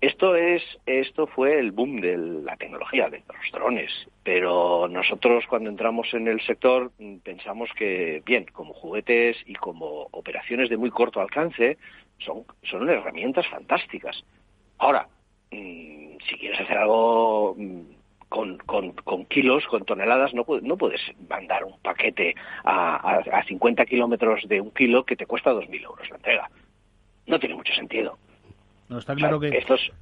Esto 0.00 0.34
es, 0.34 0.62
esto 0.86 1.26
fue 1.26 1.58
el 1.58 1.72
boom 1.72 2.00
de 2.00 2.16
la 2.16 2.56
tecnología, 2.56 3.10
de 3.10 3.22
los 3.28 3.52
drones. 3.52 3.90
Pero 4.22 4.88
nosotros 4.88 5.44
cuando 5.46 5.68
entramos 5.68 6.14
en 6.14 6.26
el 6.26 6.40
sector 6.40 6.90
pensamos 7.22 7.68
que, 7.76 8.22
bien, 8.24 8.46
como 8.50 8.72
juguetes 8.72 9.36
y 9.44 9.54
como 9.54 10.08
operaciones 10.12 10.70
de 10.70 10.78
muy 10.78 10.90
corto 10.90 11.20
alcance, 11.20 11.76
son, 12.18 12.44
son 12.62 12.88
herramientas 12.88 13.46
fantásticas. 13.48 14.24
Ahora, 14.78 15.06
mm, 15.50 15.99
si 16.28 16.36
quieres 16.36 16.60
hacer 16.60 16.78
algo 16.78 17.54
mm, 17.56 17.80
con, 18.28 18.58
con, 18.58 18.92
con, 18.92 19.24
kilos, 19.26 19.66
con 19.66 19.84
toneladas, 19.84 20.32
no, 20.34 20.46
no 20.62 20.76
puedes 20.76 21.00
mandar 21.28 21.64
un 21.64 21.78
paquete 21.80 22.34
a, 22.64 23.18
a, 23.18 23.44
50 23.44 23.84
kilómetros 23.86 24.46
de 24.48 24.60
un 24.60 24.70
kilo 24.70 25.04
que 25.04 25.16
te 25.16 25.26
cuesta 25.26 25.52
2.000 25.52 25.82
euros 25.82 26.08
la 26.08 26.16
entrega. 26.16 26.50
No 27.26 27.38
tiene 27.38 27.56
mucho 27.56 27.74
sentido. 27.74 28.18
No, 28.88 28.98
está 28.98 29.14
claro 29.14 29.40
que... 29.40 29.48
Estos, 29.48 29.92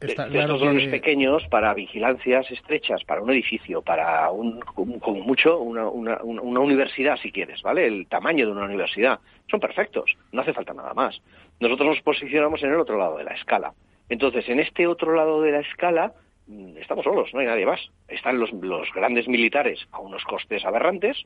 estos 0.00 0.60
drones 0.60 0.88
pequeños 0.88 1.46
para 1.48 1.74
vigilancias 1.74 2.50
estrechas, 2.50 3.04
para 3.04 3.20
un 3.20 3.30
edificio, 3.30 3.82
para 3.82 4.30
un, 4.30 4.60
como 4.60 5.20
mucho 5.20 5.58
una, 5.58 5.86
una, 5.88 6.18
una, 6.22 6.60
universidad, 6.60 7.16
si 7.18 7.30
quieres, 7.30 7.60
¿vale? 7.62 7.86
El 7.86 8.06
tamaño 8.06 8.46
de 8.46 8.52
una 8.52 8.64
universidad. 8.64 9.20
Son 9.50 9.60
perfectos, 9.60 10.16
no 10.32 10.40
hace 10.40 10.54
falta 10.54 10.72
nada 10.72 10.94
más. 10.94 11.20
Nosotros 11.60 11.88
nos 11.88 12.00
posicionamos 12.02 12.62
en 12.62 12.70
el 12.70 12.80
otro 12.80 12.98
lado 12.98 13.18
de 13.18 13.24
la 13.24 13.34
escala. 13.34 13.72
Entonces, 14.08 14.48
en 14.48 14.60
este 14.60 14.86
otro 14.86 15.14
lado 15.14 15.42
de 15.42 15.52
la 15.52 15.60
escala, 15.60 16.14
mm, 16.46 16.76
estamos 16.78 17.04
solos, 17.04 17.30
no 17.32 17.40
hay 17.40 17.46
nadie 17.46 17.66
más. 17.66 17.80
Están 18.08 18.38
los, 18.38 18.52
los 18.52 18.88
grandes 18.94 19.28
militares 19.28 19.80
a 19.92 20.00
unos 20.00 20.24
costes 20.24 20.64
aberrantes, 20.64 21.24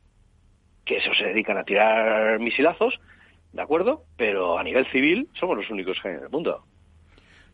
que 0.85 0.99
se 0.99 1.25
dedican 1.25 1.57
a 1.57 1.63
tirar 1.63 2.39
misilazos, 2.39 2.99
¿de 3.53 3.61
acuerdo? 3.61 4.03
Pero 4.17 4.57
a 4.57 4.63
nivel 4.63 4.85
civil 4.87 5.29
somos 5.39 5.57
los 5.57 5.69
únicos 5.69 5.99
que 6.01 6.09
hay 6.09 6.15
en 6.15 6.23
el 6.23 6.29
mundo. 6.29 6.63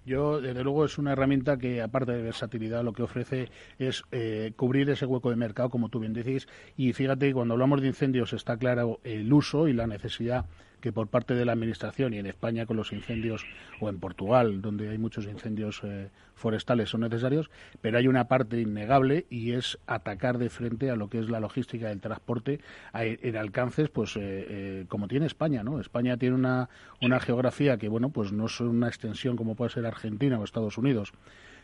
Yo, 0.06 0.40
desde 0.40 0.64
luego, 0.64 0.86
es 0.86 0.98
una 0.98 1.12
herramienta 1.12 1.58
que, 1.58 1.82
aparte 1.82 2.14
de 2.14 2.24
versatilidad, 2.24 2.82
lo 2.82 2.94
que 2.94 3.04
ofrece 3.04 3.50
es 3.78 4.04
eh, 4.14 4.54
cubrir 4.56 4.90
ese 4.90 5.06
hueco 5.06 5.30
de 5.30 5.36
mercado, 5.36 5.70
como 5.70 5.90
tú 5.90 6.00
bien 6.00 6.14
decís. 6.14 6.48
Y 6.78 6.94
fíjate, 6.94 7.34
cuando 7.34 7.56
hablamos 7.56 7.82
de 7.82 7.88
incendios 7.88 8.32
está 8.32 8.56
claro 8.56 9.02
el 9.04 9.32
uso 9.34 9.68
y 9.68 9.74
la 9.74 9.86
necesidad 9.86 10.46
que 10.88 10.94
por 10.94 11.10
parte 11.10 11.34
de 11.34 11.44
la 11.44 11.52
Administración 11.52 12.14
y 12.14 12.18
en 12.18 12.28
España 12.28 12.66
con 12.66 12.78
los 12.78 12.94
incendios, 12.94 13.46
o 13.82 13.90
en 13.90 14.00
Portugal, 14.00 14.62
donde 14.62 14.88
hay 14.88 14.98
muchos 14.98 15.26
incendios 15.26 15.82
eh, 15.84 16.12
forestales, 16.34 16.88
son 16.88 17.02
necesarios, 17.02 17.50
pero 17.82 17.98
hay 17.98 18.08
una 18.08 18.30
parte 18.30 18.62
innegable 18.62 19.26
y 19.30 19.52
es 19.52 19.78
atacar 19.86 20.38
de 20.38 20.50
frente 20.50 20.90
a 20.90 20.96
lo 20.96 21.10
que 21.10 21.20
es 21.20 21.30
la 21.30 21.42
logística 21.42 21.90
del 21.90 22.00
transporte 22.00 22.62
en 22.94 23.36
alcances, 23.36 23.90
pues 23.90 24.16
eh, 24.16 24.22
eh, 24.22 24.86
como 24.88 25.10
tiene 25.10 25.26
España, 25.26 25.62
¿no? 25.62 25.82
España 25.82 26.16
tiene 26.16 26.36
una, 26.36 26.70
una 27.02 27.20
geografía 27.20 27.78
que, 27.78 27.90
bueno, 27.90 28.10
pues 28.12 28.32
no 28.32 28.46
es 28.46 28.58
una 28.62 28.88
extensión 28.88 29.36
como 29.36 29.56
puede 29.56 29.72
ser 29.72 29.86
Argentina 29.86 30.40
o 30.40 30.46
Estados 30.46 30.78
Unidos, 30.78 31.12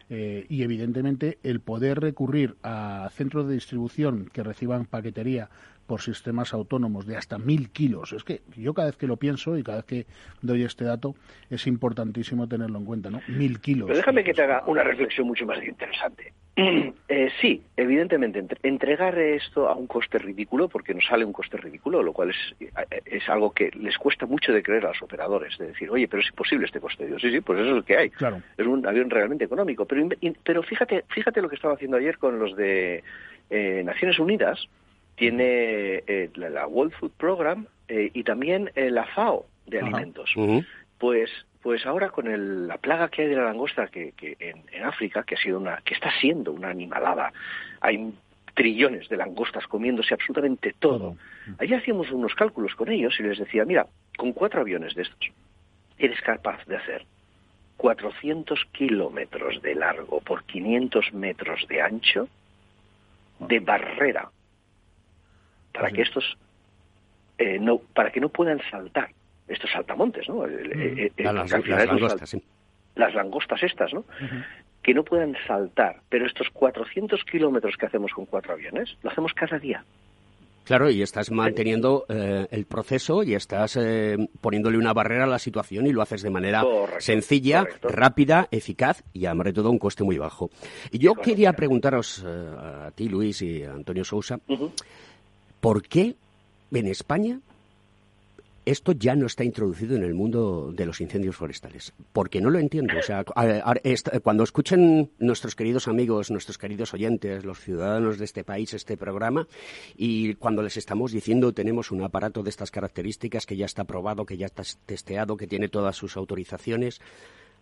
y 0.09 0.63
evidentemente 0.63 1.39
el 1.43 1.61
poder 1.61 2.01
recurrir 2.01 2.55
a 2.61 3.09
centros 3.13 3.47
de 3.47 3.53
distribución 3.53 4.29
que 4.31 4.43
reciban 4.43 4.85
paquetería 4.85 5.49
por 5.85 6.01
sistemas 6.01 6.53
autónomos 6.53 7.05
de 7.05 7.17
hasta 7.17 7.37
mil 7.37 7.69
kilos. 7.69 8.13
Es 8.13 8.23
que 8.23 8.41
yo 8.55 8.73
cada 8.73 8.87
vez 8.87 8.97
que 8.97 9.07
lo 9.07 9.17
pienso 9.17 9.57
y 9.57 9.63
cada 9.63 9.79
vez 9.79 9.85
que 9.85 10.05
doy 10.41 10.63
este 10.63 10.85
dato 10.85 11.15
es 11.49 11.67
importantísimo 11.67 12.47
tenerlo 12.47 12.79
en 12.79 12.85
cuenta, 12.85 13.09
¿no? 13.09 13.21
Mil 13.27 13.59
kilos. 13.59 13.87
Pero 13.87 13.97
déjame 13.97 14.23
que 14.23 14.33
te 14.33 14.43
haga 14.43 14.63
una 14.67 14.83
reflexión 14.83 15.27
mucho 15.27 15.45
más 15.45 15.63
interesante. 15.63 16.33
Eh, 17.09 17.29
sí, 17.41 17.61
evidentemente, 17.77 18.43
entregar 18.63 19.17
esto 19.19 19.67
a 19.67 19.75
un 19.75 19.85
coste 19.85 20.17
ridículo, 20.17 20.67
porque 20.67 20.93
nos 20.93 21.05
sale 21.05 21.25
un 21.25 21.33
coste 21.33 21.57
ridículo, 21.57 22.01
lo 22.01 22.11
cual 22.11 22.31
es, 22.31 22.55
eh, 22.59 23.01
es 23.05 23.29
algo 23.29 23.51
que 23.51 23.69
les 23.75 23.97
cuesta 23.97 24.25
mucho 24.25 24.51
de 24.51 24.63
creer 24.63 24.85
a 24.85 24.89
los 24.89 25.01
operadores, 25.03 25.55
de 25.59 25.67
decir, 25.67 25.91
oye, 25.91 26.07
pero 26.07 26.23
es 26.23 26.29
imposible 26.29 26.65
este 26.65 26.79
coste. 26.79 27.07
Yo, 27.07 27.19
sí, 27.19 27.29
sí, 27.29 27.41
pues 27.41 27.59
eso 27.59 27.69
es 27.69 27.75
lo 27.75 27.83
que 27.83 27.97
hay. 27.97 28.09
Claro. 28.09 28.41
Es 28.57 28.65
un 28.65 28.87
avión 28.87 29.11
realmente 29.11 29.45
económico. 29.45 29.85
Pero, 29.85 30.07
pero 30.43 30.63
fíjate, 30.63 31.05
fíjate 31.09 31.41
lo 31.41 31.49
que 31.49 31.55
estaba 31.55 31.75
haciendo 31.75 31.97
ayer 31.97 32.17
con 32.17 32.39
los 32.39 32.55
de 32.55 33.03
eh, 33.49 33.83
Naciones 33.85 34.17
Unidas, 34.17 34.67
tiene 35.23 36.03
eh, 36.05 36.29
la 36.35 36.67
World 36.67 36.93
Food 36.93 37.11
Program 37.17 37.65
eh, 37.87 38.11
y 38.13 38.23
también 38.23 38.71
eh, 38.75 38.89
la 38.89 39.05
FAO 39.05 39.45
de 39.65 39.79
alimentos. 39.79 40.33
Pues 40.97 41.29
pues 41.61 41.85
ahora 41.85 42.09
con 42.09 42.67
la 42.67 42.77
plaga 42.77 43.07
que 43.07 43.21
hay 43.21 43.29
de 43.29 43.37
la 43.37 43.45
langosta 43.45 43.87
que, 43.87 44.11
que 44.11 44.35
en, 44.37 44.83
África, 44.83 45.23
que 45.23 45.35
ha 45.35 45.37
sido 45.37 45.57
una, 45.57 45.77
que 45.85 45.93
está 45.93 46.11
siendo 46.19 46.51
una 46.51 46.69
animalada, 46.69 47.31
hay 47.79 48.13
trillones 48.53 49.07
de 49.07 49.15
langostas 49.15 49.65
comiéndose 49.67 50.13
absolutamente 50.13 50.75
todo. 50.77 51.15
Allí 51.59 51.73
hacíamos 51.73 52.11
unos 52.11 52.35
cálculos 52.35 52.75
con 52.75 52.91
ellos 52.91 53.17
y 53.17 53.23
les 53.23 53.39
decía, 53.39 53.63
mira, 53.63 53.87
con 54.17 54.33
cuatro 54.33 54.59
aviones 54.59 54.93
de 54.93 55.03
estos, 55.03 55.31
eres 55.97 56.19
capaz 56.19 56.65
de 56.65 56.75
hacer 56.75 57.05
400 57.77 58.65
kilómetros 58.73 59.61
de 59.61 59.75
largo 59.75 60.19
por 60.19 60.43
500 60.43 61.13
metros 61.13 61.65
de 61.69 61.81
ancho 61.81 62.27
de 63.39 63.61
barrera 63.61 64.29
para 65.73 65.89
que 65.91 66.03
estos 66.03 66.37
eh, 67.37 67.57
no 67.59 67.79
para 67.79 68.11
que 68.11 68.19
no 68.19 68.29
puedan 68.29 68.59
saltar 68.69 69.09
estos 69.47 69.71
saltamontes, 69.71 70.29
¿no? 70.29 70.45
las, 70.47 71.51
langostas, 71.51 72.37
las 72.95 73.13
langostas 73.13 73.63
estas, 73.63 73.93
¿no? 73.93 74.05
Que 74.81 74.93
no 74.93 75.03
puedan 75.03 75.35
saltar, 75.45 76.01
pero 76.09 76.25
estos 76.25 76.49
400 76.51 77.23
kilómetros 77.25 77.75
que 77.77 77.85
hacemos 77.85 78.11
con 78.13 78.25
cuatro 78.25 78.53
aviones, 78.53 78.97
lo 79.01 79.09
hacemos 79.09 79.33
cada 79.33 79.59
día. 79.59 79.83
Claro, 80.63 80.89
y 80.89 81.01
estás 81.01 81.29
manteniendo 81.29 82.05
eh, 82.07 82.47
el 82.51 82.65
proceso 82.65 83.21
y 83.23 83.35
estás 83.35 83.75
eh, 83.75 84.15
poniéndole 84.39 84.77
una 84.77 84.93
barrera 84.93 85.25
a 85.25 85.27
la 85.27 85.39
situación 85.39 85.87
y 85.87 85.91
lo 85.91 86.01
haces 86.01 86.21
de 86.21 86.29
manera 86.29 86.63
sencilla, 86.99 87.65
rápida, 87.81 88.47
eficaz 88.49 89.03
y, 89.11 89.25
además 89.25 89.47
de 89.47 89.53
todo, 89.53 89.71
un 89.71 89.79
coste 89.79 90.05
muy 90.05 90.17
bajo. 90.17 90.49
Y 90.89 90.99
yo 90.99 91.15
quería 91.15 91.51
preguntaros 91.51 92.23
a 92.23 92.91
ti, 92.95 93.09
Luis, 93.09 93.41
y 93.41 93.63
a 93.63 93.73
Antonio 93.73 94.05
Sousa, 94.05 94.39
¿Por 95.63 95.81
qué 95.81 96.17
en 96.73 96.87
España 96.87 97.39
esto 98.65 98.91
ya 98.91 99.15
no 99.15 99.27
está 99.27 99.45
introducido 99.45 99.95
en 99.95 100.03
el 100.03 100.13
mundo 100.13 100.73
de 100.75 100.85
los 100.85 100.99
incendios 100.99 101.37
forestales? 101.37 101.93
Porque 102.11 102.41
no 102.41 102.49
lo 102.49 102.59
entiendo. 102.59 102.93
O 102.99 103.01
sea, 103.01 103.23
cuando 104.21 104.43
escuchen 104.43 105.09
nuestros 105.19 105.55
queridos 105.55 105.87
amigos, 105.87 106.31
nuestros 106.31 106.57
queridos 106.57 106.93
oyentes, 106.93 107.45
los 107.45 107.61
ciudadanos 107.61 108.17
de 108.17 108.25
este 108.25 108.43
país, 108.43 108.73
este 108.73 108.97
programa, 108.97 109.47
y 109.95 110.33
cuando 110.33 110.61
les 110.63 110.75
estamos 110.75 111.13
diciendo 111.13 111.53
tenemos 111.53 111.91
un 111.91 112.03
aparato 112.03 112.43
de 112.43 112.49
estas 112.49 112.69
características 112.69 113.45
que 113.45 113.55
ya 113.55 113.65
está 113.65 113.85
probado, 113.85 114.25
que 114.25 114.35
ya 114.35 114.47
está 114.47 114.63
testeado, 114.85 115.37
que 115.37 115.47
tiene 115.47 115.69
todas 115.69 115.95
sus 115.95 116.17
autorizaciones, 116.17 116.99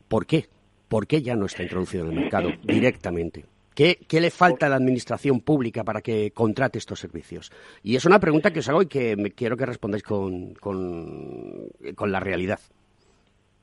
¿por 0.08 0.26
qué? 0.26 0.48
¿Por 0.88 1.06
qué 1.06 1.22
ya 1.22 1.36
no 1.36 1.46
está 1.46 1.62
introducido 1.62 2.06
en 2.06 2.14
el 2.14 2.20
mercado 2.22 2.50
directamente? 2.64 3.46
¿Qué, 3.76 3.98
le 4.20 4.32
falta 4.32 4.66
a 4.66 4.70
la 4.70 4.76
administración 4.76 5.40
pública 5.40 5.84
para 5.84 6.02
que 6.02 6.32
contrate 6.32 6.78
estos 6.78 7.00
servicios? 7.00 7.52
Y 7.84 7.96
es 7.96 8.06
una 8.06 8.20
pregunta 8.20 8.52
que 8.52 8.60
os 8.60 8.70
hago 8.70 8.82
y 8.82 8.88
que 8.88 9.16
me 9.16 9.32
quiero 9.32 9.56
que 9.56 9.66
respondáis 9.66 10.04
con, 10.04 10.54
con, 10.56 12.12
la 12.12 12.20
realidad. 12.20 12.60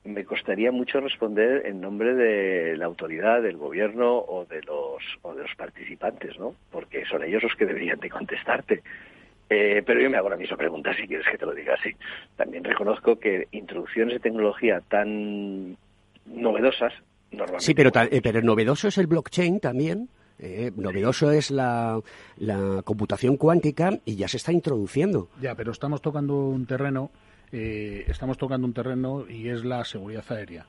Me 0.03 0.25
costaría 0.25 0.71
mucho 0.71 0.99
responder 0.99 1.67
en 1.67 1.79
nombre 1.79 2.15
de 2.15 2.75
la 2.77 2.85
autoridad, 2.85 3.43
del 3.43 3.57
gobierno 3.57 4.17
o 4.17 4.45
de 4.45 4.61
los, 4.63 5.03
o 5.21 5.35
de 5.35 5.43
los 5.43 5.55
participantes, 5.55 6.39
¿no? 6.39 6.55
Porque 6.71 7.05
son 7.05 7.23
ellos 7.23 7.43
los 7.43 7.55
que 7.55 7.65
deberían 7.65 7.99
de 7.99 8.09
contestarte. 8.09 8.81
Eh, 9.49 9.83
pero 9.85 10.01
yo 10.01 10.09
me 10.09 10.17
hago 10.17 10.29
la 10.29 10.37
misma 10.37 10.57
pregunta 10.57 10.93
si 10.95 11.07
quieres 11.07 11.27
que 11.29 11.37
te 11.37 11.45
lo 11.45 11.53
diga 11.53 11.75
así. 11.75 11.95
También 12.35 12.63
reconozco 12.63 13.19
que 13.19 13.47
introducciones 13.51 14.15
de 14.15 14.19
tecnología 14.19 14.81
tan 14.87 15.77
novedosas 16.25 16.93
Sí, 17.59 17.73
pero, 17.73 17.91
eh, 17.95 18.21
pero 18.21 18.41
novedoso 18.41 18.87
es 18.87 18.97
el 18.97 19.07
blockchain 19.07 19.59
también. 19.59 20.09
Eh, 20.39 20.71
novedoso 20.75 21.31
es 21.31 21.51
la, 21.51 21.99
la, 22.37 22.81
computación 22.83 23.35
cuántica 23.35 23.99
y 24.05 24.15
ya 24.15 24.27
se 24.27 24.37
está 24.37 24.53
introduciendo. 24.53 25.29
Ya, 25.41 25.53
pero 25.55 25.71
estamos 25.71 26.01
tocando 26.01 26.47
un 26.47 26.65
terreno, 26.65 27.11
eh, 27.51 28.05
estamos 28.07 28.37
tocando 28.37 28.65
un 28.65 28.73
terreno 28.73 29.25
y 29.29 29.49
es 29.49 29.65
la 29.65 29.83
seguridad 29.83 30.23
aérea. 30.29 30.65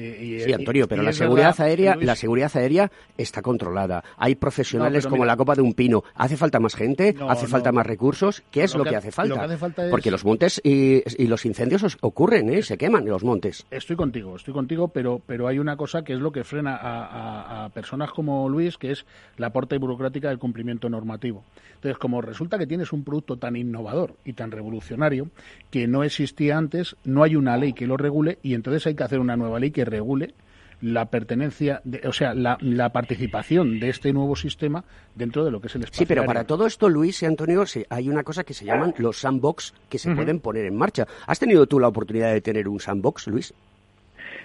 Sí, 0.00 0.52
Antonio, 0.52 0.88
pero 0.88 1.02
la 1.02 1.12
seguridad 1.12 1.58
aérea, 1.60 1.96
la 1.96 2.16
seguridad 2.16 2.50
aérea 2.54 2.90
está 3.16 3.42
controlada. 3.42 4.02
Hay 4.16 4.34
profesionales 4.34 5.06
como 5.06 5.24
la 5.24 5.36
copa 5.36 5.54
de 5.54 5.62
un 5.62 5.74
pino. 5.74 6.02
¿Hace 6.14 6.36
falta 6.36 6.60
más 6.60 6.74
gente? 6.74 7.14
¿Hace 7.28 7.46
falta 7.46 7.72
más 7.72 7.86
recursos? 7.86 8.42
¿Qué 8.50 8.64
es 8.64 8.74
lo, 8.74 8.84
que, 8.84 8.96
hace 8.96 9.10
falta? 9.10 9.46
Porque 9.90 10.10
los 10.10 10.24
montes 10.24 10.60
y, 10.64 11.02
los 11.26 11.44
incendios 11.46 11.96
ocurren, 12.00 12.50
¿eh? 12.50 12.62
se 12.62 12.76
queman 12.76 13.04
los 13.06 13.22
montes. 13.22 13.66
Estoy 13.70 13.96
contigo, 13.96 14.36
estoy 14.36 14.54
contigo, 14.54 14.88
pero, 14.88 15.20
pero 15.24 15.46
hay 15.46 15.58
una 15.58 15.76
cosa 15.76 16.02
que 16.02 16.12
es 16.12 16.18
lo 16.18 16.32
que 16.32 16.44
frena 16.44 16.76
a, 16.76 17.64
a 17.64 17.68
personas 17.70 18.10
como 18.10 18.48
Luis, 18.48 18.76
que 18.78 18.90
es 18.90 19.06
la 19.36 19.50
porta 19.50 19.78
burocrática 19.78 20.28
del 20.28 20.38
cumplimiento 20.38 20.88
normativo. 20.88 21.44
Entonces, 21.74 21.98
como 21.98 22.20
resulta 22.20 22.58
que 22.58 22.66
tienes 22.66 22.92
un 22.92 23.04
producto 23.04 23.38
tan 23.38 23.56
innovador 23.56 24.14
y 24.24 24.34
tan 24.34 24.50
revolucionario 24.50 25.30
que 25.70 25.86
no 25.86 26.04
existía 26.04 26.58
antes, 26.58 26.94
no 27.04 27.22
hay 27.22 27.36
una 27.36 27.56
ley 27.56 27.72
que 27.72 27.86
lo 27.86 27.96
regule 27.96 28.38
y 28.42 28.52
entonces 28.52 28.86
hay 28.86 28.94
que 28.94 29.02
hacer 29.02 29.18
una 29.18 29.36
nueva 29.36 29.58
ley 29.58 29.70
que 29.70 29.86
regule 29.90 30.34
la 30.80 31.10
pertenencia, 31.10 31.82
o 32.06 32.12
sea, 32.12 32.34
la, 32.34 32.88
participación 32.90 33.80
de 33.80 33.90
este 33.90 34.12
nuevo 34.12 34.34
sistema 34.34 34.84
dentro 35.14 35.44
de 35.44 35.50
lo 35.50 35.60
que 35.60 35.66
es 35.66 35.74
el 35.74 35.82
espacio. 35.82 35.98
Sí, 35.98 36.06
pero 36.06 36.24
para 36.24 36.44
todo 36.44 36.66
esto, 36.66 36.88
Luis 36.88 37.22
y 37.22 37.26
Antonio, 37.26 37.64
hay 37.90 38.08
una 38.08 38.22
cosa 38.22 38.44
que 38.44 38.54
se 38.54 38.64
llaman 38.64 38.94
los 38.98 39.20
sandbox 39.20 39.74
que 39.88 39.98
se 39.98 40.14
pueden 40.14 40.40
poner 40.40 40.64
en 40.64 40.76
marcha. 40.76 41.06
¿Has 41.26 41.38
tenido 41.38 41.66
tú 41.66 41.78
la 41.78 41.88
oportunidad 41.88 42.32
de 42.32 42.40
tener 42.40 42.68
un 42.68 42.80
sandbox, 42.80 43.26
Luis? 43.28 43.52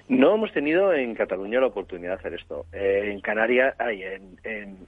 No 0.07 0.35
hemos 0.35 0.51
tenido 0.51 0.93
en 0.93 1.15
Cataluña 1.15 1.59
la 1.59 1.65
oportunidad 1.65 2.11
de 2.11 2.15
hacer 2.19 2.33
esto. 2.35 2.67
Eh, 2.71 3.09
en 3.11 3.21
Canarias, 3.21 3.73
hay, 3.79 4.03
en, 4.03 4.37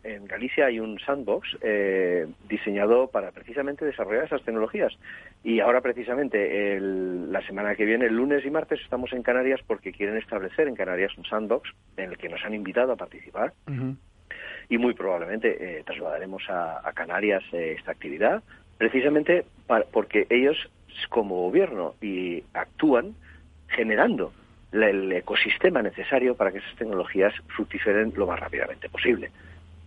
en, 0.03 0.25
Galicia 0.25 0.67
hay 0.67 0.79
un 0.79 0.99
sandbox 0.99 1.57
eh, 1.61 2.27
diseñado 2.47 3.07
para 3.07 3.31
precisamente 3.31 3.83
desarrollar 3.83 4.25
esas 4.25 4.43
tecnologías. 4.43 4.93
Y 5.43 5.59
ahora 5.59 5.81
precisamente 5.81 6.79
la 6.79 7.41
semana 7.47 7.75
que 7.75 7.85
viene, 7.85 8.05
el 8.05 8.15
lunes 8.15 8.45
y 8.45 8.51
martes, 8.51 8.79
estamos 8.83 9.11
en 9.11 9.23
Canarias 9.23 9.59
porque 9.65 9.91
quieren 9.91 10.17
establecer 10.17 10.67
en 10.67 10.75
Canarias 10.75 11.17
un 11.17 11.25
sandbox 11.25 11.71
en 11.97 12.11
el 12.11 12.17
que 12.17 12.29
nos 12.29 12.43
han 12.45 12.53
invitado 12.53 12.91
a 12.91 12.95
participar. 12.95 13.53
Y 14.69 14.77
muy 14.77 14.93
probablemente 14.93 15.79
eh, 15.79 15.83
trasladaremos 15.83 16.43
a, 16.49 16.91
Canarias 16.93 17.43
esta 17.51 17.91
actividad, 17.91 18.43
precisamente 18.77 19.45
porque 19.91 20.27
ellos 20.29 20.57
como 21.09 21.41
gobierno 21.41 21.95
y 22.01 22.43
actúan 22.53 23.15
generando 23.69 24.31
el 24.71 25.11
ecosistema 25.11 25.81
necesario 25.81 26.35
para 26.35 26.51
que 26.51 26.59
esas 26.59 26.75
tecnologías 26.75 27.33
fructiferen 27.47 28.13
lo 28.15 28.27
más 28.27 28.39
rápidamente 28.39 28.89
posible. 28.89 29.31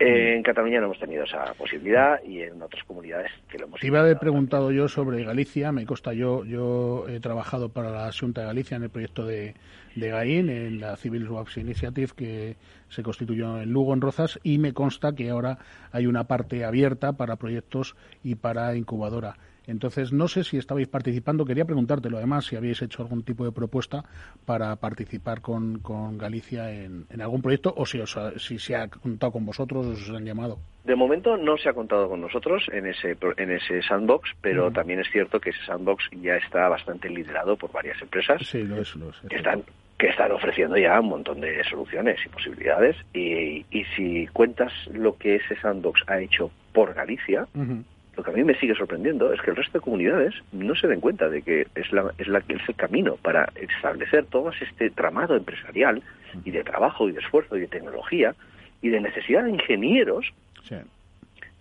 En 0.02 0.42
Cataluña 0.42 0.80
no 0.80 0.86
hemos 0.86 0.98
tenido 0.98 1.24
esa 1.24 1.52
posibilidad 1.52 2.22
y 2.24 2.40
en 2.40 2.62
otras 2.62 2.82
comunidades 2.84 3.30
que 3.50 3.58
lo 3.58 3.66
hemos 3.66 3.80
Te 3.80 3.86
iba 3.86 3.98
a 3.98 4.02
haber 4.02 4.18
preguntado 4.18 4.72
yo 4.72 4.88
sobre 4.88 5.22
Galicia, 5.24 5.72
me 5.72 5.84
consta 5.84 6.14
yo, 6.14 6.42
yo 6.46 7.04
he 7.06 7.20
trabajado 7.20 7.68
para 7.68 7.90
la 7.90 8.06
Asunta 8.06 8.40
de 8.40 8.46
Galicia 8.46 8.78
en 8.78 8.84
el 8.84 8.88
proyecto 8.88 9.26
de, 9.26 9.54
de 9.96 10.08
GAIN, 10.08 10.48
en 10.48 10.80
la 10.80 10.96
Civil 10.96 11.28
Works 11.28 11.58
Initiative 11.58 12.12
que 12.16 12.56
se 12.88 13.02
constituyó 13.02 13.60
en 13.60 13.72
Lugo, 13.72 13.92
en 13.92 14.00
Rozas, 14.00 14.40
y 14.42 14.56
me 14.56 14.72
consta 14.72 15.14
que 15.14 15.28
ahora 15.28 15.58
hay 15.92 16.06
una 16.06 16.24
parte 16.24 16.64
abierta 16.64 17.12
para 17.12 17.36
proyectos 17.36 17.94
y 18.24 18.36
para 18.36 18.74
incubadora. 18.76 19.36
Entonces, 19.70 20.12
no 20.12 20.26
sé 20.28 20.42
si 20.44 20.58
estabais 20.58 20.88
participando, 20.88 21.44
quería 21.44 21.64
preguntártelo 21.64 22.18
además, 22.18 22.46
si 22.46 22.56
habéis 22.56 22.82
hecho 22.82 23.02
algún 23.02 23.22
tipo 23.22 23.44
de 23.44 23.52
propuesta 23.52 24.04
para 24.44 24.74
participar 24.76 25.40
con, 25.40 25.78
con 25.78 26.18
Galicia 26.18 26.72
en, 26.72 27.06
en, 27.08 27.20
algún 27.20 27.40
proyecto 27.40 27.72
o 27.76 27.86
si, 27.86 28.00
os 28.00 28.16
ha, 28.16 28.38
si 28.38 28.58
se 28.58 28.74
ha 28.74 28.88
contado 28.88 29.32
con 29.32 29.46
vosotros 29.46 29.86
o 29.86 29.90
os 29.90 30.10
han 30.10 30.24
llamado. 30.24 30.58
De 30.84 30.96
momento 30.96 31.36
no 31.36 31.56
se 31.56 31.68
ha 31.68 31.72
contado 31.72 32.08
con 32.08 32.20
nosotros 32.20 32.66
en 32.72 32.86
ese, 32.86 33.16
en 33.36 33.50
ese 33.50 33.82
sandbox, 33.82 34.30
pero 34.40 34.70
mm. 34.70 34.72
también 34.72 35.00
es 35.00 35.08
cierto 35.12 35.38
que 35.38 35.50
ese 35.50 35.64
sandbox 35.64 36.04
ya 36.20 36.36
está 36.36 36.68
bastante 36.68 37.08
liderado 37.08 37.56
por 37.56 37.70
varias 37.70 38.00
empresas 38.02 38.42
sí, 38.44 38.64
lo 38.64 38.80
es, 38.80 38.96
lo 38.96 39.10
es, 39.10 39.16
que, 39.28 39.36
están, 39.36 39.62
que 39.98 40.08
están 40.08 40.32
ofreciendo 40.32 40.76
ya 40.78 40.98
un 41.00 41.10
montón 41.10 41.40
de 41.40 41.62
soluciones 41.64 42.18
y 42.24 42.28
posibilidades. 42.28 42.96
Y, 43.14 43.64
y 43.70 43.84
si 43.96 44.26
cuentas 44.28 44.72
lo 44.92 45.16
que 45.16 45.36
ese 45.36 45.54
sandbox 45.60 46.02
ha 46.08 46.20
hecho 46.20 46.50
por 46.72 46.92
Galicia, 46.94 47.46
uh 47.54 47.60
-huh 47.60 47.84
lo 48.16 48.24
que 48.24 48.30
a 48.30 48.34
mí 48.34 48.44
me 48.44 48.58
sigue 48.58 48.74
sorprendiendo 48.74 49.32
es 49.32 49.40
que 49.40 49.50
el 49.50 49.56
resto 49.56 49.78
de 49.78 49.82
comunidades 49.82 50.34
no 50.52 50.74
se 50.74 50.88
den 50.88 51.00
cuenta 51.00 51.28
de 51.28 51.42
que 51.42 51.66
es, 51.74 51.92
la, 51.92 52.12
es, 52.18 52.28
la, 52.28 52.38
es 52.38 52.68
el 52.68 52.74
camino 52.74 53.16
para 53.16 53.52
establecer 53.54 54.26
todo 54.26 54.50
este 54.50 54.90
tramado 54.90 55.36
empresarial 55.36 56.02
y 56.44 56.50
de 56.50 56.64
trabajo 56.64 57.08
y 57.08 57.12
de 57.12 57.20
esfuerzo 57.20 57.56
y 57.56 57.60
de 57.60 57.68
tecnología 57.68 58.34
y 58.82 58.88
de 58.88 59.00
necesidad 59.00 59.44
de 59.44 59.50
ingenieros. 59.50 60.32
Sí. 60.68 60.76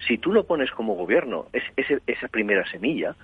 Si 0.07 0.17
tú 0.17 0.31
lo 0.31 0.45
pones 0.45 0.71
como 0.71 0.95
gobierno, 0.95 1.47
es, 1.53 1.63
es, 1.77 2.01
esa 2.07 2.27
primera 2.27 2.69
semilla, 2.69 3.15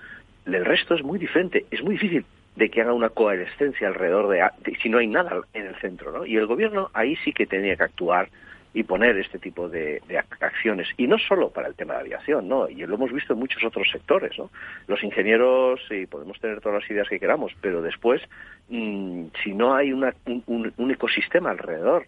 el 0.44 0.64
resto 0.64 0.94
es 0.94 1.02
muy 1.02 1.18
diferente, 1.18 1.66
es 1.70 1.82
muy 1.82 1.94
difícil 1.94 2.24
de 2.54 2.70
que 2.70 2.80
haga 2.80 2.92
una 2.92 3.10
coalescencia 3.10 3.88
alrededor 3.88 4.28
de, 4.28 4.42
de 4.64 4.78
si 4.80 4.88
no 4.88 4.98
hay 4.98 5.06
nada 5.06 5.40
en 5.52 5.66
el 5.66 5.74
centro, 5.76 6.12
¿no? 6.12 6.24
Y 6.24 6.36
el 6.36 6.46
gobierno 6.46 6.90
ahí 6.94 7.16
sí 7.16 7.32
que 7.32 7.46
tenía 7.46 7.76
que 7.76 7.82
actuar 7.82 8.28
y 8.76 8.82
poner 8.82 9.16
este 9.16 9.38
tipo 9.38 9.70
de, 9.70 10.02
de, 10.06 10.18
acciones. 10.18 10.86
Y 10.98 11.06
no 11.06 11.16
solo 11.16 11.48
para 11.48 11.66
el 11.66 11.74
tema 11.74 11.94
de 11.94 12.00
aviación, 12.00 12.46
¿no? 12.46 12.68
Y 12.68 12.84
lo 12.84 12.96
hemos 12.96 13.10
visto 13.10 13.32
en 13.32 13.38
muchos 13.38 13.64
otros 13.64 13.88
sectores, 13.90 14.38
¿no? 14.38 14.50
Los 14.86 15.02
ingenieros, 15.02 15.80
sí, 15.88 16.06
podemos 16.06 16.38
tener 16.40 16.60
todas 16.60 16.82
las 16.82 16.90
ideas 16.90 17.08
que 17.08 17.18
queramos, 17.18 17.52
pero 17.62 17.80
después, 17.80 18.20
mmm, 18.68 19.28
si 19.42 19.54
no 19.54 19.74
hay 19.74 19.94
una, 19.94 20.14
un, 20.26 20.74
un, 20.76 20.90
ecosistema 20.90 21.52
alrededor, 21.52 22.06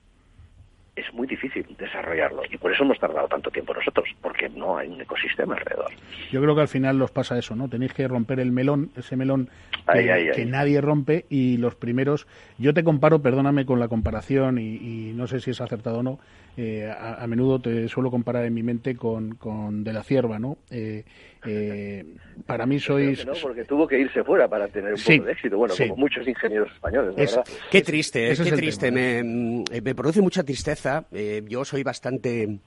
es 0.95 1.11
muy 1.14 1.27
difícil 1.27 1.64
desarrollarlo. 1.79 2.43
Y 2.51 2.59
por 2.59 2.71
eso 2.71 2.85
hemos 2.85 2.99
tardado 2.99 3.29
tanto 3.29 3.51
tiempo 3.51 3.73
nosotros, 3.73 4.07
porque 4.21 4.51
no 4.51 4.77
hay 4.77 4.89
un 4.89 5.01
ecosistema 5.01 5.55
alrededor. 5.55 5.91
Yo 6.31 6.43
creo 6.43 6.55
que 6.55 6.61
al 6.61 6.69
final 6.69 7.01
os 7.01 7.11
pasa 7.11 7.39
eso, 7.39 7.57
¿no? 7.57 7.71
Tenéis 7.71 7.95
que 7.95 8.07
romper 8.07 8.41
el 8.41 8.53
melón, 8.53 8.91
ese 8.95 9.16
melón 9.16 9.49
que, 9.91 10.01
ay, 10.01 10.09
ay, 10.11 10.29
ay. 10.29 10.33
que 10.35 10.45
nadie 10.45 10.83
rompe, 10.83 11.25
y 11.31 11.57
los 11.57 11.77
primeros... 11.77 12.27
Yo 12.59 12.75
te 12.75 12.85
comparo, 12.85 13.23
perdóname 13.23 13.64
con 13.64 13.81
la 13.81 13.89
comparación, 13.89 14.59
y, 14.59 14.75
y 14.75 15.12
no 15.14 15.27
sé 15.27 15.41
si 15.41 15.53
es 15.53 15.62
acertado 15.62 16.01
o 16.01 16.03
no, 16.03 16.19
eh, 16.59 16.91
a, 16.91 17.23
a, 17.23 17.27
menudo 17.29 17.61
te 17.61 17.89
suelo 17.89 18.11
comparar 18.11 18.45
en 18.45 18.53
mi 18.53 18.65
mente 18.65 18.97
con, 18.97 19.37
con 19.37 19.85
De 19.85 19.93
la 19.93 20.03
Cierva, 20.03 20.41
¿no? 20.41 20.59
Eh, 20.71 21.05
eh, 21.47 22.05
para 22.47 22.67
mí 22.67 22.81
sois... 22.81 23.25
No, 23.25 23.33
porque 23.41 23.65
tuvo 23.65 23.87
que 23.87 23.97
irse 23.97 24.25
fuera 24.25 24.49
para 24.49 24.67
tener 24.67 24.91
un 24.91 24.99
sí, 24.99 25.19
poco 25.19 25.27
de 25.27 25.33
éxito, 25.33 25.57
bueno, 25.57 25.75
sí. 25.75 25.85
como 25.89 26.01
muchos 26.01 26.27
ingenieros 26.27 26.73
españoles, 26.73 27.15
es, 27.17 27.37
¿verdad? 27.37 27.53
Qué 27.71 27.83
triste, 27.83 28.31
Ese 28.33 28.43
qué 28.43 28.49
es 28.49 28.57
triste, 28.57 28.91
me, 28.91 29.23
me, 29.23 29.95
produce 29.95 30.21
mucha 30.21 30.43
tristeza, 30.43 31.07
eh, 31.13 31.45
yo 31.47 31.65
soy 31.65 31.85
bastante 31.85 32.59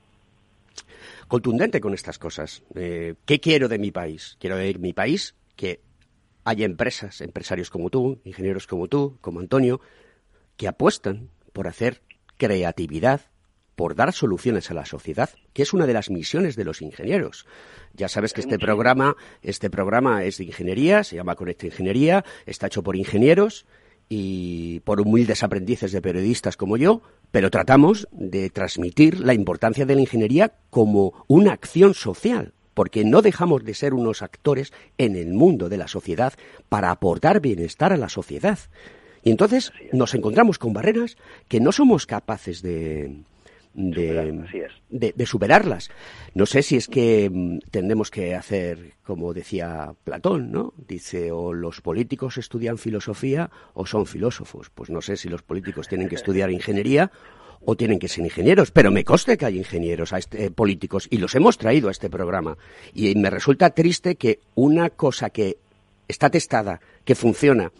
contundente 1.28 1.82
con 1.82 1.94
estas 1.94 2.18
cosas. 2.18 2.64
Eh, 2.76 3.16
¿Qué 3.26 3.42
quiero 3.42 3.68
de 3.68 3.78
mi 3.78 3.92
país? 3.92 4.38
Quiero 4.40 4.56
de 4.56 4.74
mi 4.76 4.94
país 4.94 5.36
que 5.58 5.82
haya 6.46 6.66
empresas, 6.66 7.20
empresarios 7.20 7.70
como 7.70 7.90
tú, 7.90 8.22
ingenieros 8.24 8.68
como 8.68 8.88
tú, 8.88 9.18
como 9.20 9.42
Antonio, 9.42 9.82
que 10.56 10.70
apuestan 10.70 11.30
por 11.52 11.68
hacer 11.68 12.02
creatividad, 12.38 13.31
por 13.82 13.96
dar 13.96 14.14
soluciones 14.14 14.70
a 14.70 14.76
la 14.76 14.86
sociedad, 14.86 15.32
que 15.54 15.64
es 15.64 15.74
una 15.74 15.88
de 15.88 15.94
las 15.94 16.12
misiones 16.12 16.56
de 16.56 16.66
los 16.66 16.84
ingenieros. 16.84 17.48
Ya 17.96 18.10
sabes 18.10 18.32
que 18.32 18.42
este 18.42 18.60
programa, 18.60 19.16
este 19.42 19.72
programa 19.72 20.24
es 20.24 20.38
de 20.38 20.44
ingeniería, 20.44 21.04
se 21.04 21.16
llama 21.16 21.34
Conecta 21.34 21.66
Ingeniería, 21.66 22.24
está 22.46 22.68
hecho 22.68 22.84
por 22.84 22.96
ingenieros 22.96 23.66
y 24.08 24.82
por 24.82 25.02
humildes 25.02 25.42
aprendices 25.42 25.94
de 25.94 26.00
periodistas 26.00 26.58
como 26.58 26.78
yo, 26.78 27.02
pero 27.32 27.50
tratamos 27.50 28.08
de 28.12 28.52
transmitir 28.52 29.20
la 29.20 29.34
importancia 29.34 29.88
de 29.88 29.96
la 29.96 30.02
ingeniería 30.02 30.54
como 30.70 31.26
una 31.28 31.52
acción 31.52 31.96
social, 31.96 32.54
porque 32.76 33.04
no 33.04 33.24
dejamos 33.24 33.64
de 33.64 33.74
ser 33.74 33.96
unos 33.96 34.22
actores 34.22 34.74
en 35.00 35.16
el 35.16 35.34
mundo 35.34 35.70
de 35.70 35.78
la 35.78 35.88
sociedad 35.88 36.34
para 36.70 36.92
aportar 36.92 37.40
bienestar 37.40 37.94
a 37.94 37.98
la 37.98 38.10
sociedad. 38.10 38.60
Y 39.24 39.32
entonces 39.32 39.74
nos 39.92 40.14
encontramos 40.14 40.60
con 40.60 40.72
barreras 40.72 41.18
que 41.48 41.60
no 41.60 41.72
somos 41.72 42.06
capaces 42.06 42.62
de, 42.62 43.24
de, 43.74 44.70
de, 44.90 45.14
de, 45.16 45.26
superarlas. 45.26 45.90
No 46.34 46.46
sé 46.46 46.62
si 46.62 46.76
es 46.76 46.88
que 46.88 47.30
mm, 47.32 47.60
tendremos 47.72 48.12
que 48.12 48.36
hacer, 48.36 48.94
como 49.04 49.34
decía 49.34 49.94
Platón, 50.04 50.52
¿no? 50.52 50.74
Dice, 50.88 51.32
o 51.32 51.54
los 51.54 51.82
políticos 51.82 52.38
estudian 52.38 52.78
filosofía 52.78 53.50
o 53.74 53.86
son 53.86 54.06
filósofos. 54.06 54.70
Pues 54.70 54.90
no 54.90 55.02
sé 55.02 55.18
si 55.18 55.30
los 55.30 55.42
políticos 55.42 55.88
tienen 55.88 56.10
que 56.10 56.16
estudiar 56.16 56.52
ingeniería 56.62 57.12
o 57.64 57.76
tienen 57.76 58.00
que 58.00 58.08
ser 58.08 58.26
ingenieros, 58.26 58.72
pero 58.72 58.92
me 58.92 59.04
consta 59.04 59.38
que 59.38 59.46
hay 59.46 59.58
ingenieros 59.58 60.14
este, 60.14 60.46
eh, 60.46 60.52
políticos 60.52 61.08
y 61.10 61.18
los 61.18 61.36
hemos 61.36 61.58
traído 61.58 61.90
a 61.90 61.92
este 61.92 62.10
programa. 62.10 62.58
Y 62.94 63.14
me 63.16 63.30
resulta 63.30 63.70
triste 63.70 64.16
que 64.16 64.40
una 64.56 64.90
cosa 64.90 65.30
que 65.30 65.58
está 66.08 66.30
testada, 66.30 66.82
que 67.06 67.16
funciona, 67.16 67.72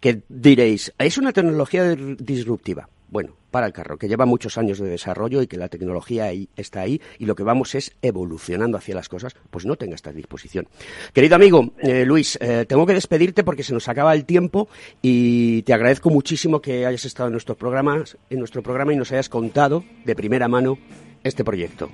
que 0.00 0.22
diréis, 0.28 0.92
es 0.98 1.18
una 1.18 1.32
tecnología 1.32 1.94
disruptiva. 1.94 2.88
Bueno, 3.10 3.36
para 3.54 3.68
el 3.68 3.72
carro, 3.72 3.96
que 3.96 4.08
lleva 4.08 4.26
muchos 4.26 4.58
años 4.58 4.80
de 4.80 4.88
desarrollo 4.88 5.40
y 5.40 5.46
que 5.46 5.56
la 5.56 5.68
tecnología 5.68 6.24
ahí, 6.24 6.48
está 6.56 6.80
ahí 6.80 7.00
y 7.20 7.26
lo 7.26 7.36
que 7.36 7.44
vamos 7.44 7.76
es 7.76 7.92
evolucionando 8.02 8.76
hacia 8.76 8.96
las 8.96 9.08
cosas, 9.08 9.36
pues 9.48 9.64
no 9.64 9.76
tenga 9.76 9.94
esta 9.94 10.10
disposición. 10.10 10.66
Querido 11.12 11.36
amigo 11.36 11.70
eh, 11.78 12.04
Luis, 12.04 12.36
eh, 12.40 12.66
tengo 12.66 12.84
que 12.84 12.94
despedirte 12.94 13.44
porque 13.44 13.62
se 13.62 13.72
nos 13.72 13.88
acaba 13.88 14.12
el 14.12 14.24
tiempo 14.24 14.68
y 15.02 15.62
te 15.62 15.72
agradezco 15.72 16.10
muchísimo 16.10 16.60
que 16.60 16.84
hayas 16.84 17.04
estado 17.04 17.28
en 17.28 17.34
nuestro 17.34 17.54
programa, 17.54 18.02
en 18.28 18.38
nuestro 18.40 18.60
programa 18.60 18.92
y 18.92 18.96
nos 18.96 19.12
hayas 19.12 19.28
contado 19.28 19.84
de 20.04 20.16
primera 20.16 20.48
mano 20.48 20.76
este 21.22 21.44
proyecto. 21.44 21.90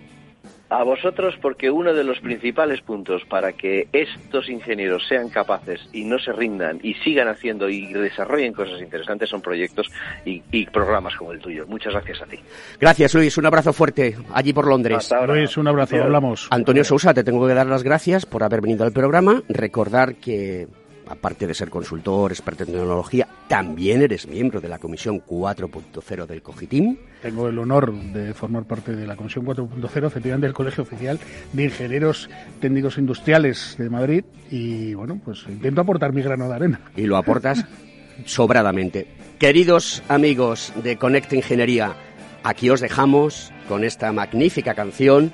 A 0.70 0.84
vosotros 0.84 1.34
porque 1.42 1.68
uno 1.70 1.92
de 1.92 2.04
los 2.04 2.20
principales 2.20 2.80
puntos 2.80 3.22
para 3.28 3.52
que 3.52 3.88
estos 3.92 4.48
ingenieros 4.48 5.02
sean 5.08 5.28
capaces 5.28 5.80
y 5.92 6.04
no 6.04 6.18
se 6.20 6.32
rindan 6.32 6.78
y 6.82 6.94
sigan 6.94 7.26
haciendo 7.26 7.68
y 7.68 7.92
desarrollen 7.92 8.52
cosas 8.52 8.80
interesantes 8.80 9.28
son 9.28 9.42
proyectos 9.42 9.88
y, 10.24 10.42
y 10.52 10.66
programas 10.66 11.16
como 11.16 11.32
el 11.32 11.40
tuyo. 11.40 11.66
Muchas 11.66 11.92
gracias 11.92 12.22
a 12.22 12.26
ti. 12.26 12.38
Gracias 12.80 13.12
Luis, 13.14 13.36
un 13.36 13.46
abrazo 13.46 13.72
fuerte 13.72 14.16
allí 14.32 14.52
por 14.52 14.68
Londres. 14.68 15.10
Luis, 15.26 15.56
un 15.56 15.66
abrazo, 15.66 15.96
Adiós. 15.96 16.06
hablamos. 16.06 16.48
Antonio 16.50 16.84
Sousa, 16.84 17.12
te 17.12 17.24
tengo 17.24 17.46
que 17.48 17.54
dar 17.54 17.66
las 17.66 17.82
gracias 17.82 18.24
por 18.24 18.44
haber 18.44 18.60
venido 18.60 18.84
al 18.84 18.92
programa. 18.92 19.42
Recordar 19.48 20.14
que 20.14 20.68
aparte 21.10 21.46
de 21.46 21.54
ser 21.54 21.70
consultor, 21.70 22.30
experto 22.30 22.62
en 22.62 22.70
tecnología, 22.70 23.26
también 23.48 24.00
eres 24.00 24.28
miembro 24.28 24.60
de 24.60 24.68
la 24.68 24.78
Comisión 24.78 25.20
4.0 25.20 26.26
del 26.26 26.40
COGITIM. 26.40 26.96
Tengo 27.20 27.48
el 27.48 27.58
honor 27.58 27.92
de 27.92 28.32
formar 28.32 28.64
parte 28.64 28.94
de 28.94 29.06
la 29.06 29.16
Comisión 29.16 29.44
4.0, 29.44 30.06
efectivamente 30.06 30.46
del 30.46 30.54
Colegio 30.54 30.84
Oficial 30.84 31.18
de 31.52 31.64
Ingenieros 31.64 32.30
Técnicos 32.60 32.96
Industriales 32.96 33.74
de 33.76 33.90
Madrid 33.90 34.24
y 34.50 34.94
bueno, 34.94 35.20
pues 35.24 35.44
intento 35.48 35.80
aportar 35.80 36.12
mi 36.12 36.22
grano 36.22 36.48
de 36.48 36.54
arena. 36.54 36.80
Y 36.96 37.02
lo 37.02 37.16
aportas 37.16 37.66
sobradamente. 38.24 39.08
Queridos 39.40 40.04
amigos 40.08 40.72
de 40.82 40.96
Conecta 40.96 41.34
Ingeniería, 41.34 41.96
aquí 42.44 42.70
os 42.70 42.80
dejamos 42.80 43.52
con 43.68 43.82
esta 43.82 44.12
magnífica 44.12 44.74
canción 44.74 45.32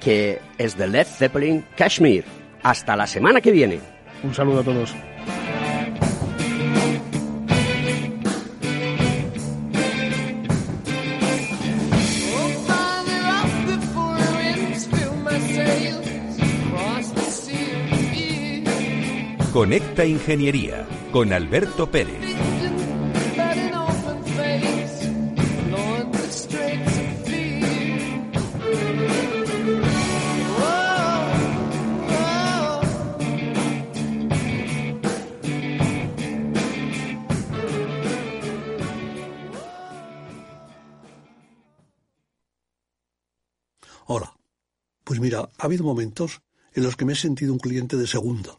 que 0.00 0.40
es 0.58 0.76
de 0.76 0.88
Led 0.88 1.06
Zeppelin 1.06 1.64
Kashmir. 1.76 2.24
Hasta 2.64 2.96
la 2.96 3.06
semana 3.06 3.40
que 3.40 3.52
viene. 3.52 3.78
Un 4.24 4.34
saludo 4.34 4.60
a 4.60 4.64
todos. 4.64 4.94
Conecta 19.62 20.04
Ingeniería 20.04 20.84
con 21.12 21.32
Alberto 21.32 21.88
Pérez. 21.88 22.18
Hola, 44.06 44.36
pues 45.04 45.20
mira, 45.20 45.48
ha 45.56 45.64
habido 45.64 45.84
momentos 45.84 46.42
en 46.74 46.82
los 46.82 46.96
que 46.96 47.04
me 47.04 47.12
he 47.12 47.14
sentido 47.14 47.52
un 47.52 47.60
cliente 47.60 47.96
de 47.96 48.08
segunda 48.08 48.58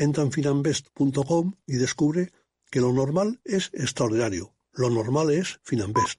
Entra 0.00 0.22
en 0.22 0.32
finambest.com 0.32 1.56
y 1.66 1.74
descubre 1.74 2.32
que 2.70 2.80
lo 2.80 2.90
normal 2.90 3.38
es 3.44 3.68
extraordinario. 3.74 4.54
Lo 4.72 4.88
normal 4.88 5.30
es 5.30 5.60
Finambest. 5.62 6.18